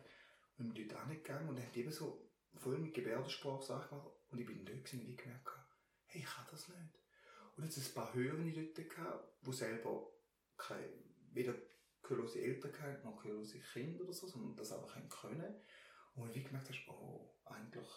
und 0.59 0.75
bin 0.75 0.89
dort 0.89 1.07
hingegangen 1.07 1.49
und 1.49 1.59
haben 1.59 1.75
eben 1.75 1.93
so 1.93 2.29
voll 2.55 2.79
mit 2.79 2.95
Gebärdensprache 2.95 3.65
Sachen 3.65 3.99
gemacht 3.99 4.19
und 4.31 4.39
ich 4.39 4.47
bin 4.47 4.65
dort 4.65 4.85
gewesen, 4.85 5.01
und 5.01 5.11
ich 5.11 5.17
gemerkt 5.17 5.47
habe, 5.47 5.67
hey, 6.07 6.23
ich 6.23 6.27
kann 6.27 6.47
das 6.51 6.69
nicht. 6.69 6.99
Und 7.57 7.65
jetzt 7.65 7.79
ein 7.79 7.95
paar 7.95 8.15
Hörende 8.15 8.53
dort 8.53 8.91
gehabt, 8.91 9.47
die 9.47 9.53
selber 9.53 10.13
keine, 10.57 10.89
weder 11.33 11.55
gehörlose 12.03 12.41
Eltern 12.41 12.79
hatten, 12.81 13.05
noch 13.05 13.23
gehörlose 13.23 13.61
Kinder 13.61 14.05
oder 14.05 14.13
so, 14.13 14.27
sondern 14.27 14.57
das 14.57 14.73
einfach 14.73 14.97
haben 14.97 15.09
können. 15.09 15.55
Und 16.15 16.35
wie 16.35 16.43
gemerkt 16.43 16.69
hast, 16.69 16.89
oh, 16.89 17.35
eigentlich 17.45 17.89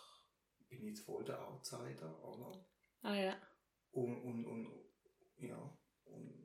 bin 0.69 0.79
ich 0.79 0.89
jetzt 0.89 1.05
voll 1.05 1.23
der 1.23 1.45
Outsider, 1.47 2.23
oder? 2.23 2.65
Ah 3.01 3.15
ja. 3.15 3.37
Und, 3.91 4.21
und, 4.21 4.45
und 4.45 4.85
ja, 5.37 5.77
und 6.05 6.40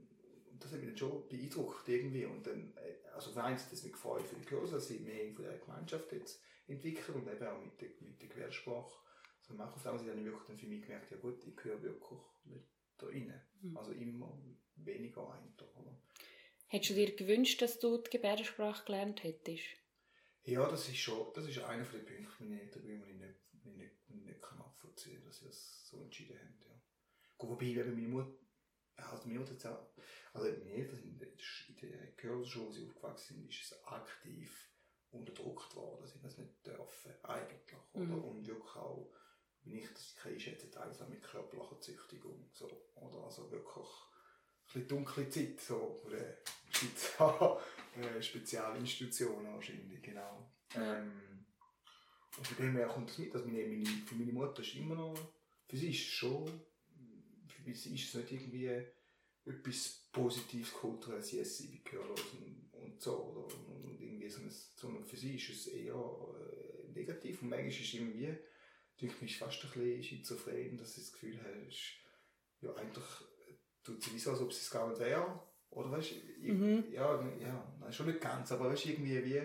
das 0.61 0.73
hat 0.73 0.81
mich 0.81 0.89
dann 0.89 0.99
schon 0.99 1.29
beeindruckt 1.29 1.89
irgendwie. 1.89 2.25
Und 2.25 2.47
dann, 2.47 2.73
äh, 2.77 3.09
also 3.15 3.33
für 3.33 3.43
eins 3.43 3.71
es 3.73 3.83
mich 3.83 3.93
gefreut 3.93 4.27
für 4.27 4.37
die 4.37 4.45
Kurse, 4.45 4.75
dass 4.75 4.89
sie 4.89 4.99
mehr 4.99 5.33
von 5.35 5.45
der 5.45 5.59
Gemeinschaft 5.59 6.13
jetzt 6.13 6.43
entwickeln 6.67 7.21
und 7.21 7.29
eben 7.29 7.47
auch 7.47 7.65
mit 7.65 7.81
der, 7.81 7.89
mit 8.01 8.21
der 8.21 8.29
Quersprache. 8.29 8.99
Also 9.41 9.55
machen. 9.55 9.75
Auf 9.75 9.83
der 9.83 9.93
anderen 9.93 10.07
Seite 10.07 10.19
habe 10.19 10.27
ich 10.27 10.33
wirklich 10.33 10.49
dann 10.49 10.59
für 10.59 10.67
mich 10.67 10.83
gemerkt, 10.83 11.11
ja 11.11 11.17
gut, 11.19 11.47
ich 11.47 11.57
gehöre 11.57 11.83
wirklich 11.83 12.21
nicht 12.47 12.65
da 12.99 13.07
rein. 13.07 13.43
Mhm. 13.61 13.77
Also 13.77 13.93
immer 13.93 14.39
weniger 14.77 15.33
ein. 15.33 15.55
Oder? 15.81 15.97
Hättest 16.69 16.91
du 16.91 16.95
dir 16.95 17.15
gewünscht, 17.15 17.63
dass 17.63 17.79
du 17.79 17.99
die 17.99 18.11
Gebärdensprache 18.11 18.85
gelernt 18.85 19.23
hättest? 19.23 19.65
Ja, 20.43 20.69
das 20.69 20.89
ist 20.89 20.99
schon, 20.99 21.33
das 21.35 21.47
ist 21.47 21.59
einer 21.59 21.85
der 21.85 21.99
Punkte, 21.99 22.45
meine 22.45 22.61
Eltern, 22.61 22.83
die 22.85 22.93
ich 22.93 23.15
nicht, 23.15 23.21
nicht, 23.65 24.11
nicht, 24.11 24.27
nicht 24.27 24.43
kann 24.43 24.59
nachvollziehen 24.59 25.17
kann, 25.17 25.25
dass 25.25 25.39
sie 25.39 25.47
das 25.47 25.89
so 25.89 26.01
entschieden 26.03 26.39
haben. 26.39 26.55
Ja. 26.69 27.49
Wobei, 27.49 27.67
eben 27.67 27.95
meine 27.95 28.09
Mutter, 28.09 28.33
also 28.97 29.27
meine 29.27 29.41
Mutter 29.41 29.55
hat 29.55 29.63
ja, 29.65 29.89
also 30.37 30.51
meine 30.59 30.73
Eltern 30.73 30.99
sind 30.99 31.23
in 31.23 31.91
der 31.91 32.07
Gehörschule, 32.17 32.67
wo 32.67 32.71
sie 32.71 32.87
aufgewachsen 32.87 33.37
sind, 33.37 33.51
ist 33.51 33.73
es 33.73 33.85
aktiv 33.87 34.71
unterdrückt 35.11 35.75
worden, 35.75 36.07
sie 36.07 36.21
das 36.21 36.37
nicht 36.37 36.67
dürfen, 36.67 37.13
eigentlich, 37.23 37.81
oder? 37.95 38.05
Mhm. 38.05 38.25
Und 38.25 38.47
wirklich 38.47 38.77
auch, 38.77 39.11
wenn 39.63 39.79
ich 39.79 39.89
das 39.93 40.15
einschätze, 40.25 40.69
auch 40.79 41.09
mit 41.09 41.23
körperlicher 41.23 41.81
Züchtigung, 41.81 42.51
so, 42.53 42.67
oder? 42.97 43.25
Also 43.25 43.51
wirklich 43.51 43.87
ein 43.87 44.65
bisschen 44.67 44.89
dunkle 44.89 45.29
Zeit, 45.31 45.61
so, 45.61 46.03
der 46.11 46.39
Schweizer 46.71 47.61
äh, 47.97 48.23
Spezialinstitutionen 48.23 49.55
wahrscheinlich, 49.55 50.03
genau. 50.03 50.51
Ähm, 50.75 51.47
und 52.37 52.47
von 52.47 52.57
dem 52.59 52.77
her 52.77 52.89
kommt 52.89 53.09
das 53.09 53.19
mit, 53.19 53.35
dass 53.35 53.45
meine, 53.47 53.67
meine, 53.67 53.87
für 53.87 54.15
meine 54.15 54.33
Mutter 54.33 54.61
ist 54.61 54.75
immer 54.75 54.97
noch, 54.97 55.17
für 55.67 55.77
sie 55.77 55.91
ist 55.91 56.01
es 56.01 56.13
schon, 56.13 56.47
für 57.49 57.75
sie 57.75 57.95
ist 57.95 58.09
es 58.09 58.15
nicht 58.15 58.33
irgendwie 58.33 58.87
etwas 59.47 60.09
Positives 60.13 60.73
kulturelles 60.73 61.33
Yes, 61.33 61.61
ich 61.61 61.71
bin 61.71 61.85
gehörlos 61.85 62.21
und, 62.41 62.71
und 62.73 63.01
so, 63.01 63.17
oder? 63.25 63.55
Und, 63.55 63.85
und 63.85 64.01
irgendwie 64.01 64.29
so 64.29 64.41
ein, 64.41 64.51
sondern 64.75 65.05
für 65.05 65.17
sie 65.17 65.37
ist 65.37 65.51
es 65.51 65.67
eher 65.69 65.95
äh, 65.95 66.93
negativ 66.93 67.43
und 67.43 67.51
manchmal 67.51 67.69
ist 67.71 67.81
es 67.81 67.95
irgendwie, 67.95 68.35
denke 69.01 69.25
ich, 69.25 69.39
fast 69.39 69.65
ein 69.65 69.71
bisschen 69.71 70.03
schizophren, 70.03 70.77
dass 70.79 70.95
sie 70.95 71.01
das 71.03 71.13
Gefühl 71.13 71.39
ist, 71.69 71.79
ja, 72.61 72.73
eigentlich 72.75 73.05
tut 73.85 74.03
sie 74.03 74.19
so, 74.19 74.31
als 74.31 74.41
ob 74.41 74.53
sie 74.53 74.61
es 74.61 74.71
gar 74.71 74.89
nicht 74.89 75.01
wäre. 75.01 75.41
Oder 75.71 75.91
weißt 75.93 76.13
du, 76.13 76.53
Mhm. 76.53 76.85
ja, 76.91 77.21
ja, 77.39 77.77
nein, 77.81 77.93
schon 77.93 78.07
nicht 78.07 78.21
ganz, 78.21 78.51
aber 78.53 78.71
weißt 78.71 78.87
du, 78.87 78.89
irgendwie 78.91 79.25
wie, 79.25 79.43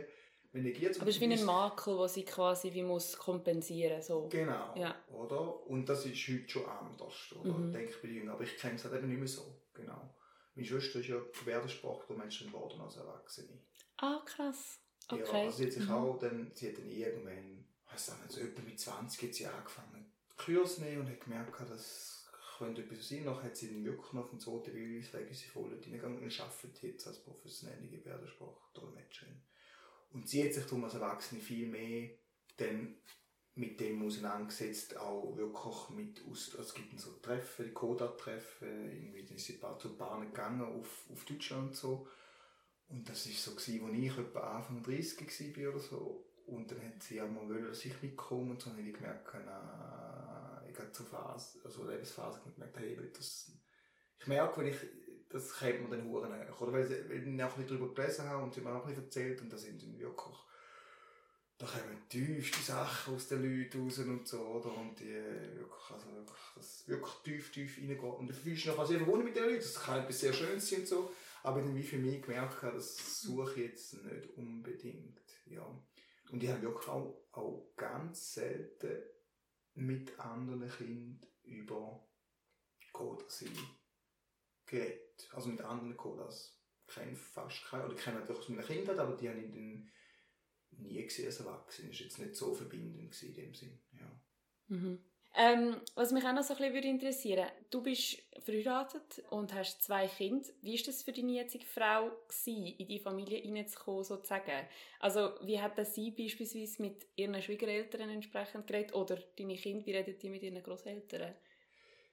wenn 0.54 0.66
ich 0.66 0.80
jetzt 0.80 1.00
Aber 1.02 1.10
es 1.10 1.16
ist 1.16 1.22
wie 1.22 1.32
ein 1.34 1.46
Makel, 1.46 1.98
den 1.98 2.08
sie 2.08 2.24
quasi 2.24 2.74
wie 2.74 2.84
muss 2.84 3.18
kompensieren 3.18 4.02
so. 4.02 4.28
Genau, 4.30 4.74
Ja. 4.78 4.96
oder? 5.12 5.66
Und 5.68 5.88
das 5.90 6.06
ist 6.06 6.28
heute 6.28 6.48
schon 6.50 6.66
anders, 6.66 7.34
oder? 7.40 7.54
Mhm. 7.58 7.72
Denke 7.72 7.92
ich 7.92 8.02
bei 8.02 8.08
Jüngern. 8.08 8.36
Aber 8.36 8.44
ich 8.44 8.56
kenne 8.58 8.76
es 8.76 8.84
halt 8.86 8.96
eben 8.96 9.08
nicht 9.10 9.20
mehr 9.20 9.28
so. 9.28 9.44
Meine 10.56 10.68
Schwester 10.68 11.00
ist 11.00 11.08
ja 11.08 11.20
Menschen 12.18 12.48
geworden 12.48 12.82
als 12.82 12.98
Erwachsene. 12.98 13.60
Ah, 13.98 14.22
krass. 14.26 14.80
Ja, 15.10 15.18
Okay. 15.18 15.46
also 15.46 15.58
sie 15.58 15.66
hat 15.66 15.74
sich 15.74 15.86
Mhm. 15.86 15.92
auch 15.92 16.20
dann, 16.20 16.52
sie 16.54 16.70
hat 16.70 16.78
dann 16.78 16.90
irgendwann, 16.90 17.66
ich 17.86 17.92
auch 18.10 18.20
nicht, 18.22 18.32
so 18.32 18.42
etwa 18.42 18.62
mit 18.62 18.80
20 18.80 19.22
hat 19.28 19.36
sie 19.36 19.48
angefangen, 19.48 20.12
Kurs 20.38 20.76
zu 20.76 20.82
nehmen 20.82 21.02
und 21.02 21.10
hat 21.10 21.22
gemerkt, 21.22 21.60
das 21.70 22.30
könnte 22.58 22.82
etwas 22.84 23.08
sein. 23.10 23.26
Nachher 23.26 23.44
hat 23.44 23.58
sie 23.58 23.68
dann 23.70 23.84
wirklich 23.86 24.14
noch 24.14 24.24
auf 24.26 24.30
dem 24.30 24.40
zweiten 24.40 24.74
Bildungsweg 24.74 25.30
ist 25.32 25.40
sie 25.42 25.48
voll 25.50 25.70
reingegangen 25.74 26.18
und 26.20 26.40
arbeitet 26.40 26.82
jetzt 26.82 27.08
als 27.08 27.24
professionelle 27.24 27.88
Gebärdensprache-Dolmetscherin. 27.88 29.42
Und 30.14 30.28
sie 30.28 30.44
hat 30.44 30.54
sich 30.54 30.64
darum 30.66 30.84
als 30.84 30.94
Erwachsene 30.94 31.42
viel 31.42 31.68
mehr 31.68 32.12
dann 32.58 32.98
mit 33.62 33.80
dem 33.80 34.04
auseinandergesetzt, 34.04 34.98
auch 34.98 35.38
wirklich 35.38 35.90
mit, 35.92 36.24
aus, 36.30 36.56
also 36.58 36.70
es 36.70 36.74
gibt 36.74 37.00
so 37.00 37.12
Treffen, 37.22 37.74
Coda-Treffen, 37.74 38.92
irgendwie 38.92 39.36
ist 39.36 39.46
sie 39.46 39.60
zu 39.78 39.96
Bahnen 39.96 40.34
gegangen 40.34 40.64
auf, 40.64 41.06
auf 41.12 41.24
Deutschland 41.26 41.68
und 41.68 41.76
so. 41.76 42.08
Und 42.90 43.08
das 43.08 43.28
war 43.28 43.34
so, 43.34 43.52
gewesen, 43.52 43.86
als 43.86 43.98
ich 43.98 44.18
etwa 44.18 44.40
Anfang 44.58 44.82
30 44.82 45.58
war 45.58 45.70
oder 45.70 45.80
so. 45.80 46.26
Und 46.48 46.72
dann 46.72 46.84
hat 46.84 47.04
sie 47.04 47.22
einmal 47.22 47.48
wollen, 47.48 47.68
dass 47.68 47.86
ich 47.86 48.02
mitkomme 48.02 48.52
und 48.52 48.62
so. 48.62 48.72
Dann 48.72 48.80
habe 48.80 48.90
ich 48.90 48.96
gemerkt, 48.96 49.32
na, 49.46 50.64
ich 50.68 50.78
habe 50.78 50.92
zur 50.92 51.06
Phase, 51.06 51.60
also 51.64 51.88
Lebensphase 51.88 52.42
gemerkt, 52.56 52.80
hey, 52.80 52.98
das, 53.16 53.52
ich 54.20 54.28
merke, 54.28 54.60
wenn 54.60 54.68
ich, 54.68 54.78
das 55.30 55.58
kennt 55.60 55.84
man 55.84 55.92
dann 55.92 56.10
Huren. 56.10 56.32
Oder 56.60 56.74
weil, 56.74 56.90
weil 57.10 57.28
ich 57.28 57.44
auch 57.44 57.56
bisschen 57.56 57.68
darüber 57.68 57.94
gelesen 57.94 58.28
habe 58.28 58.44
und 58.44 58.56
sie 58.56 58.62
mir 58.62 58.74
auch 58.74 58.86
bisschen 58.86 59.04
erzählt 59.04 59.40
und 59.42 59.54
da 59.54 59.58
sind 59.58 59.82
dann 59.84 60.00
wirklich, 60.00 60.36
da 61.62 61.68
kommen 61.68 62.10
tiefste 62.10 62.60
Sachen 62.60 63.14
aus 63.14 63.28
den 63.28 63.44
Leuten 63.44 63.84
raus 63.84 64.00
und 64.00 64.28
so, 64.28 64.40
oder? 64.40 64.76
Und 64.76 65.00
die 65.00 65.14
wirklich, 65.14 65.92
also 65.92 66.08
wirklich, 66.08 66.38
das 66.56 66.88
wirklich 66.88 67.14
tief, 67.24 67.52
tief 67.52 67.78
reingeht. 67.78 68.02
Und 68.02 68.28
du 68.28 68.34
fühlst 68.34 68.66
dich 68.66 68.76
noch 68.76 68.86
sehr 68.86 68.98
verbunden 68.98 69.26
mit 69.26 69.36
den 69.36 69.44
Leuten. 69.44 69.58
Das 69.58 69.80
kann 69.80 70.02
etwas 70.02 70.20
sehr 70.20 70.34
Schönes 70.34 70.68
sein 70.68 70.80
und 70.80 70.88
so. 70.88 71.14
Aber 71.44 71.62
dann 71.62 71.76
wie 71.76 71.84
für 71.84 71.98
mich 71.98 72.22
gemerkt 72.22 72.64
habe, 72.64 72.76
das 72.76 73.22
suche 73.22 73.52
ich 73.52 73.70
jetzt 73.70 74.04
nicht 74.04 74.30
unbedingt, 74.38 75.22
ja. 75.46 75.66
Und 76.32 76.42
ich 76.42 76.50
habe 76.50 76.62
wirklich 76.64 76.88
auch, 76.88 77.28
auch 77.32 77.74
ganz 77.78 78.34
selten 78.34 79.04
mit 79.76 80.20
anderen 80.20 80.68
Kindern 80.68 81.28
über 81.44 82.08
Codersee 82.92 83.52
geredet. 84.66 85.30
Also 85.32 85.50
mit 85.50 85.62
anderen 85.62 85.96
Codas. 85.96 86.58
Ich 86.88 86.96
kenne 86.96 87.16
fast 87.16 87.66
keine, 87.66 87.86
oder 87.86 87.94
ich 87.94 88.02
kenne 88.02 88.20
natürlich 88.20 88.42
aus 88.42 88.50
meiner 88.50 88.64
Kindheit, 88.64 88.98
aber 88.98 89.16
die 89.16 89.30
habe 89.30 89.40
ich 89.40 89.52
dann 89.52 89.92
nie 90.82 91.04
gesehen 91.04 91.28
als 91.28 91.40
Erwachsene. 91.40 91.90
Das 91.90 92.00
war 92.00 92.06
jetzt 92.06 92.20
nicht 92.20 92.36
so 92.36 92.54
verbindend 92.54 93.22
in 93.22 93.34
dem 93.34 93.54
Sinn, 93.54 93.80
ja. 93.94 94.22
Mhm. 94.68 95.00
Ähm, 95.34 95.78
was 95.96 96.12
mich 96.12 96.26
auch 96.26 96.34
noch 96.34 96.44
so 96.44 96.54
ein 96.54 96.58
bisschen 96.58 96.74
würde 96.74 96.88
interessieren, 96.90 97.48
du 97.70 97.82
bist 97.82 98.22
verheiratet 98.44 99.24
und 99.30 99.54
hast 99.54 99.82
zwei 99.82 100.06
Kinder. 100.08 100.46
Wie 100.62 100.78
war 100.78 100.86
das 100.86 101.04
für 101.04 101.14
deine 101.14 101.32
jetzige 101.32 101.66
Frau, 101.66 102.10
gewesen, 102.28 102.66
in 102.78 102.88
die 102.88 103.00
Familie 103.00 103.40
hineinzukommen, 103.40 104.04
sozusagen? 104.04 104.68
Also, 105.00 105.32
wie 105.44 105.62
hat 105.62 105.78
das 105.78 105.96
sie 105.96 106.12
beispielsweise 106.12 106.82
mit 106.82 107.08
ihren 107.16 107.42
Schwiegereltern 107.42 108.10
entsprechend 108.10 108.68
geredet? 108.68 108.94
Oder 108.94 109.18
deine 109.38 109.56
Kinder, 109.56 109.86
wie 109.86 109.96
reden 109.96 110.20
die 110.20 110.30
mit 110.30 110.44
ihren 110.44 110.62
Großeltern? 110.62 111.34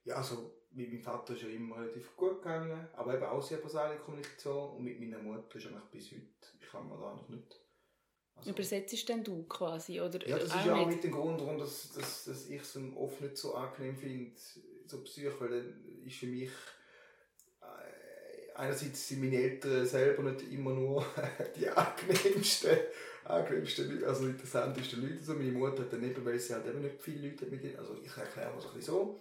Ja, 0.04 0.14
also 0.14 0.54
mit 0.70 0.88
meinem 0.88 1.02
Vater 1.02 1.34
ist 1.34 1.42
ja 1.42 1.48
immer 1.48 1.78
relativ 1.78 2.14
gut 2.14 2.40
gegangen, 2.40 2.88
aber 2.94 3.14
eben 3.14 3.24
auch 3.24 3.42
sehr 3.42 3.58
basale 3.58 3.98
Kommunikation. 3.98 4.76
Und 4.76 4.84
mit 4.84 5.00
meiner 5.00 5.18
Mutter 5.18 5.56
ist 5.56 5.66
eigentlich 5.66 5.90
bis 5.90 6.12
heute, 6.12 6.56
ich 6.60 6.68
kann 6.68 6.88
mir 6.88 6.96
da 6.96 7.14
noch 7.16 7.28
nicht... 7.28 7.60
Also, 8.38 8.50
Übersetzt 8.50 9.08
denn 9.08 9.24
du 9.24 9.42
quasi? 9.44 10.00
Oder 10.00 10.26
ja, 10.26 10.38
das 10.38 10.54
ist 10.54 10.66
ja 10.66 10.74
auch 10.76 10.86
mit 10.86 11.02
dem 11.02 11.10
Grund, 11.10 11.40
warum 11.40 11.58
dass, 11.58 11.92
dass, 11.92 12.24
dass 12.24 12.48
ich 12.48 12.60
es 12.60 12.78
oft 12.96 13.20
nicht 13.20 13.36
so 13.36 13.54
angenehm 13.54 13.96
finde, 13.96 14.32
so 14.86 15.02
Psych, 15.02 15.32
weil 15.40 15.48
dann 15.48 16.04
ist 16.06 16.16
für 16.16 16.26
mich 16.26 16.50
äh, 17.60 18.54
einerseits 18.54 19.08
sind 19.08 19.20
meine 19.20 19.36
Eltern 19.36 19.86
selber 19.86 20.22
nicht 20.22 20.52
immer 20.52 20.72
nur 20.72 21.04
die 21.56 21.68
angenehmsten, 21.68 22.78
angenehmsten 23.24 24.04
also 24.04 24.26
interessantesten 24.26 25.02
Leute. 25.02 25.22
So, 25.22 25.34
meine 25.34 25.52
Mutter 25.52 25.82
hat 25.82 25.92
dann 25.92 26.04
eben, 26.04 26.24
weil 26.24 26.38
sie 26.38 26.54
halt 26.54 26.66
eben 26.66 26.80
nicht 26.80 27.02
viele 27.02 27.28
Leute 27.28 27.44
hat 27.44 27.50
mit 27.50 27.62
denen, 27.62 27.76
also 27.76 27.96
ich 28.02 28.16
erkläre 28.16 28.54
mir 28.54 28.60
so 28.60 28.68
ein 28.68 28.74
bisschen 28.74 28.94
so, 28.94 29.20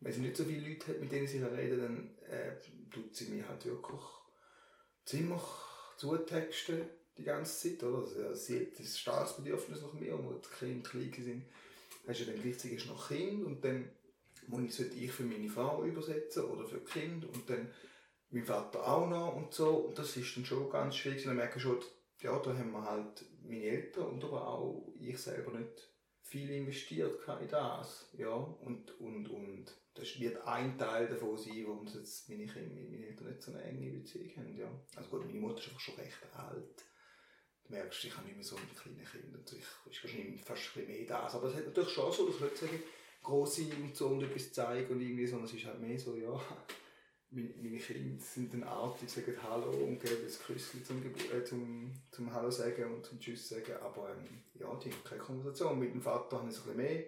wenn 0.00 0.12
sie 0.12 0.20
nicht 0.20 0.36
so 0.36 0.44
viele 0.44 0.68
Leute 0.68 0.88
hat, 0.88 1.00
mit 1.00 1.12
denen 1.12 1.26
sie 1.26 1.38
reden, 1.38 1.80
dann 1.80 2.10
äh, 2.28 2.52
tut 2.90 3.14
sie 3.14 3.26
mir 3.26 3.48
halt 3.48 3.64
wirklich 3.64 4.02
ziemlich 5.04 5.42
zutexten 5.96 6.82
die 7.18 7.24
ganze 7.24 7.70
Zeit, 7.70 7.82
oder? 7.82 7.98
Also, 7.98 8.34
sie 8.34 8.60
hat 8.60 8.78
das 8.78 8.98
starkes 8.98 9.36
Bedürfnis 9.36 9.82
nach 9.82 9.92
mir, 9.94 10.14
und 10.14 10.26
wo 10.26 10.32
die 10.32 10.48
Kinder 10.58 10.88
klein 10.88 11.12
sind, 11.12 11.44
hast 12.06 12.20
du 12.20 12.24
dann 12.24 12.42
gleichzeitig 12.42 12.86
noch 12.86 13.08
Kind 13.08 13.44
und 13.44 13.64
dann 13.64 13.90
muss 14.48 14.62
ich, 14.62 14.74
sollte 14.74 14.96
ich 14.96 15.12
für 15.12 15.24
meine 15.24 15.48
Frau 15.48 15.84
übersetzen 15.84 16.44
oder 16.44 16.66
für 16.66 16.80
Kinder 16.80 17.28
und 17.32 17.48
dann 17.50 17.70
mein 18.30 18.44
Vater 18.44 18.86
auch 18.86 19.08
noch 19.08 19.36
und 19.36 19.52
so. 19.52 19.68
Und 19.68 19.98
das 19.98 20.16
ist 20.16 20.36
dann 20.36 20.44
schon 20.44 20.70
ganz 20.70 20.96
schwierig. 20.96 21.22
Und 21.22 21.30
dann 21.30 21.36
merke 21.36 21.56
ich 21.56 21.62
schon, 21.62 21.80
ja, 22.20 22.38
da 22.38 22.56
haben 22.56 22.72
wir 22.72 22.82
halt 22.82 23.24
meine 23.42 23.64
Eltern 23.64 24.06
und 24.06 24.24
aber 24.24 24.46
auch 24.46 24.92
ich 24.98 25.18
selber 25.18 25.58
nicht 25.58 25.90
viel 26.22 26.50
investiert 26.50 27.20
in 27.40 27.48
das. 27.48 28.08
Ja, 28.16 28.34
und, 28.34 28.98
und, 29.00 29.28
und 29.28 29.66
das 29.94 30.18
wird 30.20 30.44
ein 30.46 30.76
Teil 30.76 31.08
davon 31.08 31.36
sein, 31.36 31.64
warum 31.66 31.86
jetzt 31.86 32.28
meine, 32.28 32.46
Kinder, 32.46 32.74
meine 32.74 33.06
Eltern 33.06 33.28
nicht 33.28 33.42
so 33.42 33.52
eine 33.52 33.62
enge 33.62 33.90
Beziehung 33.90 34.30
haben. 34.36 34.56
Ja. 34.56 34.68
Also 34.96 35.10
gut, 35.10 35.26
meine 35.26 35.40
Mutter 35.40 35.58
ist 35.58 35.68
einfach 35.68 35.80
schon 35.80 35.94
recht 35.94 36.18
alt. 36.34 36.84
Merkst, 37.68 38.04
ich 38.04 38.16
habe 38.16 38.26
nicht 38.26 38.36
mehr 38.36 38.44
so 38.44 38.56
mit 38.56 38.76
kleinen 38.76 39.04
Kindern. 39.04 39.42
Ich 39.46 39.92
ist 39.92 40.04
wahrscheinlich 40.04 40.42
fast 40.42 40.76
ein 40.76 40.86
mehr 40.86 41.06
das. 41.06 41.34
Aber 41.34 41.48
es 41.48 41.56
hat 41.56 41.66
natürlich 41.66 41.90
schon 41.90 42.12
so, 42.12 42.28
dass 42.28 42.62
ich 42.62 42.72
nicht 42.72 42.84
gross 43.22 43.56
sein 43.56 43.72
und 43.82 43.96
so 43.96 44.08
und 44.08 44.22
etwas 44.22 44.52
zeigen 44.52 44.92
und 44.92 45.00
irgendwie, 45.00 45.26
sondern 45.26 45.48
es 45.48 45.54
ist 45.54 45.66
halt 45.66 45.80
mehr 45.80 45.98
so, 45.98 46.16
ja, 46.16 46.40
meine, 47.30 47.78
Kinder 47.78 48.22
sind 48.22 48.52
dann 48.52 48.64
artig, 48.64 49.10
sagen 49.10 49.36
Hallo 49.42 49.70
und 49.70 50.00
geben 50.00 50.24
ein 50.24 50.46
Küsschen 50.46 50.84
zum, 50.84 51.02
äh, 51.04 51.44
zum, 51.44 51.92
zum 52.10 52.32
Hallo 52.32 52.50
sagen 52.50 52.94
und 52.94 53.04
zum 53.04 53.18
Tschüss 53.18 53.48
sagen. 53.48 53.74
Aber 53.82 54.10
ähm, 54.10 54.42
ja, 54.54 54.72
die 54.76 54.90
haben 54.90 55.04
keine 55.04 55.20
Konversation. 55.20 55.78
Mit 55.78 55.92
dem 55.92 56.02
Vater 56.02 56.38
habe 56.38 56.48
ich 56.48 56.56
es 56.56 56.62
ein 56.62 56.76
bisschen 56.76 56.76
mehr 56.76 57.04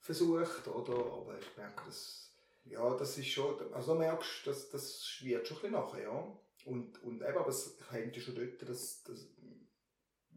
versucht, 0.00 0.68
oder? 0.68 0.94
Aber 0.94 1.38
ich 1.38 1.56
merke, 1.56 1.84
dass, 1.86 2.32
ja, 2.64 2.94
das 2.96 3.18
ist 3.18 3.28
schon, 3.28 3.56
also 3.72 3.94
merkst 3.94 4.46
du, 4.46 4.50
das, 4.50 4.70
das 4.70 5.18
wird 5.22 5.46
schon 5.46 5.56
ein 5.58 5.60
bisschen 5.62 5.72
nachher, 5.72 6.02
ja. 6.02 6.38
Und, 6.64 7.02
und 7.02 7.22
eben, 7.22 7.36
aber 7.36 7.48
es 7.48 7.78
hängt 7.90 8.14
ja 8.16 8.22
schon 8.22 8.34
dort, 8.34 8.68
dass, 8.68 9.02
dass 9.04 9.26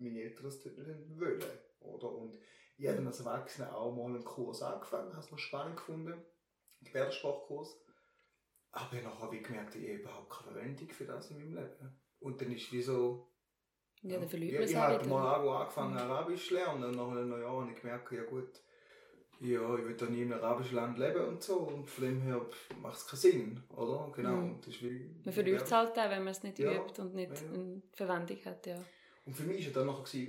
meine 0.02 0.22
Eltern 0.22 0.43
das 0.43 0.64
nicht 0.66 1.20
wollen, 1.20 1.43
oder? 1.80 2.12
Und 2.12 2.38
ich 2.78 2.88
habe 2.88 2.97
dann 2.97 3.08
als 3.08 3.20
Erwachsener 3.20 3.76
auch 3.76 3.95
mal 3.95 4.06
einen 4.06 4.24
Kurs 4.24 4.62
angefangen, 4.62 5.12
habe 5.12 5.24
es 5.24 5.32
noch 5.32 5.39
spannend 5.39 5.78
gefunden, 5.78 6.14
einen 6.14 6.24
Gebärdensprachkurs. 6.84 7.78
Aber 8.72 8.93
ich 8.93 9.04
habe 9.06 9.16
nachher 9.16 9.41
gemerkt, 9.41 9.76
ich 9.76 9.84
habe 9.84 9.99
überhaupt 9.99 10.30
keine 10.32 10.52
Verwendung 10.52 10.89
für 10.89 11.06
das 11.06 11.30
in 11.32 11.38
meinem 11.38 11.56
Leben. 11.56 12.02
Und 12.20 12.41
dann 12.41 12.52
ist 12.52 12.72
wie 12.72 12.82
so... 12.82 13.28
Ja, 14.04 14.18
dann 14.18 14.30
verliert 14.30 14.54
ja, 14.54 14.60
man 14.60 14.66
es 14.66 14.72
Ich 14.72 14.78
habe 14.78 14.99
wieder. 14.99 15.10
mal 15.10 15.36
auch 15.36 15.60
angefangen 15.60 15.97
Arabisch 15.97 16.47
zu 16.47 16.54
lernen 16.56 16.84
und 16.86 16.95
nach 16.95 17.10
einem 17.10 17.32
Jahr 17.39 17.62
habe 17.62 17.72
ich 17.72 17.80
gemerkt, 17.80 18.12
ja 18.12 18.24
gut, 18.24 18.64
ja, 19.41 19.76
ich 19.76 19.86
will 19.86 19.95
da 19.95 20.06
nie 20.06 20.22
im 20.22 20.34
arabischen 20.34 20.76
Land 20.76 20.97
leben 20.97 21.26
und 21.26 21.43
so 21.43 21.58
und 21.60 21.89
von 21.89 22.04
dem 22.06 22.22
her 22.22 22.45
macht 22.82 22.97
es 22.97 23.08
keinen 23.08 23.20
Sinn, 23.20 23.64
oder? 23.76 24.12
Genau. 24.16 24.38
Mhm. 24.38 24.58
Das 24.60 24.68
ist 24.70 24.82
wie, 24.84 25.16
Man 25.24 25.34
verliert 25.34 25.62
es 25.62 25.72
halt 25.72 25.91
auch, 25.91 26.10
wenn 26.10 26.24
man 26.24 26.32
es 26.32 26.41
nicht 26.43 26.60
Ja, 26.60 26.72
übt 26.74 27.02
und 27.02 27.14
nicht 27.14 27.32
ja. 27.41 27.47
eine 27.49 27.82
Verwendung 27.91 28.38
hat, 28.45 28.66
ja. 28.66 28.78
Und 29.26 29.34
für 29.36 29.43
mich 29.43 29.65
war 29.67 29.74
dann 29.74 29.88
du, 30.13 30.28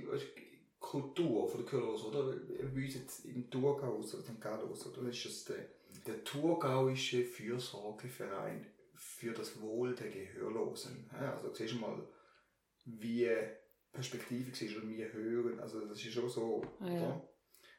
Kultur 0.79 1.47
von 1.47 1.61
der 1.61 1.69
Kühlhose, 1.69 2.07
oder? 2.07 2.35
Bei 2.73 2.83
uns 2.83 2.95
jetzt 2.95 3.25
im 3.25 3.49
Thurgau 3.49 3.95
oder 3.95 4.05
St. 4.07 4.39
Gallos, 4.41 4.85
oder? 4.87 5.09
ist 5.09 5.25
es 5.25 5.45
der, 5.45 5.65
der 6.05 6.23
Thurgauische 6.23 7.23
Fürsorgeverein 7.23 8.65
für 8.95 9.31
das 9.33 9.59
Wohl 9.61 9.95
der 9.95 10.09
Gehörlosen. 10.09 11.09
Also 11.11 11.53
siehst 11.53 11.73
du 11.75 11.77
mal, 11.79 12.05
wie 12.85 13.29
Perspektive 13.91 14.51
war 14.51 14.83
und 14.83 14.89
wie 14.89 15.05
hören, 15.05 15.59
also 15.59 15.85
das 15.85 15.97
ist 16.03 16.13
schon 16.13 16.29
so, 16.29 16.61
Ah, 16.79 16.87
ja. 16.89 16.93
oder? 16.93 17.29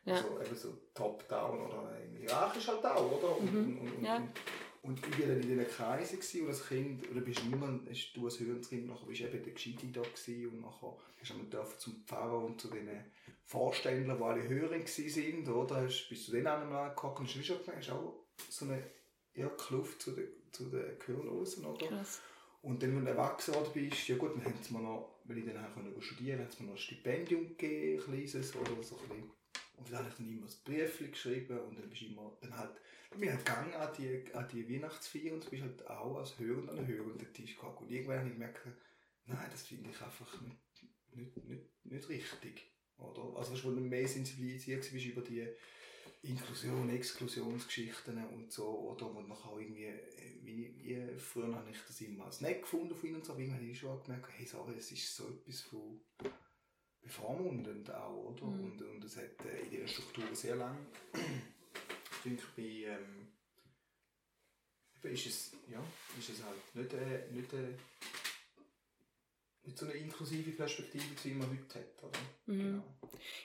Ja. 0.07 0.15
Also 0.17 0.41
eben 0.41 0.57
so 0.57 0.73
top-down 0.95 1.61
oder 1.67 1.97
hierarchisch 2.17 2.69
halt 2.69 2.85
auch, 2.85 3.13
oder? 3.19 3.37
Und, 3.39 3.53
Mhm. 3.53 3.79
und, 3.81 3.93
und, 3.97 4.03
Ja. 4.05 4.27
Und, 4.85 4.99
ich 4.99 5.19
war 5.19 5.29
dann 5.29 5.41
in 5.41 5.49
diesen 5.49 5.67
Kreisen 5.67 6.17
gewesen, 6.21 6.43
und 6.43 6.49
als 6.49 6.69
Kind, 6.69 7.11
oder 7.11 7.21
bist 7.23 7.45
niemand, 7.45 7.89
hast 7.89 8.13
du 8.13 8.25
als 8.27 8.39
Hörenskind, 8.39 8.87
nachher 8.87 9.07
bist 9.07 9.21
du 9.21 9.25
eben 9.25 9.43
der 9.43 9.53
Gescheite 9.53 9.87
da 9.87 10.03
gewesen, 10.03 10.49
und 10.49 10.61
nachher 10.61 10.97
hast 11.19 11.31
du 11.31 11.43
dürfen 11.45 11.79
zum 11.79 12.05
Pfarrer 12.05 12.45
und 12.45 12.61
zu 12.61 12.69
den 12.69 12.89
Vorständlern, 13.45 14.19
die 14.19 14.25
alle 14.25 14.49
Hörer 14.49 14.87
sind, 14.87 15.49
oder? 15.49 15.77
Hast, 15.77 16.09
bist 16.09 16.29
du 16.29 16.33
denen 16.33 16.47
angeguckt 16.47 17.19
und 17.19 17.27
hast 17.27 17.35
du 17.35 17.43
schon 17.43 17.59
gemerkt, 17.61 17.89
hast 17.89 17.91
auch 17.91 18.27
so 18.51 18.67
eine 18.67 18.83
ja, 19.35 19.49
Kluft 19.49 20.03
zu 20.03 20.13
den, 20.13 20.29
zu 20.53 20.69
den 20.69 20.99
Gehörlosen, 20.99 21.65
oder? 21.65 21.87
Krass. 21.87 22.21
Und 22.61 22.83
dann, 22.83 22.97
wenn 22.97 23.05
du 23.05 23.11
erwachsen 23.11 23.55
bist, 23.73 24.09
ja 24.09 24.17
gut, 24.17 24.37
dann 24.37 24.45
haben 24.45 24.55
sie 24.63 24.73
mir 24.73 24.81
noch, 24.81 25.21
weil 25.25 25.39
ich 25.39 25.45
dann 25.45 26.03
studieren 26.03 26.39
konnte, 26.39 26.45
haben 26.45 26.51
sie 26.51 26.63
mir 26.63 26.69
noch 26.69 26.77
ein 26.77 26.79
Stipendium 26.79 27.49
gegeben, 27.49 28.01
ein 28.01 28.05
kleines, 28.05 28.57
oder 28.57 28.83
so 28.83 28.97
ein 28.97 29.09
bisschen. 29.09 29.31
Und 29.77 29.91
dann 29.91 29.99
habe 29.99 30.09
ich 30.09 30.15
dann 30.17 30.29
immer 30.29 30.47
ein 30.47 30.53
Briefchen 30.65 31.11
geschrieben 31.11 31.59
und 31.61 31.79
dann 31.79 31.89
bist 31.89 32.03
du 32.03 32.07
immer, 32.07 32.37
dann 32.41 32.57
halt, 32.57 32.77
dann 33.11 33.21
bin 33.21 33.31
gegangen 33.31 33.75
an 33.75 33.93
die, 33.99 34.25
an 34.33 34.49
die 34.53 34.69
Weihnachtsfeier 34.69 35.33
und 35.33 35.45
du 35.45 35.51
bist 35.51 35.63
halt 35.63 35.87
auch 35.89 36.17
als 36.19 36.39
Hörender 36.39 36.73
an 36.73 36.79
den 36.79 36.89
hörenden 36.89 37.33
Tisch 37.33 37.57
gegangen. 37.57 37.79
Und 37.79 37.91
irgendwann 37.91 38.19
habe 38.19 38.29
ich 38.29 38.35
gemerkt, 38.35 38.67
nein, 39.27 39.49
das 39.51 39.63
finde 39.63 39.91
ich 39.91 40.01
einfach 40.01 40.41
nicht, 40.43 40.57
nicht, 41.15 41.49
nicht, 41.49 41.85
nicht 41.85 42.09
richtig. 42.09 42.71
Oder? 42.99 43.37
Also, 43.37 43.55
du, 43.55 43.65
wo 43.65 43.71
du 43.71 43.81
mehr 43.81 44.07
sensibilisiert 44.07 44.91
bist 44.93 45.07
über 45.07 45.23
die 45.23 45.49
Inklusion, 46.23 46.89
Exklusionsgeschichten 46.89 48.25
und 48.29 48.51
so, 48.51 48.67
oder 48.67 49.15
wo 49.15 49.21
noch 49.21 49.45
auch 49.45 49.59
irgendwie, 49.59 49.85
äh, 49.85 50.39
wie, 50.43 50.75
wie 50.79 51.19
früher 51.19 51.55
habe 51.55 51.71
ich 51.71 51.77
das 51.87 52.01
immer 52.01 52.27
als 52.27 52.41
nett 52.41 52.63
gefunden 52.63 52.95
von 52.95 53.09
ihnen 53.09 53.17
und 53.17 53.25
so, 53.25 53.33
aber 53.33 53.41
irgendwann 53.41 53.61
habe 53.61 53.71
ich 53.71 53.79
schon 53.79 54.03
gemerkt, 54.05 54.31
hey, 54.37 54.47
sorry, 54.47 54.75
es 54.79 54.91
ist 54.91 55.15
so 55.15 55.29
etwas 55.29 55.61
von 55.63 56.01
bevormundend 57.05 57.91
auch, 57.93 58.33
oder? 58.33 58.45
Mhm. 58.47 58.65
Und, 58.65 58.83
und 58.83 59.05
es 59.05 59.17
hat 59.17 59.45
äh, 59.45 59.61
in 59.65 59.71
dieser 59.71 59.87
Struktur 59.89 60.25
sehr 60.33 60.57
lang, 60.57 60.77
ich 61.13 62.23
denke, 62.25 62.43
bei, 62.57 62.63
ähm, 62.63 63.29
ist 65.03 65.27
es, 65.27 65.53
ja, 65.71 65.83
ist 66.19 66.31
es 66.31 66.43
halt 66.43 66.75
nicht, 66.75 66.93
äh, 66.95 67.31
nicht, 67.31 67.53
äh, 67.53 67.75
nicht 69.65 69.79
so 69.79 69.85
eine 69.87 69.95
inklusive 69.95 70.51
Perspektive, 70.53 71.05
wie 71.23 71.35
man 71.35 71.49
heute 71.51 71.79
hat, 71.79 72.03
oder? 72.03 72.19
Mhm. 72.47 72.59
Genau. 72.63 72.85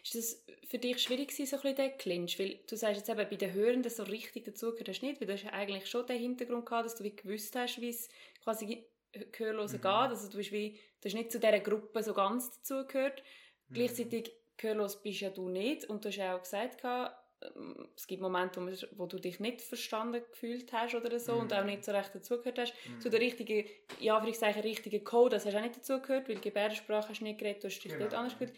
Ist 0.04 0.16
das 0.16 0.44
für 0.70 0.78
dich 0.78 1.02
schwierig 1.02 1.30
gewesen, 1.30 1.46
so 1.46 1.56
ein 1.58 1.62
bisschen 1.62 1.76
der 1.78 1.90
Clinch? 1.98 2.40
Weil 2.40 2.60
du 2.68 2.78
sagst 2.78 2.98
jetzt 2.98 3.10
eben, 3.10 3.30
bei 3.30 3.36
den 3.36 3.54
Hörenden 3.54 3.92
so 3.92 4.04
richtig 4.04 4.46
dazugehört 4.46 4.88
hast 4.90 5.02
nicht, 5.02 5.20
weil 5.20 5.28
du 5.28 5.34
hast 5.34 5.44
ja 5.44 5.52
eigentlich 5.52 5.88
schon 5.90 6.06
den 6.08 6.20
Hintergrund 6.20 6.66
gehabt, 6.66 6.86
dass 6.86 6.96
du 6.96 7.04
wie 7.04 7.16
gewusst 7.16 7.56
hast, 7.56 7.80
wie 7.82 7.90
es 7.90 8.08
quasi 8.44 8.86
Gehörlosen 9.32 9.78
Mhm. 9.80 9.82
geht. 9.82 9.92
Also 9.92 10.30
du 10.30 10.38
bist 10.38 10.52
wie, 10.52 10.80
du 11.02 11.06
hast 11.10 11.14
nicht 11.16 11.32
zu 11.32 11.40
dieser 11.40 11.60
Gruppe 11.60 12.04
so 12.04 12.14
ganz 12.14 12.52
dazugehört. 12.52 13.24
Mhm. 13.70 13.74
Gleichzeitig 13.74 14.32
gehörlos 14.58 15.02
bist 15.02 15.22
ja 15.22 15.30
du 15.30 15.50
nicht 15.50 15.86
und 15.86 16.04
du 16.04 16.10
hast 16.10 16.18
ja 16.18 16.36
auch 16.36 16.42
gesagt, 16.42 16.84
ähm, 16.84 17.88
es 17.96 18.06
gibt 18.08 18.22
Momente, 18.22 18.60
wo, 18.98 19.06
du 19.06 19.18
dich 19.18 19.40
nicht 19.40 19.62
verstanden 19.62 20.22
gefühlt 20.32 20.74
hast 20.74 20.96
oder 20.96 21.18
so 21.20 21.34
und 21.38 21.52
Mhm. 21.52 21.58
auch 21.58 21.64
nicht 21.64 21.86
so 21.86 21.92
recht 21.94 22.14
dazugehört 22.14 22.60
hast. 22.60 22.74
Mhm. 22.86 23.00
Zu 23.00 23.10
der 23.10 23.22
richtigen, 23.22 23.66
in 24.00 24.10
Anführungszeichen, 24.12 24.62
richtigen 24.62 25.04
Code, 25.06 25.36
das 25.38 25.46
hast 25.46 25.54
du 25.54 25.58
auch 25.58 25.64
nicht 25.64 25.78
dazugehört, 25.78 26.28
weil 26.28 26.40
Gebärdensprache 26.40 27.10
hast 27.10 27.20
du 27.20 27.24
nicht 27.24 27.40
geredet, 27.40 27.64
du 27.64 27.68
hast 27.68 27.80
dich 27.80 27.92
Genau. 27.94 28.04
dort 28.04 28.14
anders 28.16 28.34
gefühlt. 28.38 28.54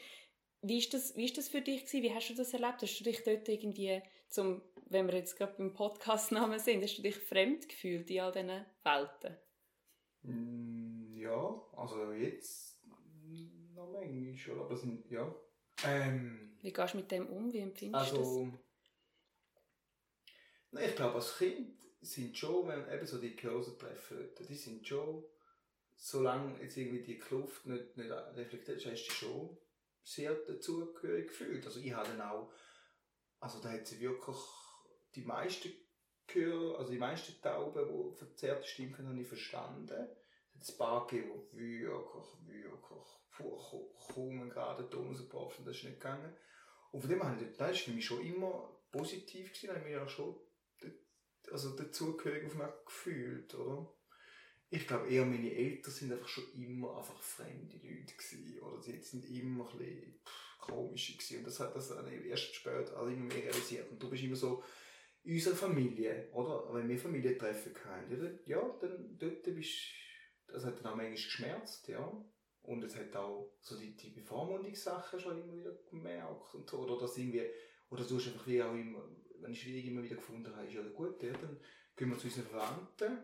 Wie 0.64 0.78
ist, 0.78 0.94
das, 0.94 1.16
wie 1.16 1.26
ist 1.26 1.38
das 1.38 1.50
für 1.50 1.62
dich 1.62 1.86
gewesen? 1.86 2.04
Wie 2.04 2.14
hast 2.14 2.30
du 2.30 2.36
das 2.36 2.54
erlebt? 2.54 2.82
Hast 2.82 3.00
du 3.00 3.04
dich 3.04 3.24
dort 3.24 3.48
irgendwie, 3.50 4.02
zum, 4.30 4.62
wenn 4.86 5.08
wir 5.08 5.16
jetzt 5.16 5.36
gerade 5.38 5.54
beim 5.58 5.74
Podcast-Namen 5.74 6.60
sind, 6.60 6.84
hast 6.84 6.98
du 6.98 7.02
dich 7.02 7.18
fremd 7.18 7.68
gefühlt 7.70 8.10
in 8.12 8.20
all 8.22 8.32
diesen 8.32 8.66
Welten? 8.84 9.38
Mm, 10.24 11.18
Ja, 11.18 11.62
also 11.76 12.12
jetzt 12.14 12.71
noch 13.86 13.92
manchmal 13.92 14.36
schon, 14.38 14.60
aber 14.60 14.78
sind, 14.78 15.10
ja. 15.10 15.34
Ähm, 15.86 16.58
Wie 16.62 16.72
gehst 16.72 16.94
du 16.94 16.98
mit 16.98 17.12
dem 17.12 17.28
um? 17.28 17.52
Wie 17.52 17.60
empfindest 17.60 18.12
du 18.12 18.18
also, 18.18 18.54
nein, 20.72 20.90
ich 20.90 20.96
glaube, 20.96 21.16
als 21.16 21.38
Kind 21.38 21.78
sind 22.02 22.38
schon, 22.38 22.68
wenn 22.68 22.92
eben 22.92 23.06
so 23.06 23.20
die 23.20 23.36
Gehörlosen 23.36 23.78
treffen, 23.78 24.30
die 24.48 24.56
sind 24.56 24.88
schon, 24.88 25.24
solange 25.96 26.60
jetzt 26.62 26.78
irgendwie 26.78 27.04
die 27.04 27.20
Kluft 27.20 27.66
nicht, 27.66 27.96
nicht 27.98 28.12
reflektiert 28.12 28.78
ist, 28.78 28.88
hast 28.88 29.08
du 29.08 29.12
schon 29.12 29.58
sehr 30.04 30.34
dazugehörig 30.34 31.28
gefühlt. 31.28 31.66
Also 31.66 31.80
ich 31.80 31.94
habe 31.94 32.10
dann 32.10 32.22
auch, 32.22 32.52
also 33.40 33.60
da 33.60 33.72
hat 33.72 33.86
sie 33.86 34.00
wirklich 34.00 34.38
die 35.16 35.24
meisten 35.24 35.72
Gehör, 36.28 36.80
also 36.80 36.92
die 36.92 36.98
meisten 36.98 37.40
Tauben, 37.42 37.88
die 37.88 38.18
verzerrte 38.18 38.68
Stimmen 38.68 38.94
können, 38.94 39.10
habe 39.10 39.22
ich 39.22 39.28
verstanden. 39.28 40.08
Gegeben, 40.62 41.42
die 41.54 41.82
wirklich, 41.82 42.26
wirklich 42.46 43.08
puh, 43.36 43.58
kaum 44.14 44.42
einen 44.42 44.50
geraden 44.50 44.90
Ton 44.90 45.08
haben, 45.08 45.66
das 45.66 45.78
ist 45.78 45.84
nicht 45.84 46.00
gegangen. 46.00 46.34
Und 46.92 47.02
von 47.02 47.10
dem 47.10 47.22
her, 47.22 47.38
das 47.58 47.60
war 47.60 47.74
für 47.74 47.92
mich 47.92 48.06
schon 48.06 48.22
immer 48.26 48.78
positiv 48.92 49.54
gewesen, 49.54 49.70
habe 49.70 49.80
ich 49.80 49.86
mich 49.86 49.94
ja 49.94 50.08
schon 50.08 50.36
also 51.52 51.76
dazugehörig 51.76 52.46
auf 52.46 52.56
mich 52.56 52.68
gefühlt, 52.86 53.56
oder? 53.56 53.92
Ich 54.70 54.88
glaube 54.88 55.10
eher, 55.10 55.26
meine 55.26 55.52
Eltern 55.52 55.92
sind 55.92 56.14
einfach 56.14 56.28
schon 56.28 56.50
immer 56.54 56.98
einfach 56.98 57.22
fremde 57.22 57.76
Leute 57.76 58.14
gewesen, 58.14 58.60
oder 58.62 58.82
sie 58.82 59.02
sind 59.02 59.26
immer 59.30 59.70
ein 59.70 59.78
bisschen 59.78 60.22
pff, 60.26 60.58
komisch 60.60 61.18
gewesen. 61.18 61.40
Und 61.40 61.48
das 61.48 61.60
hat 61.60 61.76
das 61.76 61.92
erst 61.92 62.56
später 62.56 62.96
also 62.96 63.12
immer 63.12 63.26
mehr 63.26 63.44
realisiert. 63.44 63.90
Und 63.92 64.02
du 64.02 64.10
bist 64.10 64.24
immer 64.24 64.36
so, 64.36 64.64
unsere 65.26 65.56
Familie, 65.56 66.30
oder? 66.32 66.74
Wenn 66.74 66.88
wir 66.88 66.98
Familientreffen 66.98 67.76
hatten, 67.84 68.12
ja, 68.12 68.18
dann- 68.18 68.40
ja, 68.46 68.78
dann 68.80 69.18
dort 69.18 69.44
bist 69.44 69.74
das 70.52 70.66
hat 70.66 70.80
dann 70.80 70.88
auch 70.88 70.96
manchmal 70.96 71.12
geschmerzt, 71.12 71.88
ja. 71.88 72.26
Und 72.64 72.84
es 72.84 72.96
hat 72.96 73.16
auch 73.16 73.52
so 73.60 73.78
die, 73.78 73.96
die 73.96 74.12
Bevormundungssachen 74.12 75.20
schon 75.20 75.42
immer 75.42 75.56
wieder 75.56 75.72
gemerkt 75.90 76.54
und 76.54 76.70
so. 76.70 76.80
Oder 76.80 77.00
das 77.00 77.18
irgendwie, 77.18 77.44
oder 77.90 78.04
du 78.04 78.18
hast 78.18 78.28
einfach 78.28 78.46
wie 78.48 78.62
auch 78.62 78.74
immer, 78.74 79.04
wenn 79.40 79.52
ich 79.52 79.62
schwierig 79.62 79.86
immer 79.86 80.04
wieder 80.04 80.16
gefunden 80.16 80.56
habe, 80.56 80.68
ist 80.68 80.74
ja 80.76 80.84
gut, 80.90 81.22
ja, 81.24 81.34
dann 81.34 81.60
gehen 81.96 82.10
wir 82.10 82.18
zu 82.18 82.28
unseren 82.28 82.46
Verwandten. 82.46 83.18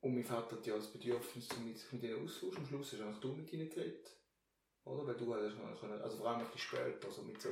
Und 0.00 0.14
mein 0.14 0.24
Vater 0.24 0.56
hat 0.56 0.66
ja 0.66 0.74
das 0.74 0.92
Bedürfnis, 0.92 1.48
um 1.56 1.66
mit, 1.66 1.92
mit 1.92 2.02
ihnen 2.02 2.24
auszutauschen. 2.24 2.64
Am 2.64 2.66
Schluss 2.66 2.92
hast 2.92 3.02
auch 3.02 3.20
du 3.20 3.34
mit 3.34 3.52
ihnen 3.52 3.68
geredet. 3.68 4.10
Oder? 4.84 5.06
Weil 5.06 5.14
du 5.14 5.34
hast 5.34 5.80
können, 5.80 6.00
also 6.00 6.16
vor 6.16 6.28
allem 6.30 6.40
ein 6.40 6.46
bisschen 6.46 6.60
später, 6.60 7.06
also 7.06 7.22
mit 7.22 7.40
so 7.40 7.50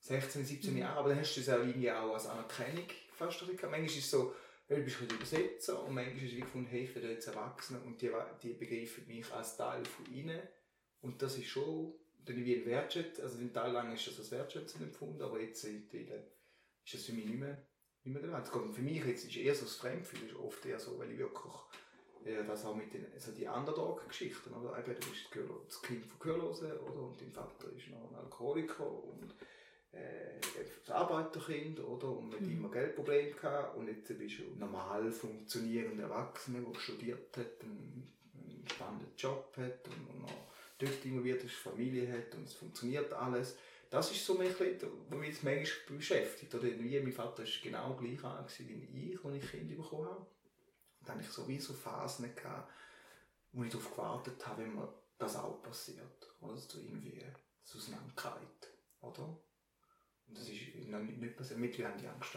16, 0.00 0.44
17 0.44 0.72
Mhm. 0.72 0.78
Jahren, 0.80 0.98
aber 0.98 1.08
dann 1.10 1.20
hast 1.20 1.34
du 1.36 1.40
es 1.40 1.48
auch 1.48 1.58
irgendwie 1.60 1.90
auch 1.90 2.12
als 2.12 2.26
Anerkennung 2.26 2.86
fast 3.14 3.40
gehabt. 3.40 3.62
Manchmal 3.62 3.84
ist 3.84 3.98
es 3.98 4.10
so, 4.10 4.34
weil 4.68 4.78
du 4.78 4.84
bist 4.84 5.00
Übersetzer 5.00 5.82
und 5.82 5.94
manchmal 5.94 6.24
es 6.24 6.32
wie 6.32 6.40
gefunden, 6.40 6.68
hey, 6.68 6.84
ich 6.84 6.94
bin 6.94 7.02
jetzt 7.02 7.26
erwachsen 7.26 7.80
und 7.82 8.00
die, 8.02 8.10
die 8.42 8.52
begreifen 8.52 9.06
mich 9.06 9.32
als 9.32 9.56
Teil 9.56 9.84
von 9.84 10.12
ihnen. 10.12 10.40
Und 11.00 11.22
das 11.22 11.38
ist 11.38 11.48
schon 11.48 11.94
dann 12.24 12.44
wie 12.44 12.56
ein 12.56 12.66
Wertschätzen, 12.66 13.24
also 13.24 13.38
den 13.38 13.52
Teil 13.52 13.72
lang 13.72 13.92
ist 13.94 14.06
das 14.06 14.18
als 14.18 14.30
Wertschätzen 14.30 14.82
empfunden, 14.82 15.22
aber 15.22 15.40
jetzt 15.40 15.64
ist 15.64 15.94
das 16.92 17.04
für 17.04 17.12
mich 17.12 17.24
nicht 17.24 17.38
mehr, 17.38 17.66
nicht 18.04 18.14
mehr 18.14 18.30
Wert. 18.30 18.48
Für 18.48 18.82
mich 18.82 19.04
jetzt 19.04 19.24
ist 19.24 19.36
eher 19.36 19.54
so 19.54 19.64
das 19.64 19.76
Fremdgefühl, 19.76 20.28
ist 20.28 20.36
oft 20.36 20.64
eher 20.66 20.78
so, 20.78 20.98
weil 20.98 21.12
ich 21.12 21.18
wirklich 21.18 21.54
ja, 22.24 22.42
das 22.42 22.64
auch 22.64 22.74
mit 22.74 22.92
den, 22.92 23.10
also 23.12 23.32
die 23.32 23.46
Underdog-Geschichten, 23.46 24.52
oder? 24.52 24.78
Eben, 24.78 25.00
du 25.00 25.08
bist 25.08 25.28
das 25.66 25.82
Kind 25.82 26.04
von 26.04 26.18
Gehörlosen, 26.18 26.72
oder? 26.72 27.00
Und 27.00 27.20
dein 27.20 27.32
Vater 27.32 27.72
ist 27.72 27.88
noch 27.88 28.10
ein 28.10 28.16
Alkoholiker 28.16 28.90
und 29.04 29.34
äh, 29.92 30.40
das 30.84 30.94
Arbeiterkind, 30.94 31.80
oder? 31.80 32.08
Und 32.10 32.30
mit 32.30 32.40
Mhm. 32.40 32.52
immer 32.52 32.70
Geldprobleme 32.70 33.32
gehabt. 33.32 33.76
Und 33.76 33.88
jetzt 33.88 34.08
bist 34.18 34.38
du 34.38 34.44
ein 34.44 34.58
normal 34.58 35.10
funktionierender 35.10 36.04
Erwachsener, 36.04 36.60
der 36.60 36.80
studiert 36.80 37.36
hat, 37.36 37.62
einen, 37.62 38.10
einen 38.34 38.64
spannenden 38.68 39.12
Job 39.16 39.54
hat 39.56 39.86
und, 39.88 40.08
und 40.14 40.22
noch 40.22 40.48
dort 40.78 41.04
involviert 41.04 41.42
ist, 41.44 41.54
Familie 41.54 42.10
hat 42.12 42.34
und 42.34 42.44
es 42.44 42.54
funktioniert 42.54 43.12
alles. 43.12 43.56
Das 43.90 44.10
ist 44.10 44.24
so 44.24 44.38
ein 44.38 44.46
bisschen, 44.46 44.90
was 45.08 45.18
mich 45.18 45.42
manchmal 45.42 45.96
beschäftigt. 45.96 46.54
Oder 46.54 46.64
wie 46.64 47.00
mein 47.00 47.12
Vater 47.12 47.42
ist 47.42 47.62
genau 47.62 47.94
gleich 47.94 48.18
wie 48.92 49.12
ich, 49.12 49.24
als 49.24 49.36
ich 49.36 49.50
Kind 49.50 49.76
bekommen 49.76 50.06
habe. 50.06 50.20
Und 51.00 51.08
dann 51.08 51.16
hatte 51.16 51.26
ich 51.26 51.32
so 51.32 51.48
wie 51.48 51.58
so 51.58 51.72
Phasen 51.72 52.34
gehabt, 52.34 52.70
wo 53.52 53.64
ich 53.64 53.70
darauf 53.70 53.90
gewartet 53.90 54.46
habe, 54.46 54.62
wenn 54.62 54.74
mir 54.74 54.92
das 55.16 55.36
auch 55.36 55.62
passiert. 55.62 56.28
Oder 56.40 56.52
dass 56.52 56.68
du 56.68 56.80
irgendwie 56.80 57.24
auseinandergeht. 57.74 58.68
Oder? 59.00 59.38
Und 60.28 60.38
das 60.38 60.48
ist 60.48 60.88
noch 60.88 61.00
nicht, 61.00 61.36
passiert. 61.36 61.58
Mittlerweile 61.58 61.94
haben 61.94 62.00
die 62.00 62.08
Angst 62.08 62.36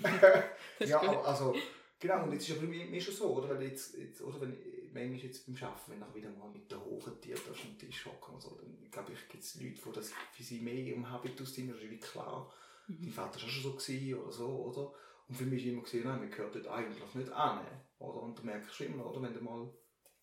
mehr. 0.00 0.50
Das 0.78 0.88
ja, 0.88 1.00
ist 1.00 1.08
aber, 1.08 1.26
also, 1.26 1.54
genau. 1.98 2.24
Und 2.24 2.32
jetzt 2.32 2.48
ist 2.48 2.56
aber 2.56 2.66
bei 2.66 2.86
mir 2.86 3.00
schon 3.00 3.14
so, 3.14 3.36
oder? 3.36 3.48
Weil 3.50 3.68
jetzt, 3.68 3.96
jetzt, 3.96 4.20
oder 4.22 4.40
wenn 4.40 4.52
ich, 4.52 4.92
manchmal 4.92 5.18
jetzt 5.18 5.46
beim 5.46 5.56
Arbeiten, 5.56 5.92
wenn 5.92 6.08
ich 6.08 6.14
wieder 6.14 6.30
mal 6.38 6.50
mit 6.50 6.70
den 6.70 6.84
hohen 6.84 7.20
Tieren 7.20 7.40
auf 7.50 7.60
dem 7.60 7.78
Tisch 7.78 8.06
hocken 8.06 8.34
und 8.34 8.40
so, 8.40 8.58
dann 8.60 8.90
glaube 8.90 9.12
ich, 9.12 9.28
gibt 9.28 9.44
es 9.44 9.60
Leute, 9.60 9.74
die 9.74 9.92
das 9.92 10.12
für 10.32 10.42
sie 10.42 10.60
mehr 10.60 10.94
im 10.94 11.08
Habitus 11.08 11.54
sind. 11.54 11.70
Das 11.70 11.82
ist 11.82 11.90
wie 11.90 11.98
klar. 11.98 12.52
Mhm. 12.86 13.02
Dein 13.02 13.12
Vater 13.12 13.40
war 13.40 13.48
auch 13.48 13.50
schon 13.50 13.62
so 13.62 13.72
gewesen, 13.72 14.14
oder 14.14 14.32
so, 14.32 14.48
oder? 14.48 14.94
Und 15.28 15.34
für 15.34 15.44
mich 15.44 15.64
war 15.64 15.72
immer 15.72 15.82
gesehen, 15.82 16.04
nein, 16.04 16.20
man 16.20 16.30
gehört 16.30 16.54
dort 16.54 16.68
eigentlich 16.68 17.14
nicht 17.14 17.32
an. 17.32 17.66
Oder? 17.98 18.22
Und 18.22 18.38
du 18.38 18.42
merkst 18.42 18.74
schon 18.74 18.86
immer, 18.86 19.06
oder? 19.10 19.22
Wenn 19.22 19.34
du 19.34 19.40
mal, 19.40 19.72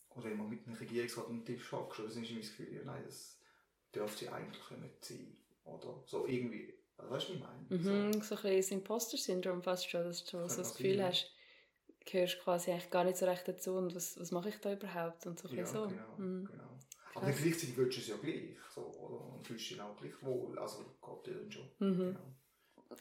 oder 0.10 0.26
wenn 0.26 0.38
man 0.38 0.50
mit 0.50 0.66
einem 0.66 0.76
Regierungsrat 0.76 1.28
am 1.28 1.44
Tisch 1.44 1.72
hockst, 1.72 2.00
dann 2.00 2.08
ist 2.08 2.16
immer 2.30 2.40
das 2.40 2.50
Gefühl, 2.50 2.74
ja, 2.74 2.82
nein, 2.84 3.04
das 3.06 3.40
dürfte 3.94 4.26
sie 4.26 4.30
eigentlich 4.30 4.72
nicht 4.80 5.06
sein. 5.06 5.38
Oder? 5.66 6.04
So 6.06 6.28
irgendwie, 6.28 6.74
also, 6.74 6.83
weißt 7.10 7.30
du, 7.30 7.34
was 7.34 7.40
ich 7.40 7.40
meine? 7.40 8.08
Mhm, 8.10 8.22
so 8.22 8.36
ein 8.36 8.42
bisschen 8.42 8.58
das 8.58 8.72
Imposter-Syndrom 8.72 9.62
fast 9.64 9.90
schon, 9.90 10.04
dass 10.04 10.24
du 10.26 10.48
so 10.48 10.62
das 10.62 10.74
Gefühl 10.76 10.98
sein, 10.98 11.08
hast, 11.08 11.32
gehörst 12.06 12.40
quasi 12.42 12.72
eigentlich 12.72 12.90
gar 12.90 13.04
nicht 13.04 13.18
so 13.18 13.26
recht 13.26 13.48
dazu 13.48 13.74
und 13.74 13.96
was, 13.96 14.20
was 14.20 14.32
mache 14.32 14.50
ich 14.50 14.58
da 14.58 14.74
überhaupt 14.74 15.26
und 15.26 15.40
so 15.40 15.48
ein 15.50 15.58
Ja, 15.58 15.66
so. 15.66 15.88
genau, 15.88 16.18
Mhm. 16.18 16.46
genau. 16.46 16.64
Aber 17.16 17.28
dann 17.28 17.36
gleichzeitig 17.36 17.78
willst 17.78 17.98
du 17.98 18.02
es 18.02 18.08
ja 18.08 18.16
gleich, 18.18 18.58
so, 18.74 18.82
oder? 18.82 19.34
Und 19.36 19.46
fühlst 19.48 19.70
dich 19.70 19.80
auch 19.80 19.96
gleich 20.00 20.22
wohl, 20.22 20.58
also 20.58 20.84
geht 21.02 21.28
dir 21.28 21.40
dann 21.40 21.52
schon. 21.52 21.70
Mhm. 21.80 21.98
Genau. 21.98 22.36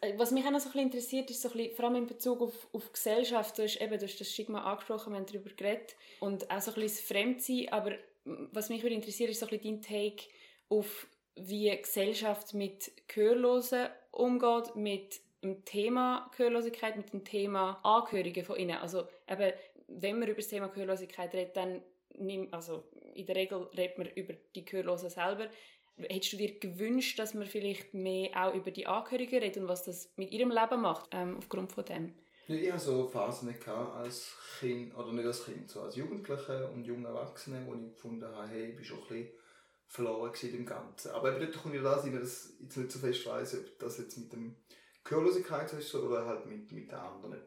Äh, 0.00 0.18
Was 0.18 0.30
mich 0.30 0.44
auch 0.44 0.50
noch 0.50 0.60
so 0.60 0.68
ein 0.68 0.72
bisschen 0.72 0.86
interessiert, 0.86 1.30
ist 1.30 1.42
so 1.42 1.48
ein 1.48 1.56
bisschen, 1.56 1.74
vor 1.76 1.84
allem 1.86 1.96
in 1.96 2.06
Bezug 2.06 2.40
auf, 2.42 2.68
auf 2.72 2.92
Gesellschaft, 2.92 3.58
du 3.58 3.62
hast 3.62 3.80
eben 3.80 3.98
du 3.98 4.04
hast 4.06 4.20
das 4.20 4.30
Stigma 4.30 4.62
angesprochen, 4.62 5.12
wir 5.12 5.18
haben 5.18 5.26
darüber 5.26 5.50
geredet 5.50 5.96
und 6.20 6.50
auch 6.50 6.60
so 6.60 6.70
ein 6.72 6.74
bisschen 6.80 6.96
das 6.96 7.00
Fremdsein, 7.00 7.68
aber 7.70 7.92
was 8.24 8.68
mich 8.68 8.82
würde 8.82 8.94
interessieren, 8.94 9.30
ist 9.30 9.40
so 9.40 9.46
ein 9.46 9.50
bisschen 9.58 9.80
dein 9.80 9.82
Take 9.82 10.28
auf, 10.68 11.06
wie 11.36 11.76
Gesellschaft 11.76 12.54
mit 12.54 12.92
Gehörlosen 13.08 13.88
umgeht, 14.10 14.76
mit 14.76 15.20
dem 15.42 15.64
Thema 15.64 16.30
Gehörlosigkeit, 16.36 16.96
mit 16.96 17.12
dem 17.12 17.24
Thema 17.24 17.80
Angehörigen 17.82 18.44
von 18.44 18.56
ihnen. 18.56 18.76
Also 18.76 19.08
eben, 19.28 19.52
wenn 19.88 20.18
man 20.18 20.28
über 20.28 20.36
das 20.36 20.48
Thema 20.48 20.68
Gehörlosigkeit 20.68 21.34
redet, 21.34 21.56
dann 21.56 21.82
nimm, 22.16 22.48
also 22.52 22.84
in 23.14 23.26
der 23.26 23.36
Regel 23.36 23.68
redet 23.76 23.98
man 23.98 24.08
über 24.08 24.34
die 24.54 24.64
Gehörlosen 24.64 25.10
selber. 25.10 25.48
Hättest 25.96 26.32
du 26.32 26.36
dir 26.36 26.58
gewünscht, 26.58 27.18
dass 27.18 27.34
man 27.34 27.46
vielleicht 27.46 27.92
mehr 27.92 28.30
auch 28.34 28.54
über 28.54 28.70
die 28.70 28.86
Angehörigen 28.86 29.40
redet 29.40 29.62
und 29.62 29.68
was 29.68 29.84
das 29.84 30.10
mit 30.16 30.30
ihrem 30.30 30.50
Leben 30.50 30.80
macht, 30.80 31.10
ähm, 31.12 31.36
aufgrund 31.36 31.72
von 31.72 31.84
dem? 31.84 32.14
Ich 32.48 32.70
hatte 32.70 32.84
so 32.84 33.06
Phasen 33.06 33.54
als 33.96 34.36
Kind, 34.58 34.96
oder 34.96 35.12
nicht 35.12 35.26
als 35.26 35.44
Kind, 35.44 35.70
so 35.70 35.82
als 35.82 35.96
Jugendliche 35.96 36.68
und 36.68 36.84
junger 36.84 37.10
Erwachsene, 37.10 37.64
wo 37.66 37.74
ich 37.74 37.94
gefunden 37.94 38.24
habe, 38.24 38.48
hey, 38.48 38.70
ich 38.70 38.76
bin 38.76 38.84
schon 38.84 38.98
ein 38.98 39.08
bisschen 39.08 39.28
verloren 39.92 40.32
gewesen 40.32 40.58
im 40.58 40.66
Ganzen. 40.66 41.10
Aber 41.12 41.30
eben 41.32 41.40
dort 41.40 41.62
kommt 41.62 41.74
wieder 41.74 41.84
das 41.84 42.04
rein, 42.04 42.18
dass 42.18 42.50
ich 42.50 42.60
jetzt 42.60 42.76
nicht 42.76 42.90
so 42.90 42.98
fest 42.98 43.26
weiss, 43.26 43.54
ob 43.54 43.78
das 43.78 43.98
jetzt 43.98 44.18
mit 44.18 44.32
dem 44.32 44.56
Gehörlosigkeit 45.04 45.72
ist 45.72 45.88
so, 45.90 46.02
oder 46.02 46.26
halt 46.26 46.46
mit, 46.46 46.70
mit 46.72 46.90
den 46.90 46.98
anderen 46.98 47.40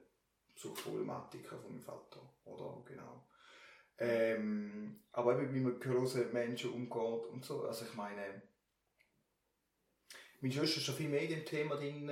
Suchtproblematiken 0.55 1.59
von 1.59 1.71
meinem 1.71 1.81
Vater. 1.81 2.21
Oder 2.45 2.83
genau. 2.85 3.27
Ähm, 3.97 4.99
aber 5.11 5.41
eben, 5.41 5.53
wie 5.53 5.59
man 5.59 5.79
gehörlosen 5.79 6.31
Menschen 6.33 6.71
umgeht 6.71 7.25
und 7.31 7.43
so. 7.43 7.63
Also 7.63 7.85
ich 7.85 7.93
meine, 7.95 8.41
meine 10.41 10.53
Schwester 10.53 10.77
ist 10.77 10.83
schon 10.83 10.95
viel 10.95 11.09
mehr 11.09 11.21
in 11.21 11.29
dem 11.29 11.45
Thema 11.45 11.75
drin 11.75 12.09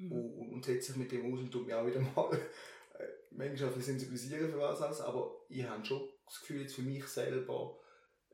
Mhm. 0.00 0.12
und, 0.12 0.52
und 0.52 0.64
setzt 0.64 0.88
sich 0.88 0.96
mit 0.96 1.12
dem 1.12 1.32
aus 1.32 1.40
und 1.40 1.50
tut 1.50 1.66
mich 1.66 1.74
auch 1.74 1.86
wieder 1.86 2.00
mal 2.00 2.32
äh, 2.98 3.06
manchmal 3.30 3.78
sensibilisieren 3.80 4.50
für 4.50 4.58
was 4.58 4.80
alles, 4.80 5.00
aber 5.00 5.44
ich 5.48 5.62
habe 5.64 5.84
schon 5.84 6.08
das 6.26 6.40
Gefühl, 6.40 6.62
jetzt 6.62 6.74
für 6.74 6.82
mich 6.82 7.06
selber 7.06 7.78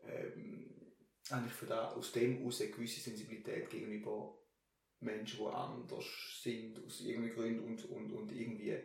ähm, 0.05 0.66
eigentlich 1.31 1.53
für 1.53 1.67
da, 1.67 1.93
aus 1.93 2.13
dem 2.13 2.47
aus 2.47 2.61
eine 2.61 2.71
gewisse 2.71 3.01
Sensibilität 3.01 3.71
gegenüber 3.71 4.37
Menschen, 5.01 5.41
die 5.41 5.47
anders 5.47 6.41
sind, 6.43 6.85
aus 6.85 7.01
irgendeinen 7.01 7.35
Gründen 7.35 7.65
und, 7.65 7.85
und, 7.91 8.13
und 8.13 8.33
irgendwie 8.33 8.77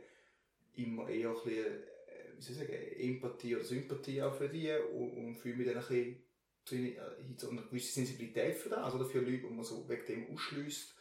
immer 0.76 1.10
eher 1.10 1.30
ein 1.30 1.36
bisschen, 1.36 1.66
äh, 1.66 2.38
wie 2.38 2.42
soll 2.42 2.54
ich 2.54 2.58
sagen, 2.58 2.74
Empathie 2.98 3.56
oder 3.56 3.66
Sympathie 3.66 4.22
auch 4.22 4.36
für 4.36 4.50
die 4.50 4.72
und, 4.72 5.12
und 5.12 5.36
fühle 5.36 5.56
mich 5.56 5.68
dann 5.68 5.78
ein 5.78 5.88
bisschen 5.88 6.24
zu 6.66 6.76
äh, 6.76 6.96
so 7.38 7.50
eine 7.50 7.62
gewisse 7.64 7.94
Sensibilität 7.94 8.56
für 8.56 8.70
das, 8.70 8.80
also 8.80 9.00
dafür 9.00 9.22
Leute, 9.22 9.48
die 9.48 9.54
man 9.54 9.64
so 9.64 9.88
wegen 9.88 10.06
dem 10.06 10.34
ausschließt, 10.34 10.96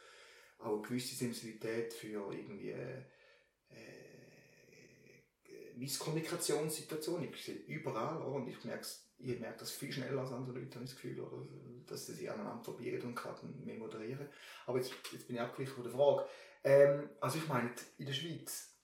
auch 0.58 0.74
eine 0.74 0.82
gewisse 0.82 1.14
Sensibilität 1.14 1.92
für 1.92 2.32
irgendwie 2.32 2.70
äh, 2.70 2.98
äh, 3.70 4.10
Misskommunikationssituationen. 5.76 7.32
Ich 7.32 7.44
sehe 7.44 7.56
überall, 7.66 8.22
oder? 8.22 8.36
und 8.36 8.48
ich 8.48 8.62
merke 8.64 8.86
ich 9.22 9.38
merke 9.38 9.58
das 9.58 9.70
viel 9.70 9.92
schneller 9.92 10.22
als 10.22 10.32
andere 10.32 10.58
Leute, 10.58 10.74
habe 10.74 10.84
ich 10.84 10.90
das 10.90 11.00
Gefühl, 11.00 11.20
oder? 11.20 11.46
dass 11.90 12.06
sie 12.06 12.14
sich 12.14 12.30
aneinander 12.30 12.62
probieren 12.62 13.02
und 13.02 13.16
gerade 13.16 13.44
mehr 13.46 13.76
moderieren. 13.76 14.28
Aber 14.66 14.78
jetzt, 14.78 14.92
jetzt 15.12 15.26
bin 15.26 15.36
ich 15.36 15.42
abgeglichen 15.42 15.74
von 15.74 15.84
der 15.84 15.92
Frage. 15.92 16.28
Ähm, 16.62 17.10
also 17.20 17.38
ich 17.38 17.48
meine, 17.48 17.70
in 17.98 18.06
der 18.06 18.12
Schweiz, 18.12 18.74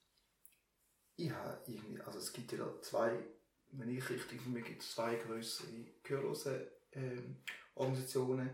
ich 1.17 1.31
habe 1.31 1.61
irgendwie, 1.67 2.01
also 2.03 2.19
es 2.19 2.33
gibt 2.33 2.53
ja 2.53 2.59
da 2.59 2.81
zwei, 2.83 3.25
wenn 3.73 3.89
ich 3.89 4.09
richtig 4.11 4.33
informiert 4.33 4.67
gibt 4.67 4.83
es 4.83 4.93
zwei 4.93 5.17
größere 5.17 5.69
gehörlose 6.03 6.71
ähm, 6.93 7.37
Organisationen. 7.75 8.51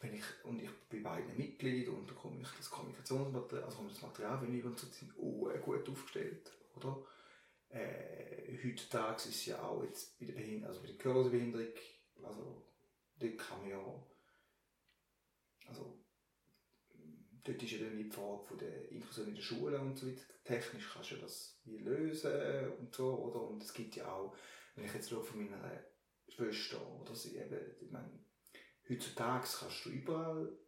Wenn 0.00 0.14
ich, 0.14 0.24
und 0.44 0.60
ich 0.60 0.70
bin 0.90 1.02
bei 1.02 1.16
beiden 1.16 1.36
Mitglied 1.36 1.88
und 1.88 2.08
da 2.08 2.14
komme 2.14 2.42
ich 2.42 2.48
das 2.58 2.70
Kommunikationsmaterial, 2.70 3.64
also 3.64 3.88
das 3.88 4.02
Material 4.02 4.38
für 4.38 4.46
mich 4.46 4.64
und 4.64 4.78
so, 4.78 4.86
sind 4.88 5.12
oh, 5.16 5.48
gut 5.64 5.88
aufgestellt, 5.88 6.52
oder? 6.76 7.02
Äh, 7.68 8.58
heutzutage 8.64 9.28
ist 9.28 9.46
ja 9.46 9.62
auch 9.62 9.82
jetzt 9.82 10.18
bei 10.18 10.26
der 10.26 10.34
Behinderung, 10.34 10.68
also 10.68 10.82
bei 10.82 10.92
der 10.92 11.30
Behinderung, 11.30 11.68
also 12.22 12.66
dort 13.18 13.38
kann 13.38 13.60
man 13.60 13.70
ja, 13.70 14.06
also 15.66 15.98
dort 17.44 17.62
ist 17.62 17.72
ja 17.72 17.78
dann 17.78 17.96
die 17.96 18.10
Frage 18.10 18.44
von 18.44 18.58
der 18.58 18.90
Inklusion 18.90 19.28
in 19.28 19.34
der 19.34 19.42
Schule 19.42 19.80
und 19.80 19.96
so 19.96 20.06
weiter. 20.08 20.22
Technisch 20.44 20.90
kannst 20.92 21.12
du 21.12 21.16
das 21.16 21.60
wie 21.64 21.78
lösen 21.78 22.70
und 22.78 22.94
so, 22.94 23.14
oder? 23.14 23.42
Und 23.42 23.62
es 23.62 23.72
gibt 23.72 23.96
ja 23.96 24.12
auch, 24.12 24.36
wenn 24.74 24.84
ich 24.84 24.94
jetzt 24.94 25.10
von 25.10 25.38
meiner 25.38 25.84
Schwester, 26.28 26.80
oder 27.00 27.14
sie 27.14 27.36
eben, 27.36 27.76
ich 27.80 27.90
meine, 27.90 28.24
heutzutage 28.88 29.46
kannst 29.58 29.84
du 29.84 29.90
überall 29.90 30.58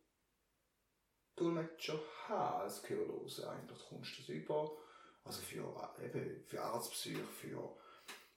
Dolmetscher 1.36 2.00
haben 2.26 2.62
als 2.62 2.82
Gehörlose 2.82 3.48
eigentlich. 3.48 3.78
Du 3.78 3.88
kommst 3.88 4.18
das 4.18 4.28
über, 4.28 4.76
also 5.28 5.42
für, 5.42 6.04
eben, 6.04 6.42
für 6.46 6.60
Arztbesuche, 6.62 7.22
für, 7.40 7.76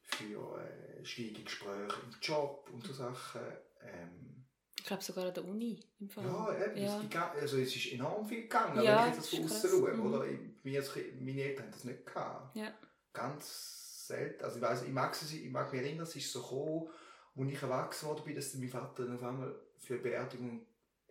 für 0.01 0.59
äh, 0.61 1.05
schwierige 1.05 1.43
Gespräche 1.43 1.95
im 2.03 2.15
Job 2.21 2.69
und 2.73 2.85
so 2.85 2.93
Sachen. 2.93 3.41
Ähm, 3.81 4.45
Ich 4.77 4.85
glaube 4.85 5.01
sogar 5.03 5.25
an 5.27 5.33
der 5.33 5.45
Uni 5.45 5.79
im 5.99 6.09
Fall. 6.09 6.25
ja, 6.25 6.65
eben, 6.65 6.77
Ja. 6.77 7.33
Es, 7.35 7.41
also 7.41 7.57
es 7.57 7.75
ist 7.75 7.91
enorm 7.93 8.25
viel 8.27 8.43
gegangen, 8.43 8.83
Ja, 8.83 9.03
wenn 9.05 9.09
ich 9.11 9.15
jetzt 9.17 9.33
das 9.33 9.39
von 9.39 9.45
außen 9.45 9.69
schaue. 9.69 9.93
Mhm. 9.93 10.13
Oder? 10.13 10.25
Meine 10.63 11.41
Eltern 11.41 11.65
haben 11.65 11.71
das 11.71 11.83
nicht 11.85 12.05
gehabt. 12.05 12.55
Ja. 12.55 12.73
Ganz 13.13 14.07
selten. 14.07 14.43
Also 14.43 14.57
ich, 14.57 14.61
weiss, 14.61 14.83
ich, 14.83 14.89
mag, 14.91 15.17
ich 15.21 15.49
mag 15.49 15.71
mich 15.71 15.81
erinnern, 15.81 16.03
es 16.03 16.15
ist 16.15 16.31
so 16.31 16.41
gekommen, 16.41 16.89
als 17.37 17.49
ich 17.53 17.61
erwachsen 17.61 18.07
worden 18.09 18.23
bin, 18.25 18.35
dass 18.35 18.53
mein 18.55 18.69
Vater 18.69 19.03
auf 19.13 19.23
einmal 19.23 19.55
für 19.79 19.93
eine 19.93 20.03
Beerdigung 20.03 20.65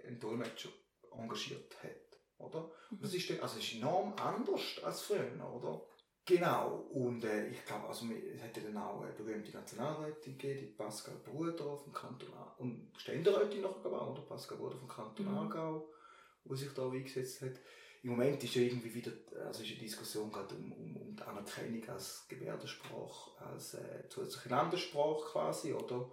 einen 0.07 0.20
Dolmetscher 0.20 0.68
engagiert 1.12 1.74
hat. 1.83 2.10
Oder? 2.41 2.70
Und 2.91 3.03
das 3.03 3.14
ist, 3.14 3.30
also 3.41 3.59
ist 3.59 3.74
enorm 3.74 4.14
anders 4.14 4.80
als 4.82 5.03
früher, 5.03 5.30
oder? 5.55 5.80
Genau, 6.26 6.86
und 6.93 7.24
äh, 7.24 7.49
ich 7.49 7.64
glaube, 7.64 7.88
also, 7.88 8.07
es 8.07 8.41
hätte 8.41 8.61
dann 8.61 8.76
auch 8.76 9.01
eine 9.03 9.12
berühmte 9.12 9.51
Nationalrätin 9.53 10.38
gegeben, 10.38 10.61
die 10.61 10.72
Pascal 10.72 11.16
Bruder 11.24 11.76
vom 11.76 11.93
Kanton 11.93 12.32
Aargau, 12.34 12.62
und 12.62 12.93
Ständerätin 12.97 13.62
noch, 13.62 13.84
auch, 13.84 14.11
oder? 14.12 14.22
Pascal 14.22 14.59
Bruder 14.59 14.76
vom 14.76 14.88
Kanton 14.88 15.26
Mhm. 15.26 15.38
Aargau, 15.38 15.88
die 16.45 16.57
sich 16.57 16.72
da 16.72 16.88
eingesetzt 16.88 17.43
hat. 17.43 17.55
Im 18.03 18.11
Moment 18.11 18.43
ist 18.45 18.55
ja 18.55 18.62
irgendwie 18.62 18.95
wieder, 18.95 19.12
also 19.47 19.62
ist 19.62 19.70
eine 19.70 19.80
Diskussion 19.80 20.30
gerade 20.30 20.55
um, 20.55 20.72
um, 20.72 20.97
um 20.97 21.16
die 21.16 21.22
Anerkennung 21.22 21.86
als 21.88 22.26
Gebärdensprache, 22.28 23.30
als 23.45 23.74
äh, 23.74 24.09
zusätzliche 24.09 24.49
Landessprache 24.51 25.32
quasi, 25.32 25.72
oder? 25.72 26.11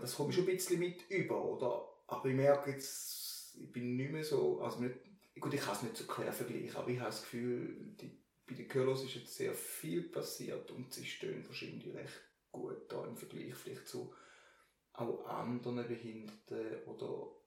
Das 0.00 0.14
komme 0.14 0.30
ich 0.30 0.36
schon 0.36 0.44
ein 0.44 0.54
bisschen 0.54 0.78
mit 0.78 1.08
über, 1.10 1.44
oder? 1.44 1.86
Aber 2.06 2.28
ich 2.28 2.34
merke 2.34 2.70
jetzt, 2.70 3.56
ich 3.60 3.70
bin 3.70 3.96
nicht 3.96 4.10
mehr 4.10 4.24
so, 4.24 4.60
also 4.60 4.80
nicht, 4.80 4.96
gut, 5.40 5.54
ich 5.54 5.60
kann 5.60 5.74
es 5.74 5.82
nicht 5.82 5.96
so 5.96 6.04
klar 6.04 6.32
vergleichen, 6.32 6.76
aber 6.76 6.88
ich 6.88 6.98
habe 6.98 7.10
das 7.10 7.22
Gefühl, 7.22 7.94
die, 8.00 8.18
bei 8.46 8.54
den 8.54 8.68
Curlos 8.68 9.04
ist 9.04 9.14
jetzt 9.14 9.34
sehr 9.34 9.54
viel 9.54 10.02
passiert 10.02 10.70
und 10.70 10.92
sie 10.92 11.06
stehen 11.06 11.46
wahrscheinlich 11.46 11.92
recht 11.94 12.20
gut 12.52 12.90
da 12.90 13.06
im 13.06 13.16
Vergleich 13.16 13.54
vielleicht 13.54 13.88
zu 13.88 14.12
auch 14.92 15.24
anderen 15.26 15.86
Behinderten 15.86 16.84
oder 16.86 17.40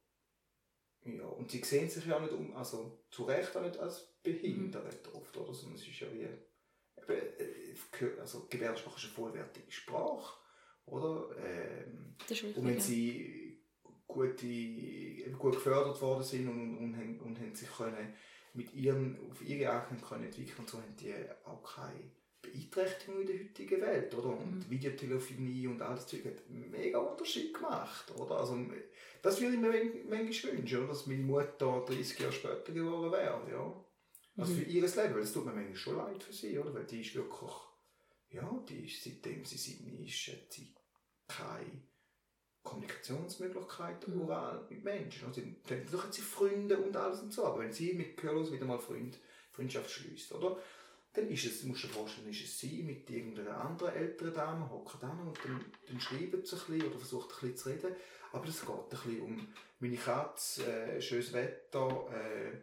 ja, 1.05 1.25
und 1.25 1.51
sie 1.51 1.61
sehen 1.63 1.89
sich 1.89 2.05
ja 2.05 2.19
nicht 2.19 2.31
um, 2.31 2.55
also 2.55 3.03
zu 3.11 3.23
Recht 3.23 3.55
auch 3.57 3.61
nicht 3.61 3.77
als 3.77 4.15
behindert 4.23 5.07
mhm. 5.07 5.19
oft, 5.19 5.35
oder? 5.35 5.53
Sondern 5.53 5.75
es 5.75 5.87
ist 5.87 5.99
ja 5.99 6.07
wie, 6.13 6.21
eben, 6.21 6.47
äh, 7.09 8.19
also 8.21 8.47
Gebärdensprache 8.49 8.97
ist 8.97 9.03
eine 9.05 9.13
vollwertige 9.13 9.71
Sprache, 9.71 10.39
oder? 10.85 11.29
Ähm, 11.37 12.15
das 12.19 12.41
ist 12.41 12.55
und 12.55 12.65
wenn 12.65 12.79
sie 12.79 13.61
gute, 14.07 15.31
gut 15.37 15.55
gefördert 15.55 16.01
worden 16.01 16.23
sind 16.23 16.47
und, 16.47 16.77
und, 16.77 16.95
und, 16.95 17.12
und 17.33 17.41
haben 17.41 17.55
sich 17.55 17.69
können 17.69 18.13
mit 18.53 18.73
ihren, 18.73 19.17
auf 19.29 19.41
ihre 19.41 19.71
Art 19.71 19.89
können 20.07 20.25
entwickeln 20.25 20.59
und 20.59 20.69
so 20.69 20.77
haben 20.77 20.95
die 20.99 21.13
auch 21.43 21.63
keine 21.63 22.11
Beeinträchtigung 22.41 23.21
in 23.21 23.27
der 23.27 23.39
heutigen 23.39 23.81
Welt, 23.81 24.13
oder? 24.13 24.37
Und 24.37 24.55
mhm. 24.55 24.69
Videotelefonie 24.69 25.67
und 25.67 25.81
all 25.81 25.95
das 25.95 26.07
Zeug 26.07 26.25
hat 26.25 26.47
einen 26.49 26.69
mega 26.69 26.99
Unterschied 26.99 27.53
gemacht, 27.53 28.13
oder? 28.17 28.37
Also, 28.37 28.57
das 29.21 29.41
würde 29.41 29.55
ich 29.55 29.61
mir 29.61 30.05
manchmal 30.09 30.57
wünschen, 30.57 30.79
oder? 30.79 30.87
Dass 30.89 31.07
meine 31.07 31.23
Mutter 31.23 31.85
30 31.87 32.19
Jahre 32.19 32.33
später 32.33 32.73
geworden 32.73 33.11
wäre, 33.11 33.49
ja. 33.49 33.85
Also 34.35 34.53
mhm. 34.53 34.57
für 34.57 34.63
ihr 34.63 34.81
Leben, 34.81 35.15
weil 35.15 35.21
es 35.21 35.33
tut 35.33 35.45
mir 35.45 35.53
manchmal 35.53 35.75
schon 35.75 35.97
leid 35.97 36.23
für 36.23 36.33
sie, 36.33 36.59
oder? 36.59 36.73
Weil 36.73 36.85
die 36.85 37.01
ist 37.01 37.15
wirklich, 37.15 37.53
ja, 38.29 38.63
die 38.67 38.85
ist, 38.85 39.03
seitdem 39.03 39.45
sie 39.45 39.57
sieben 39.57 40.03
ist, 40.03 40.27
hat 40.27 40.51
sie 40.51 40.73
keine 41.27 41.81
Kommunikationsmöglichkeit 42.63 44.07
mhm. 44.07 44.21
oral 44.21 44.65
mit 44.69 44.83
Menschen. 44.83 45.27
Also, 45.27 45.41
dann 45.67 46.03
hat 46.03 46.13
sie 46.13 46.21
Freunde 46.21 46.77
und 46.77 46.95
alles 46.95 47.21
und 47.21 47.33
so, 47.33 47.45
aber 47.45 47.59
wenn 47.59 47.73
sie 47.73 47.93
mit 47.93 48.17
Gehörlos 48.17 48.51
wieder 48.51 48.65
mal 48.65 48.79
Freund, 48.79 49.19
Freundschaft 49.51 49.91
schließt, 49.91 50.33
oder? 50.33 50.57
Dann 51.13 51.29
ist 51.29 51.45
es, 51.45 51.63
musst 51.63 51.83
du 51.83 51.87
dir 51.87 51.93
vorstellen, 51.93 52.29
ist 52.29 52.43
es 52.43 52.59
sie 52.59 52.81
mit 52.81 53.07
irgendeiner 53.07 53.61
anderen 53.61 53.93
älteren 53.93 54.33
Dame, 54.33 54.69
hockt 54.71 55.03
dann 55.03 55.19
und 55.19 55.37
dann, 55.45 55.63
dann 55.87 55.99
schreibt 55.99 56.47
sie 56.47 56.55
ein 56.55 56.61
bisschen 56.65 56.81
oder 56.81 56.97
versucht 56.97 57.29
ein 57.29 57.51
bisschen 57.51 57.57
zu 57.57 57.69
reden. 57.69 57.95
Aber 58.31 58.47
es 58.47 58.61
geht 58.61 58.69
ein 58.69 58.89
bisschen 58.89 59.21
um 59.21 59.47
meine 59.79 59.97
Katze, 59.97 60.65
äh, 60.65 60.99
schönes 60.99 61.31
Wetter, 61.33 62.07
äh, 62.11 62.47
ein 62.49 62.61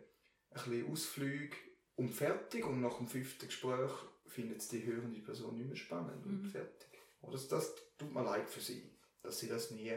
bisschen 0.52 0.90
Ausflüge 0.90 1.56
und 1.94 2.12
fertig. 2.12 2.66
Und 2.66 2.80
nach 2.80 2.96
dem 2.96 3.06
fünften 3.06 3.46
Gespräch 3.46 3.92
findet 4.26 4.72
die 4.72 4.84
hörende 4.84 5.20
Person 5.20 5.56
nicht 5.56 5.68
mehr 5.68 5.76
spannend 5.76 6.26
mhm. 6.26 6.40
und 6.40 6.46
fertig. 6.46 6.88
Oder 7.22 7.32
das, 7.32 7.46
das 7.46 7.74
tut 7.98 8.12
mir 8.12 8.24
leid 8.24 8.50
für 8.50 8.60
sie, 8.60 8.82
dass 9.22 9.38
sie 9.38 9.48
das 9.48 9.70
nie 9.70 9.92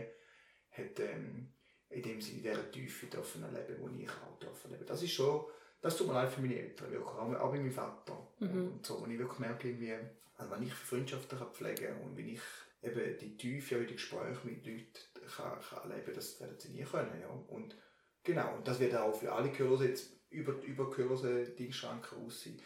hätte, 0.69 1.03
ähm, 1.03 1.53
in 1.89 2.01
dem 2.01 2.21
Sinne 2.21 2.38
in 2.38 2.43
dieser 2.43 2.71
Tiefe 2.71 3.05
dürfen 3.05 3.41
leben, 3.53 3.76
wo 3.80 3.89
ich 3.89 4.09
auch 4.09 4.39
dürfen 4.39 4.71
leben. 4.71 4.86
Das 4.86 5.03
ist 5.03 5.11
schon 5.11 5.45
das 5.84 5.97
tut 5.97 6.07
mir 6.07 6.13
leid 6.13 6.32
für 6.32 6.39
meine 6.39 6.57
Eltern, 6.57 6.89
wirklich. 6.91 7.09
Auch, 7.09 7.51
bei 7.51 7.57
meinem 7.57 7.71
Vater. 7.71 8.17
Mhm. 8.39 8.71
Und 8.71 8.86
so, 8.86 8.95
und 8.95 9.11
ich 9.11 9.19
wirklich 9.19 9.39
merke, 9.39 9.67
irgendwie, 9.67 9.93
also 10.38 10.51
wenn 10.51 10.63
ich 10.63 10.74
Freundschaften 10.74 11.38
kann 11.38 11.51
pflegen 11.51 11.88
kann 11.88 12.01
und 12.03 12.17
wenn 12.17 12.30
ich 12.30 12.41
eben 12.82 13.17
die 13.19 13.36
Tiefe 13.36 13.76
in 13.76 13.88
den 13.88 13.97
Gesprächen 13.97 14.39
mit 14.45 14.65
Leuten 14.65 14.88
kann, 15.36 15.59
kann 15.59 15.91
erleben 15.91 16.13
das 16.15 16.39
werden 16.39 16.57
sie 16.57 16.69
nie 16.69 16.84
können. 16.84 17.19
Ja. 17.19 17.28
Und 17.28 17.76
genau, 18.24 18.55
und 18.55 18.65
das 18.65 18.80
wird 18.80 18.95
auch 18.95 19.13
für 19.13 19.34
alle 19.34 19.51
Gehörlose 19.51 19.89
jetzt 19.89 20.13
über, 20.30 20.53
über 20.63 20.89
gehörlose 20.89 21.49
Dienstschranken 21.49 22.26
aussehen. 22.26 22.61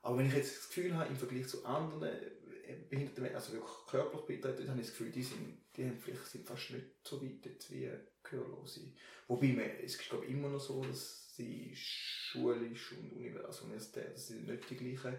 Aber 0.00 0.16
wenn 0.16 0.28
ich 0.28 0.34
jetzt 0.34 0.56
das 0.56 0.68
Gefühl 0.68 0.96
habe, 0.96 1.10
im 1.10 1.16
Vergleich 1.16 1.48
zu 1.48 1.66
anderen 1.66 2.04
äh, 2.04 2.74
behinderten 2.88 3.34
also 3.34 3.52
wirklich 3.52 3.86
körperlich 3.86 4.24
behindert, 4.24 4.66
habe 4.66 4.80
ich 4.80 4.86
das 4.86 4.96
Gefühl, 4.96 5.12
die 5.12 5.22
sind, 5.22 5.58
die 5.76 5.84
haben 5.84 5.98
vielleicht, 5.98 6.26
sind 6.26 6.46
fast 6.46 6.70
nicht 6.70 6.86
so 7.04 7.22
weit 7.22 7.44
jetzt 7.44 7.70
wie 7.70 7.90
Gehörlose. 8.22 8.92
Wobei, 9.28 9.48
man, 9.48 9.64
es 9.82 9.94
ist 9.94 10.08
glaube 10.08 10.24
ich 10.26 10.32
immer 10.32 10.48
noch 10.48 10.60
so, 10.60 10.84
dass 10.84 11.34
sie 11.34 11.72
schulisch 11.74 12.92
und 12.92 13.12
Universität, 13.12 14.06
also 14.06 14.12
das 14.12 14.28
sind 14.28 14.46
nicht 14.46 14.70
die 14.70 14.76
gleichen. 14.76 15.16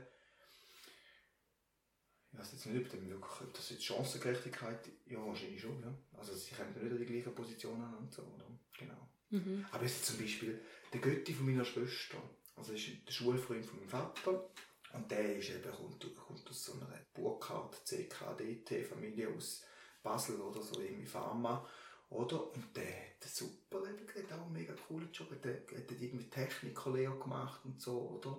Ich 2.32 2.39
weiß 2.39 2.51
jetzt 2.54 2.66
nicht, 2.66 2.86
ob, 2.86 2.89
dem 2.89 3.10
wirklich, 3.10 3.41
ob 3.41 3.54
das 3.54 3.70
jetzt 3.70 3.86
Chancengerechtigkeit, 3.86 4.89
ja 5.06 5.24
wahrscheinlich 5.24 5.62
schon, 5.62 5.80
ja. 5.82 5.93
Also 6.18 6.34
sie 6.34 6.56
kommen 6.56 6.74
nicht 6.74 6.91
an 6.91 6.97
die 6.97 7.06
gleichen 7.06 7.36
Positionen 7.36 7.93
und 7.95 8.12
so, 8.12 8.24
oder? 8.24 8.45
Genau. 8.78 9.08
Mhm. 9.30 9.66
Aber 9.72 9.84
jetzt 9.84 10.06
zum 10.06 10.18
Beispiel 10.18 10.60
der 10.91 11.01
Götti 11.01 11.34
von 11.34 11.45
meiner 11.45 11.66
Schwester, 11.66 12.18
also 12.56 12.74
ist 12.74 12.88
der 13.08 13.12
Schulfreund 13.12 13.66
von 13.66 13.80
meinem 13.80 13.89
Vater 13.89 14.49
und 14.93 15.10
der 15.12 15.38
ist 15.38 15.49
eben, 15.49 15.72
kommt, 15.72 16.16
kommt 16.16 16.49
aus 16.49 16.66
so 16.66 16.74
einer 16.74 16.99
Burkhardt, 17.14 17.86
CKDT 17.86 18.84
Familie 18.84 19.30
aus 19.30 19.64
Basel 20.04 20.39
oder 20.41 20.62
so, 20.62 20.80
irgendwie 20.80 21.06
Pharma. 21.06 21.66
Oder? 22.10 22.54
Und 22.54 22.76
der 22.76 22.84
hat 22.84 23.24
ein 23.24 23.30
super 23.30 23.82
Leben 23.82 24.06
gehabt, 24.06 24.34
auch 24.34 24.45
einen 24.45 24.54
mega 24.54 24.74
coolen 24.88 25.10
Job. 25.12 25.30
Der 25.41 25.54
hat, 25.54 25.72
hat 25.72 26.01
irgendwie 26.01 26.30
Technikerlehre 26.30 27.18
gemacht 27.18 27.62
und 27.64 27.82
so, 27.82 28.20
oder? 28.22 28.38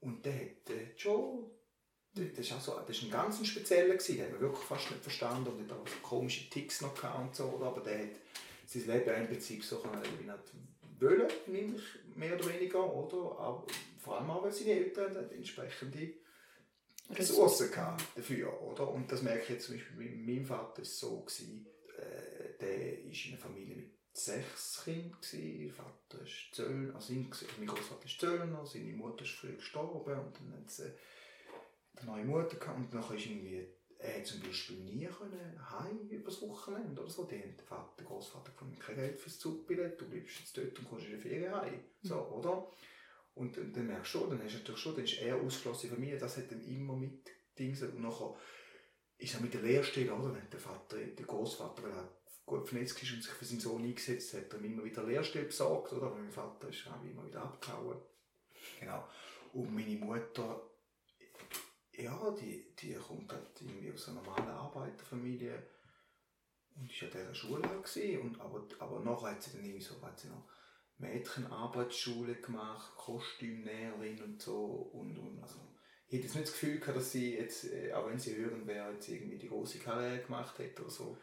Und 0.00 0.24
der 0.24 0.34
hat 0.34 0.70
äh, 0.70 0.96
schon, 0.96 1.50
das 2.14 2.50
war 2.50 2.60
so, 2.60 2.80
das 2.86 3.02
ein 3.02 3.10
ganz 3.10 3.44
spezieller 3.44 3.94
gewesen, 3.94 4.16
den 4.16 4.32
hat 4.32 4.40
wirklich 4.40 4.64
fast 4.64 4.90
nicht 4.90 5.02
verstanden 5.02 5.48
und 5.48 5.70
hat 5.70 5.78
auch 5.78 5.88
so 5.88 5.96
komische 6.02 6.48
Ticks 6.50 6.80
noch 6.82 6.94
gehabt 6.94 7.20
und 7.20 7.34
so, 7.34 7.44
oder? 7.44 7.66
Aber 7.66 7.80
der 7.80 7.98
hat 7.98 8.10
sein 8.66 8.86
Leben 8.86 9.20
im 9.22 9.26
Prinzip 9.26 9.64
so 9.64 9.78
können, 9.78 10.02
wie 10.18 10.24
nicht 10.24 11.00
wollen, 11.00 11.28
nämlich 11.46 11.82
mehr 12.14 12.34
oder 12.36 12.48
weniger, 12.52 12.94
oder? 12.94 13.38
Aber 13.38 13.66
vor 13.98 14.18
allem 14.18 14.30
auch, 14.30 14.44
weil 14.44 14.52
seine 14.52 14.72
Eltern 14.72 15.16
entsprechende 15.30 16.14
Ressourcen 17.10 17.70
dafür, 18.14 18.62
oder? 18.62 18.88
Und 18.88 19.10
das 19.10 19.22
merke 19.22 19.42
ich 19.42 19.48
jetzt 19.50 19.66
zum 19.66 19.76
Beispiel 19.76 19.96
bei 19.96 20.32
meinem 20.32 20.46
Vater 20.46 20.82
ist 20.82 20.98
so 20.98 21.20
gewesen, 21.20 21.66
äh, 21.98 22.58
der 22.60 22.68
war 22.68 23.12
in 23.12 23.28
einer 23.28 23.38
Familie 23.38 23.76
mit 23.76 23.90
sechs 24.12 24.82
Kindern. 24.84 25.18
Ihr 25.32 25.72
Vater 25.72 26.22
ist 26.22 26.54
Zöllner, 26.54 26.94
also 26.94 27.12
mein 27.12 27.66
Großvater 27.66 28.06
ist 28.06 28.20
Zöllner, 28.20 28.66
seine 28.66 28.92
Mutter 28.92 29.24
ist 29.24 29.32
früh 29.32 29.54
gestorben 29.54 30.18
und 30.18 30.36
dann 30.36 30.60
hat 30.60 30.70
sie 30.70 30.92
eine 31.96 32.10
neue 32.10 32.24
Mutter 32.24 32.56
gehabt 32.56 32.78
und 32.78 32.94
dann 32.94 33.16
ist 33.16 33.26
irgendwie 33.26 33.66
er 34.02 34.24
zum 34.24 34.40
Beispiel 34.40 34.78
nie 34.78 35.06
können 35.06 35.70
heim 35.70 36.08
über 36.08 36.30
das 36.30 36.42
Wochenende 36.42 37.00
oder 37.00 37.10
so. 37.10 37.24
Die 37.24 37.36
haben 37.36 37.56
der, 37.56 37.64
Vater, 37.64 38.04
Großvater 38.04 38.50
gefunden, 38.50 38.78
kein 38.78 38.96
Geld 38.96 39.20
fürs 39.20 39.38
Zugbillett, 39.38 40.00
du 40.00 40.08
bleibst 40.08 40.40
jetzt 40.40 40.56
dort 40.56 40.78
und 40.78 40.88
kommst 40.88 41.06
in 41.06 41.12
die 41.12 41.18
Ferien 41.18 41.54
heim. 41.54 41.80
So, 42.02 42.16
mhm. 42.16 42.32
oder? 42.32 42.68
Und 43.34 43.56
dann 43.56 43.86
merkst 43.86 44.14
du 44.14 44.18
schon, 44.18 44.30
dann 44.30 44.42
hast 44.42 44.54
du 44.54 44.58
natürlich 44.58 44.80
schon, 44.80 44.94
dann 44.94 45.04
ist 45.04 45.18
er 45.18 45.36
ausgeschlossene 45.36 45.94
Familie, 45.94 46.18
das 46.18 46.36
hat 46.36 46.50
dann 46.50 46.62
immer 46.62 46.96
mit 46.96 47.30
Dings 47.58 47.82
und 47.82 48.00
nachher 48.00 48.36
ist 49.18 49.36
auch 49.36 49.40
mit 49.40 49.54
der 49.54 49.62
Lehrstelle, 49.62 50.14
oder? 50.14 50.34
Wenn 50.34 50.50
der 50.50 50.60
Vater, 50.60 50.96
der 50.98 51.26
Großvater, 51.26 51.82
der 51.82 52.08
gut 52.44 52.68
vernetzt 52.68 53.02
ist 53.02 53.12
und 53.12 53.22
sich 53.22 53.32
für 53.32 53.44
seinen 53.44 53.60
Sohn 53.60 53.84
eingesetzt 53.84 54.34
hat, 54.34 54.44
hat 54.44 54.52
er 54.54 54.58
ihm 54.58 54.72
immer 54.72 54.84
wieder 54.84 55.04
Lehrstelle 55.04 55.46
besorgt, 55.46 55.92
oder? 55.92 56.10
Mein 56.10 56.30
Vater 56.30 56.68
ist 56.68 56.86
auch 56.88 57.02
immer 57.02 57.24
wieder 57.26 57.42
abgehauen. 57.42 58.00
Genau. 58.80 59.08
Und 59.52 59.74
meine 59.74 59.96
Mutter, 59.96 60.70
ja, 61.92 62.30
die, 62.32 62.74
die 62.74 62.94
kommt 62.94 63.32
halt 63.32 63.60
irgendwie 63.60 63.92
aus 63.92 64.08
einer 64.08 64.22
normalen 64.22 64.48
Arbeiterfamilie 64.48 65.62
und 66.74 66.90
ist 66.90 67.02
an 67.02 67.10
dieser 67.12 67.34
Schule 67.34 67.62
gewesen. 67.62 68.20
Und, 68.20 68.40
aber, 68.40 68.66
aber 68.78 69.00
nachher 69.00 69.32
hat 69.32 69.42
sie 69.42 69.52
dann 69.52 69.64
irgendwie 69.64 69.84
so, 69.84 70.00
hat 70.02 70.18
sie 70.18 70.28
noch 70.28 70.48
Mädchenarbeitsschule 71.02 72.36
gemacht, 72.36 72.96
Kostümnäherin 72.96 74.22
und 74.22 74.40
so 74.40 74.64
und, 74.64 75.18
und 75.18 75.42
also 75.42 75.58
ich 76.08 76.18
hätte 76.18 76.26
jetzt 76.26 76.34
nicht 76.36 76.48
das 76.48 76.52
Gefühl 76.52 76.78
gehabt, 76.78 76.96
dass 76.98 77.12
sie 77.12 77.36
jetzt, 77.36 77.72
äh, 77.72 77.92
auch 77.92 78.06
wenn 78.06 78.18
sie 78.18 78.36
hören 78.36 78.66
wäre, 78.66 78.92
jetzt 78.92 79.08
irgendwie 79.08 79.38
die 79.38 79.48
große 79.48 79.78
Karriere 79.78 80.22
gemacht 80.22 80.58
hätte 80.58 80.82
oder 80.82 80.90
so. 80.90 81.18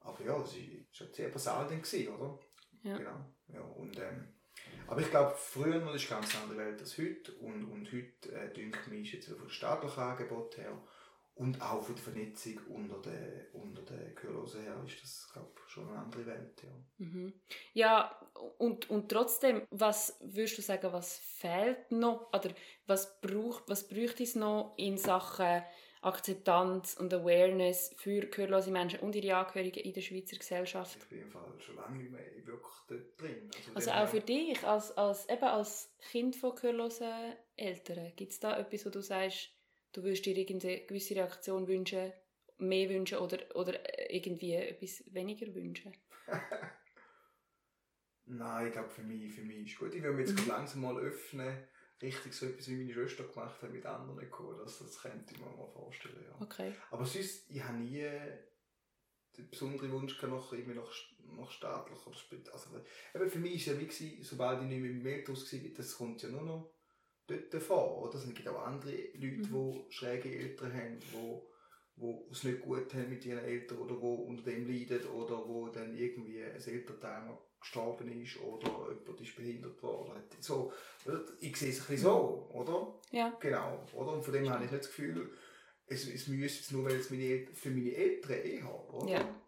Aber 0.00 0.24
ja, 0.24 0.44
sie 0.44 0.84
war 0.98 1.06
sehr 1.12 1.28
basal 1.28 1.68
dann, 1.68 1.80
gewesen, 1.80 2.12
oder? 2.14 2.38
Ja. 2.82 2.96
Genau. 2.96 3.24
Ja, 3.52 3.60
und, 3.60 3.96
ähm, 3.98 4.28
aber 4.88 5.00
ich 5.00 5.10
glaube, 5.10 5.34
früher 5.36 5.84
war 5.86 5.94
es 5.94 6.10
eine 6.10 6.20
ganz 6.20 6.36
andere 6.42 6.58
Welt 6.58 6.80
als 6.80 6.98
heute. 6.98 7.32
Und, 7.34 7.64
und 7.66 7.92
heute, 7.92 8.32
äh, 8.32 8.52
denke 8.52 8.78
ich, 8.90 9.14
ist 9.14 9.28
jetzt 9.28 9.38
von 9.38 9.48
staatlichen 9.48 10.02
Angebot 10.02 10.56
her 10.56 10.76
und 11.34 11.60
auch 11.62 11.82
von 11.82 11.94
der 11.94 12.04
Vernetzung 12.04 12.58
unter 12.68 13.00
den, 13.00 13.46
unter 13.54 13.82
den 13.82 14.14
Gehörlosen 14.14 14.62
her 14.62 14.76
ist 14.86 15.02
das, 15.02 15.30
glaube 15.32 15.50
ich, 15.56 15.72
schon 15.72 15.88
eine 15.88 15.98
andere 15.98 16.26
Welt. 16.26 16.62
Ja, 16.62 17.04
mhm. 17.04 17.32
ja 17.72 18.20
und, 18.58 18.90
und 18.90 19.08
trotzdem, 19.08 19.62
was 19.70 20.18
würdest 20.20 20.58
du 20.58 20.62
sagen, 20.62 20.92
was 20.92 21.16
fehlt 21.18 21.90
noch? 21.90 22.28
Oder 22.34 22.50
was, 22.86 23.20
braucht, 23.20 23.64
was 23.68 23.88
bräuchte 23.88 24.22
es 24.22 24.34
noch 24.34 24.74
in 24.76 24.98
Sachen 24.98 25.62
Akzeptanz 26.02 26.96
und 26.98 27.14
Awareness 27.14 27.94
für 27.96 28.26
gehörlose 28.26 28.72
Menschen 28.72 29.00
und 29.00 29.14
ihre 29.14 29.36
Angehörigen 29.36 29.84
in 29.84 29.92
der 29.94 30.00
Schweizer 30.00 30.36
Gesellschaft? 30.36 30.98
Ich 31.00 31.08
bin 31.08 31.22
im 31.22 31.30
Fall 31.30 31.54
schon 31.58 31.76
lange 31.76 31.96
nicht 31.96 32.10
mehr 32.10 32.20
wirklich 32.44 32.74
dort 32.88 33.20
drin. 33.20 33.50
Also, 33.74 33.90
also 33.90 33.90
auch 33.92 34.08
für 34.08 34.20
dich, 34.20 34.62
als, 34.64 34.90
als, 34.98 35.28
eben 35.28 35.44
als 35.44 35.94
Kind 36.10 36.36
von 36.36 36.56
gehörlosen 36.56 37.36
Eltern, 37.56 38.12
gibt 38.16 38.32
es 38.32 38.40
da 38.40 38.58
etwas, 38.58 38.84
wo 38.84 38.90
du 38.90 39.00
sagst, 39.00 39.50
du 39.92 40.02
würdest 40.02 40.26
dir 40.26 40.36
irgendeine 40.36 40.80
gewisse 40.86 41.16
Reaktion 41.16 41.68
wünschen, 41.68 42.12
mehr 42.58 42.88
wünschen 42.88 43.18
oder, 43.18 43.38
oder 43.54 43.78
irgendwie 44.10 44.54
etwas 44.54 45.04
weniger 45.12 45.54
wünschen? 45.54 45.92
Nein, 48.24 48.68
ich 48.68 48.72
glaube, 48.72 48.88
für 48.88 49.02
mich, 49.02 49.32
für 49.32 49.42
mich 49.42 49.72
ist 49.72 49.78
gut. 49.78 49.94
Ich 49.94 50.02
will 50.02 50.12
mich 50.12 50.28
jetzt 50.28 50.46
langsam 50.46 50.82
mal 50.82 50.98
öffnen, 50.98 51.66
richtig 52.00 52.32
so 52.32 52.46
etwas, 52.46 52.68
wie 52.68 52.76
meine 52.76 52.92
Schwester 52.92 53.24
gemacht 53.24 53.60
hat, 53.60 53.72
mit 53.72 53.84
anderen 53.84 54.30
kommen. 54.30 54.56
Das, 54.58 54.78
das 54.78 55.00
könnte 55.00 55.34
ich 55.34 55.40
mir 55.40 55.46
mal 55.46 55.68
vorstellen, 55.68 56.24
ja. 56.24 56.40
Okay. 56.40 56.72
Aber 56.90 57.04
sonst, 57.04 57.50
ich 57.50 57.62
habe 57.62 57.78
nie 57.78 58.08
den 59.36 59.48
besonderen 59.50 59.92
Wunsch 59.92 60.20
noch 60.22 60.52
irgendwie 60.52 60.74
noch, 60.74 60.92
noch 61.24 61.50
staatlich 61.50 61.98
oder 62.06 62.16
also, 62.52 62.70
eben 63.14 63.30
für 63.30 63.38
mich 63.38 63.52
war 63.52 63.56
es 63.56 63.66
ja 63.66 63.80
wie 63.80 63.86
gewesen, 63.86 64.22
sobald 64.22 64.60
ich 64.60 64.68
nicht 64.68 64.80
mehr 64.80 64.90
im 64.90 65.02
Metros 65.02 65.50
war, 65.52 65.60
das 65.74 65.96
kommt 65.96 66.22
ja 66.22 66.28
nur 66.28 66.42
noch 66.42 66.74
vor, 67.60 68.02
oder? 68.02 68.18
Es 68.18 68.26
gibt 68.26 68.48
auch 68.48 68.66
andere 68.66 68.92
Leute, 69.14 69.48
mhm. 69.48 69.72
die 69.72 69.92
schräge 69.92 70.28
Eltern 70.28 70.72
haben, 70.72 70.98
die 70.98 71.52
wo 71.96 72.26
es 72.30 72.44
nicht 72.44 72.60
gut 72.60 72.92
haben 72.94 73.10
mit 73.10 73.24
ihren 73.26 73.44
Eltern 73.44 73.78
oder 73.78 74.00
wo 74.00 74.14
unter 74.14 74.42
dem 74.44 74.66
leiden 74.66 75.04
oder 75.08 75.46
wo 75.46 75.68
dann 75.68 75.96
irgendwie 75.96 76.42
ein 76.42 76.60
Elternteil 76.60 77.38
gestorben 77.60 78.10
ist 78.20 78.40
oder 78.40 78.92
jemand 78.98 79.20
ist 79.20 79.36
behindert 79.36 79.82
worden. 79.82 80.22
So, 80.40 80.72
ich 81.40 81.56
sehe 81.56 81.70
es 81.70 81.80
ein 81.80 81.86
bisschen 81.86 81.98
so, 81.98 82.48
oder? 82.52 82.98
Ja. 83.10 83.36
Genau, 83.40 83.84
oder? 83.94 84.14
Und 84.14 84.24
von 84.24 84.32
dem 84.32 84.48
habe 84.50 84.64
ich 84.64 84.70
nicht 84.70 84.82
das 84.82 84.90
Gefühl, 84.90 85.30
es, 85.86 86.08
es 86.08 86.28
müsste 86.28 86.58
jetzt 86.58 86.72
nur, 86.72 86.84
weil 86.84 86.96
es 86.96 87.10
meine, 87.10 87.46
für 87.52 87.70
meine 87.70 87.94
Eltern 87.94 88.32
eh 88.32 88.62
haben, 88.62 88.88
oder? 88.88 89.12
Ja. 89.12 89.42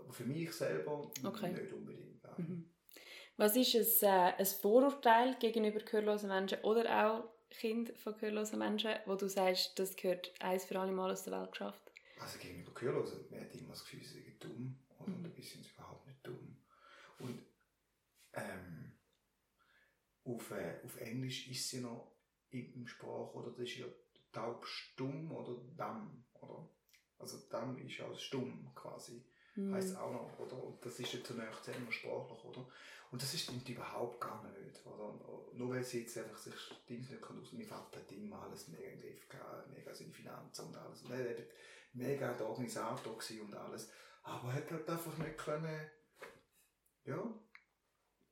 Aber 0.00 0.12
für 0.12 0.24
mich 0.24 0.52
selber 0.52 1.10
Okay. 1.24 1.52
nicht 1.52 1.72
unbedingt. 1.72 2.22
Mhm. 2.38 2.71
Was 3.42 3.56
ist 3.56 3.74
ein, 4.04 4.08
äh, 4.08 4.34
ein 4.38 4.46
Vorurteil 4.46 5.34
gegenüber 5.40 5.80
gehörlosen 5.80 6.28
Menschen 6.28 6.60
oder 6.60 7.08
auch 7.08 7.24
Kind 7.50 7.92
von 7.98 8.14
gehörlosen 8.16 8.60
Menschen, 8.60 8.92
wo 9.04 9.16
du 9.16 9.28
sagst, 9.28 9.76
das 9.80 9.96
gehört 9.96 10.32
eins 10.40 10.64
für 10.64 10.78
alle 10.78 10.92
Mal 10.92 11.10
aus 11.10 11.24
der 11.24 11.32
Welt 11.32 11.50
geschafft? 11.50 11.82
Also 12.20 12.38
gegenüber 12.38 12.70
Gehörlosen, 12.72 13.24
man 13.32 13.40
hat 13.40 13.52
immer 13.52 13.70
das 13.70 13.82
Gefühl, 13.82 14.04
sie 14.04 14.20
sind 14.22 14.44
dumm. 14.44 14.78
Oder? 15.00 15.10
Mhm. 15.10 15.24
Dabei 15.24 15.42
sind 15.42 15.64
sie 15.64 15.72
überhaupt 15.72 16.06
nicht 16.06 16.24
dumm. 16.24 16.56
Und 17.18 17.42
ähm, 18.34 18.92
auf, 20.22 20.50
äh, 20.52 20.78
auf 20.84 21.00
Englisch 21.00 21.48
ist 21.48 21.68
sie 21.68 21.80
noch 21.80 22.12
im, 22.50 22.86
Sprach, 22.86 23.34
oder 23.34 23.50
das 23.50 23.58
ist 23.58 23.78
ja 23.78 23.86
taub 24.30 24.64
stumm 24.64 25.32
oder 25.32 25.56
dumm, 25.76 26.24
oder? 26.40 26.68
Also 27.18 27.38
dumm 27.50 27.76
ist 27.84 27.98
ja 27.98 28.14
stumm 28.14 28.70
quasi, 28.76 29.24
Mhm. 29.54 29.74
heisst 29.74 29.96
auch 29.96 30.12
noch, 30.12 30.38
oder? 30.38 30.62
Und 30.62 30.84
das 30.84 30.98
ist 30.98 31.12
ja 31.12 31.22
zunächst 31.22 31.68
immer 31.68 31.92
sprachlich, 31.92 32.44
oder? 32.44 32.66
Und 33.12 33.22
das 33.22 33.34
ist 33.34 33.50
überhaupt 33.68 34.20
gar 34.22 34.42
nicht, 34.42 34.86
oder? 34.86 35.10
Und 35.10 35.58
Nur 35.58 35.74
weil 35.74 35.84
sie 35.84 36.00
jetzt 36.00 36.16
einfach 36.16 36.38
sich 36.38 36.54
Dinge 36.88 37.06
nicht 37.06 37.20
kann 37.22 37.38
aus 37.38 37.52
mein 37.52 37.66
Vater 37.66 38.00
hat 38.00 38.10
immer 38.10 38.42
alles 38.42 38.68
mega 38.68 38.88
im 38.88 39.00
Griff 39.00 39.28
gehabt, 39.28 39.70
mega 39.70 39.94
seine 39.94 40.12
Finanzen 40.12 40.66
und 40.68 40.76
alles. 40.76 41.02
Und 41.02 41.12
er 41.12 41.24
war 41.26 41.44
mega 41.92 42.32
der 42.32 42.48
Organisator 42.48 43.18
und 43.42 43.54
alles. 43.54 43.90
Aber 44.22 44.48
er 44.48 44.54
hat 44.54 44.70
halt 44.70 44.88
einfach 44.88 45.18
nicht 45.18 45.36
können, 45.36 45.90
ja, 47.04 47.34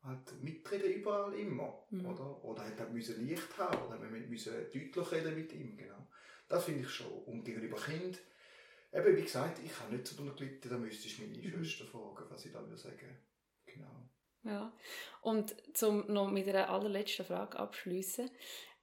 halt 0.03 0.43
mitreden 0.43 0.93
überall 0.95 1.35
immer, 1.35 1.85
Mhm. 1.91 2.07
oder? 2.07 2.43
Oder 2.45 2.65
hat 2.65 2.79
halt 2.81 2.93
müssen 2.93 3.27
Licht 3.27 3.59
haben, 3.59 3.87
oder 3.87 4.01
wir 4.01 4.09
müssen 4.09 4.55
deutlich 4.55 5.13
reden 5.13 5.35
mit 5.35 5.53
ihm, 5.53 5.77
genau. 5.77 6.07
Das 6.49 6.65
finde 6.65 6.81
ich 6.85 6.91
schon. 6.91 7.25
Und 7.25 7.45
gegenüber 7.45 7.77
Kind, 7.77 8.19
eben 8.93 9.17
wie 9.17 9.23
gesagt, 9.23 9.59
ich 9.63 9.79
habe 9.79 9.95
nicht 9.95 10.07
so 10.07 10.17
drunter 10.17 10.37
gelitten, 10.37 10.71
da 10.71 10.79
müsstest 10.79 11.19
du 11.19 11.23
meine 11.23 11.37
Mhm. 11.37 11.65
Schwester 11.65 11.85
fragen, 11.85 12.31
was 12.31 12.47
ich 12.47 12.53
da 12.53 12.61
würde 12.63 12.79
sagen. 12.79 13.19
Genau. 13.67 14.09
Ja. 14.45 14.73
Und 15.21 15.55
zum 15.75 16.11
noch 16.13 16.31
mit 16.31 16.49
einer 16.49 16.71
allerletzten 16.71 17.27
Frage 17.27 17.59
abschließen. 17.59 18.31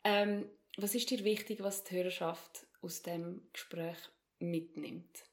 Ähm, 0.04 0.50
was 0.78 0.94
ist 0.94 1.10
dir 1.10 1.24
wichtig, 1.24 1.64
was 1.64 1.84
die 1.84 1.96
Hörerschaft 1.96 2.68
aus 2.82 3.02
dem 3.02 3.50
Gespräch 3.52 3.98
mitnimmt? 4.40 5.24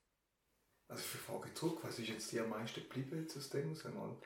Also 0.88 1.02
für 1.02 1.18
Frage 1.18 1.52
zurück, 1.54 1.80
was 1.82 1.98
ist 1.98 2.08
jetzt 2.08 2.32
dir 2.32 2.44
am 2.44 2.50
meisten 2.50 2.80
geblieben 2.80 3.20
jetzt 3.20 3.36
aus 3.36 3.50
dem 3.50 3.72
aus 3.72 3.84
einmal? 3.84 4.16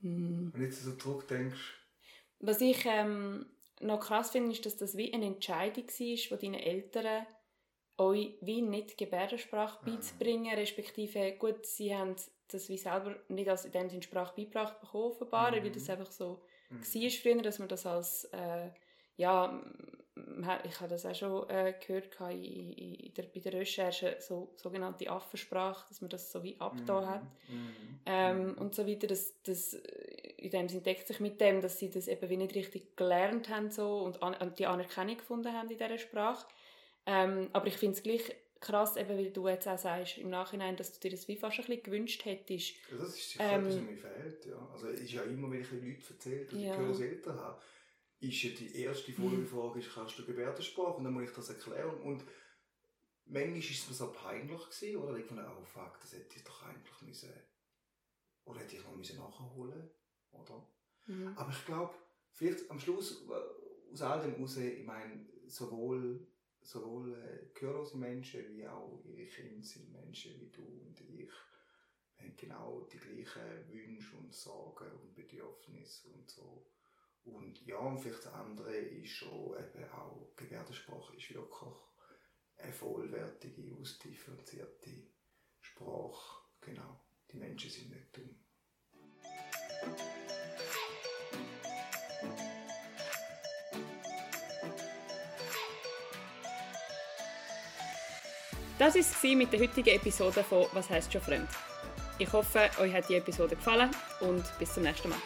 Hm. 0.00 0.52
Wenn 0.52 0.60
du 0.60 0.66
jetzt 0.66 0.82
so 0.82 0.94
zurückdenkst, 0.94 1.74
Was 2.40 2.60
ich 2.60 2.84
ähm, 2.86 3.46
noch 3.80 4.00
krass 4.00 4.30
finde, 4.30 4.52
ist, 4.52 4.64
dass 4.64 4.76
das 4.76 4.96
wie 4.96 5.12
eine 5.12 5.26
Entscheidung 5.26 5.86
war, 5.86 6.28
von 6.28 6.38
deinen 6.38 6.54
Eltern 6.54 7.26
euch 7.98 8.34
wie 8.40 8.62
nicht 8.62 8.96
Gebärdensprache 8.96 9.78
Mhm. 9.84 9.96
beizubringen, 9.96 10.54
respektive, 10.54 11.32
gut, 11.32 11.66
sie 11.66 11.94
haben 11.94 12.14
das 12.50 12.68
wie 12.68 12.78
selber 12.78 13.16
nicht 13.28 13.48
als 13.48 13.64
in 13.66 13.72
dem 13.72 13.90
Sinne 13.90 14.02
Sprache 14.02 14.34
beigebracht 14.36 14.80
bekommen, 14.80 15.04
offenbar, 15.04 15.50
Mhm. 15.52 15.64
weil 15.64 15.70
das 15.72 15.90
einfach 15.90 16.10
so 16.10 16.40
mhm. 16.70 16.80
war 16.80 17.10
früher, 17.10 17.42
dass 17.42 17.58
man 17.58 17.68
das 17.68 17.84
als, 17.86 18.24
äh, 18.32 18.70
ja, 19.16 19.60
ich 20.64 20.80
habe 20.80 20.90
das 20.90 21.06
auch 21.06 21.14
schon 21.14 21.48
äh, 21.48 21.74
gehört 21.84 22.08
in, 22.32 22.72
in, 22.72 23.14
der, 23.14 23.24
bei 23.24 23.40
der 23.40 23.52
Recherche, 23.52 24.16
so 24.20 24.52
sogenannte 24.56 25.08
Affensprache, 25.10 25.86
dass 25.88 26.00
man 26.00 26.10
das 26.10 26.32
so 26.32 26.42
wie 26.42 26.58
abgetan 26.60 27.06
hat. 27.06 27.22
Mhm. 27.48 28.00
Ähm, 28.06 28.46
Mhm. 28.46 28.54
und 28.58 28.74
so 28.74 28.86
weiter, 28.86 29.06
das, 29.06 29.34
das, 29.42 29.74
äh, 29.74 30.32
in 30.38 30.50
dem 30.50 30.68
Sinn 30.68 30.82
deckt 30.82 31.06
sich 31.06 31.20
mit 31.20 31.40
dem, 31.40 31.60
dass 31.60 31.78
sie 31.78 31.90
das 31.90 32.08
eben 32.08 32.28
wie 32.30 32.36
nicht 32.36 32.54
richtig 32.54 32.96
gelernt 32.96 33.48
haben 33.48 33.70
so, 33.70 33.98
und 33.98 34.22
an, 34.22 34.34
an 34.34 34.54
die 34.54 34.66
Anerkennung 34.66 35.16
gefunden 35.18 35.52
haben 35.52 35.68
in 35.70 35.76
dieser 35.78 35.98
Sprache. 35.98 36.46
Ähm, 37.10 37.48
aber 37.54 37.66
ich 37.68 37.76
finde 37.78 37.96
es 37.96 38.02
gleich 38.02 38.36
krass, 38.60 38.96
eben, 38.96 39.10
weil 39.10 39.30
du 39.30 39.48
jetzt 39.48 39.66
auch 39.66 39.78
sagst 39.78 40.18
im 40.18 40.28
Nachhinein, 40.30 40.76
dass 40.76 40.92
du 40.92 41.00
dir 41.00 41.10
das 41.10 41.26
wie 41.26 41.36
fast 41.36 41.58
ein 41.58 41.64
bisschen 41.64 41.82
gewünscht 41.82 42.24
hättest. 42.24 42.74
Ja, 42.90 42.98
das 42.98 43.16
ist 43.16 43.30
sicher 43.30 43.44
Ähm, 43.44 43.60
etwas, 43.62 43.76
was 43.76 43.82
mir 43.82 43.96
fehlt. 43.96 44.46
Ja. 44.46 44.68
Also, 44.72 44.88
es 44.88 45.00
ist 45.00 45.12
ja 45.12 45.22
immer, 45.22 45.50
wenn 45.50 45.62
ich 45.62 45.68
den 45.68 45.88
Leuten 45.88 46.04
erzähle, 46.06 46.44
dass 46.44 46.60
Ja. 46.60 46.70
ich 46.72 46.76
gehöre 46.76 47.00
Eltern 47.00 47.40
habe, 47.40 47.62
ist 48.20 48.42
ja 48.42 48.50
die 48.50 48.76
erste 48.82 49.12
Folgefrage, 49.12 49.78
ist, 49.78 49.94
kannst 49.94 50.18
du 50.18 50.26
Gebärdensprache? 50.26 50.94
Und 50.94 51.04
dann 51.04 51.14
muss 51.14 51.24
ich 51.30 51.32
das 51.34 51.48
erklären. 51.48 52.00
Und 52.02 52.24
manchmal 53.24 53.54
war 53.54 53.58
es 53.70 53.88
mir 53.88 53.94
so 53.94 54.12
peinlich, 54.12 54.60
gewesen, 54.70 54.96
oder? 54.96 55.16
Ich 55.16 55.24
fand, 55.24 55.40
oh 55.40 55.64
fuck, 55.64 55.98
das 56.00 56.12
hätte 56.12 56.36
ich 56.36 56.44
doch 56.44 56.62
eigentlich 56.64 57.02
müssen, 57.02 57.32
oder 58.44 58.60
hätte 58.60 58.76
ich 58.76 58.84
noch 58.84 58.96
müssen 58.96 59.18
nachholen 59.18 59.90
oder? 60.32 60.66
Mhm. 61.06 61.32
Aber 61.36 61.50
ich 61.50 61.64
glaube, 61.64 61.94
vielleicht 62.32 62.70
am 62.70 62.78
Schluss, 62.80 63.24
äh, 63.28 63.92
aus 63.92 64.02
all 64.02 64.20
dem 64.20 64.34
heraus, 64.34 64.56
ich 64.56 64.84
meine, 64.84 65.26
sowohl, 65.46 66.26
sowohl 66.68 67.14
äh, 67.14 67.58
gehörlose 67.58 67.96
Menschen 67.96 68.54
wie 68.54 68.68
auch 68.68 69.02
ihre 69.06 69.26
Kinder 69.26 69.64
sind 69.64 69.90
Menschen 69.90 70.38
wie 70.38 70.50
du 70.50 70.62
und 70.62 71.00
ich. 71.00 71.30
Wir 72.16 72.26
haben 72.26 72.36
genau 72.36 72.86
die 72.92 72.98
gleichen 72.98 73.72
Wünsche 73.72 74.16
und 74.16 74.34
Sorgen 74.34 74.92
und 75.00 75.14
Bedürfnisse 75.14 76.08
und 76.10 76.28
so. 76.28 76.66
Und 77.24 77.64
ja, 77.64 77.78
und 77.78 77.98
vielleicht 77.98 78.26
das 78.26 78.34
andere 78.34 78.76
ist 78.76 79.12
schon 79.12 79.56
eben 79.56 79.90
auch, 79.92 80.34
Gebärdensprache 80.36 81.16
ist 81.16 81.34
wirklich 81.34 81.74
eine 82.58 82.72
vollwertige, 82.72 83.74
ausdifferenzierte 83.76 85.06
Sprache. 85.60 86.42
Genau, 86.60 87.00
die 87.30 87.36
Menschen 87.38 87.70
sind 87.70 87.90
nicht 87.90 88.14
dumm. 88.14 88.34
Das 98.78 98.94
war 98.94 99.00
es 99.00 99.22
mit 99.36 99.52
der 99.52 99.60
heutigen 99.60 99.88
Episode 99.88 100.44
von 100.44 100.66
«Was 100.72 100.88
heißt 100.88 101.12
schon 101.12 101.20
fremd?». 101.20 101.48
Ich 102.18 102.32
hoffe, 102.32 102.70
euch 102.80 102.92
hat 102.92 103.08
die 103.08 103.16
Episode 103.16 103.56
gefallen 103.56 103.90
und 104.20 104.44
bis 104.58 104.74
zum 104.74 104.84
nächsten 104.84 105.08
Mal. 105.08 105.18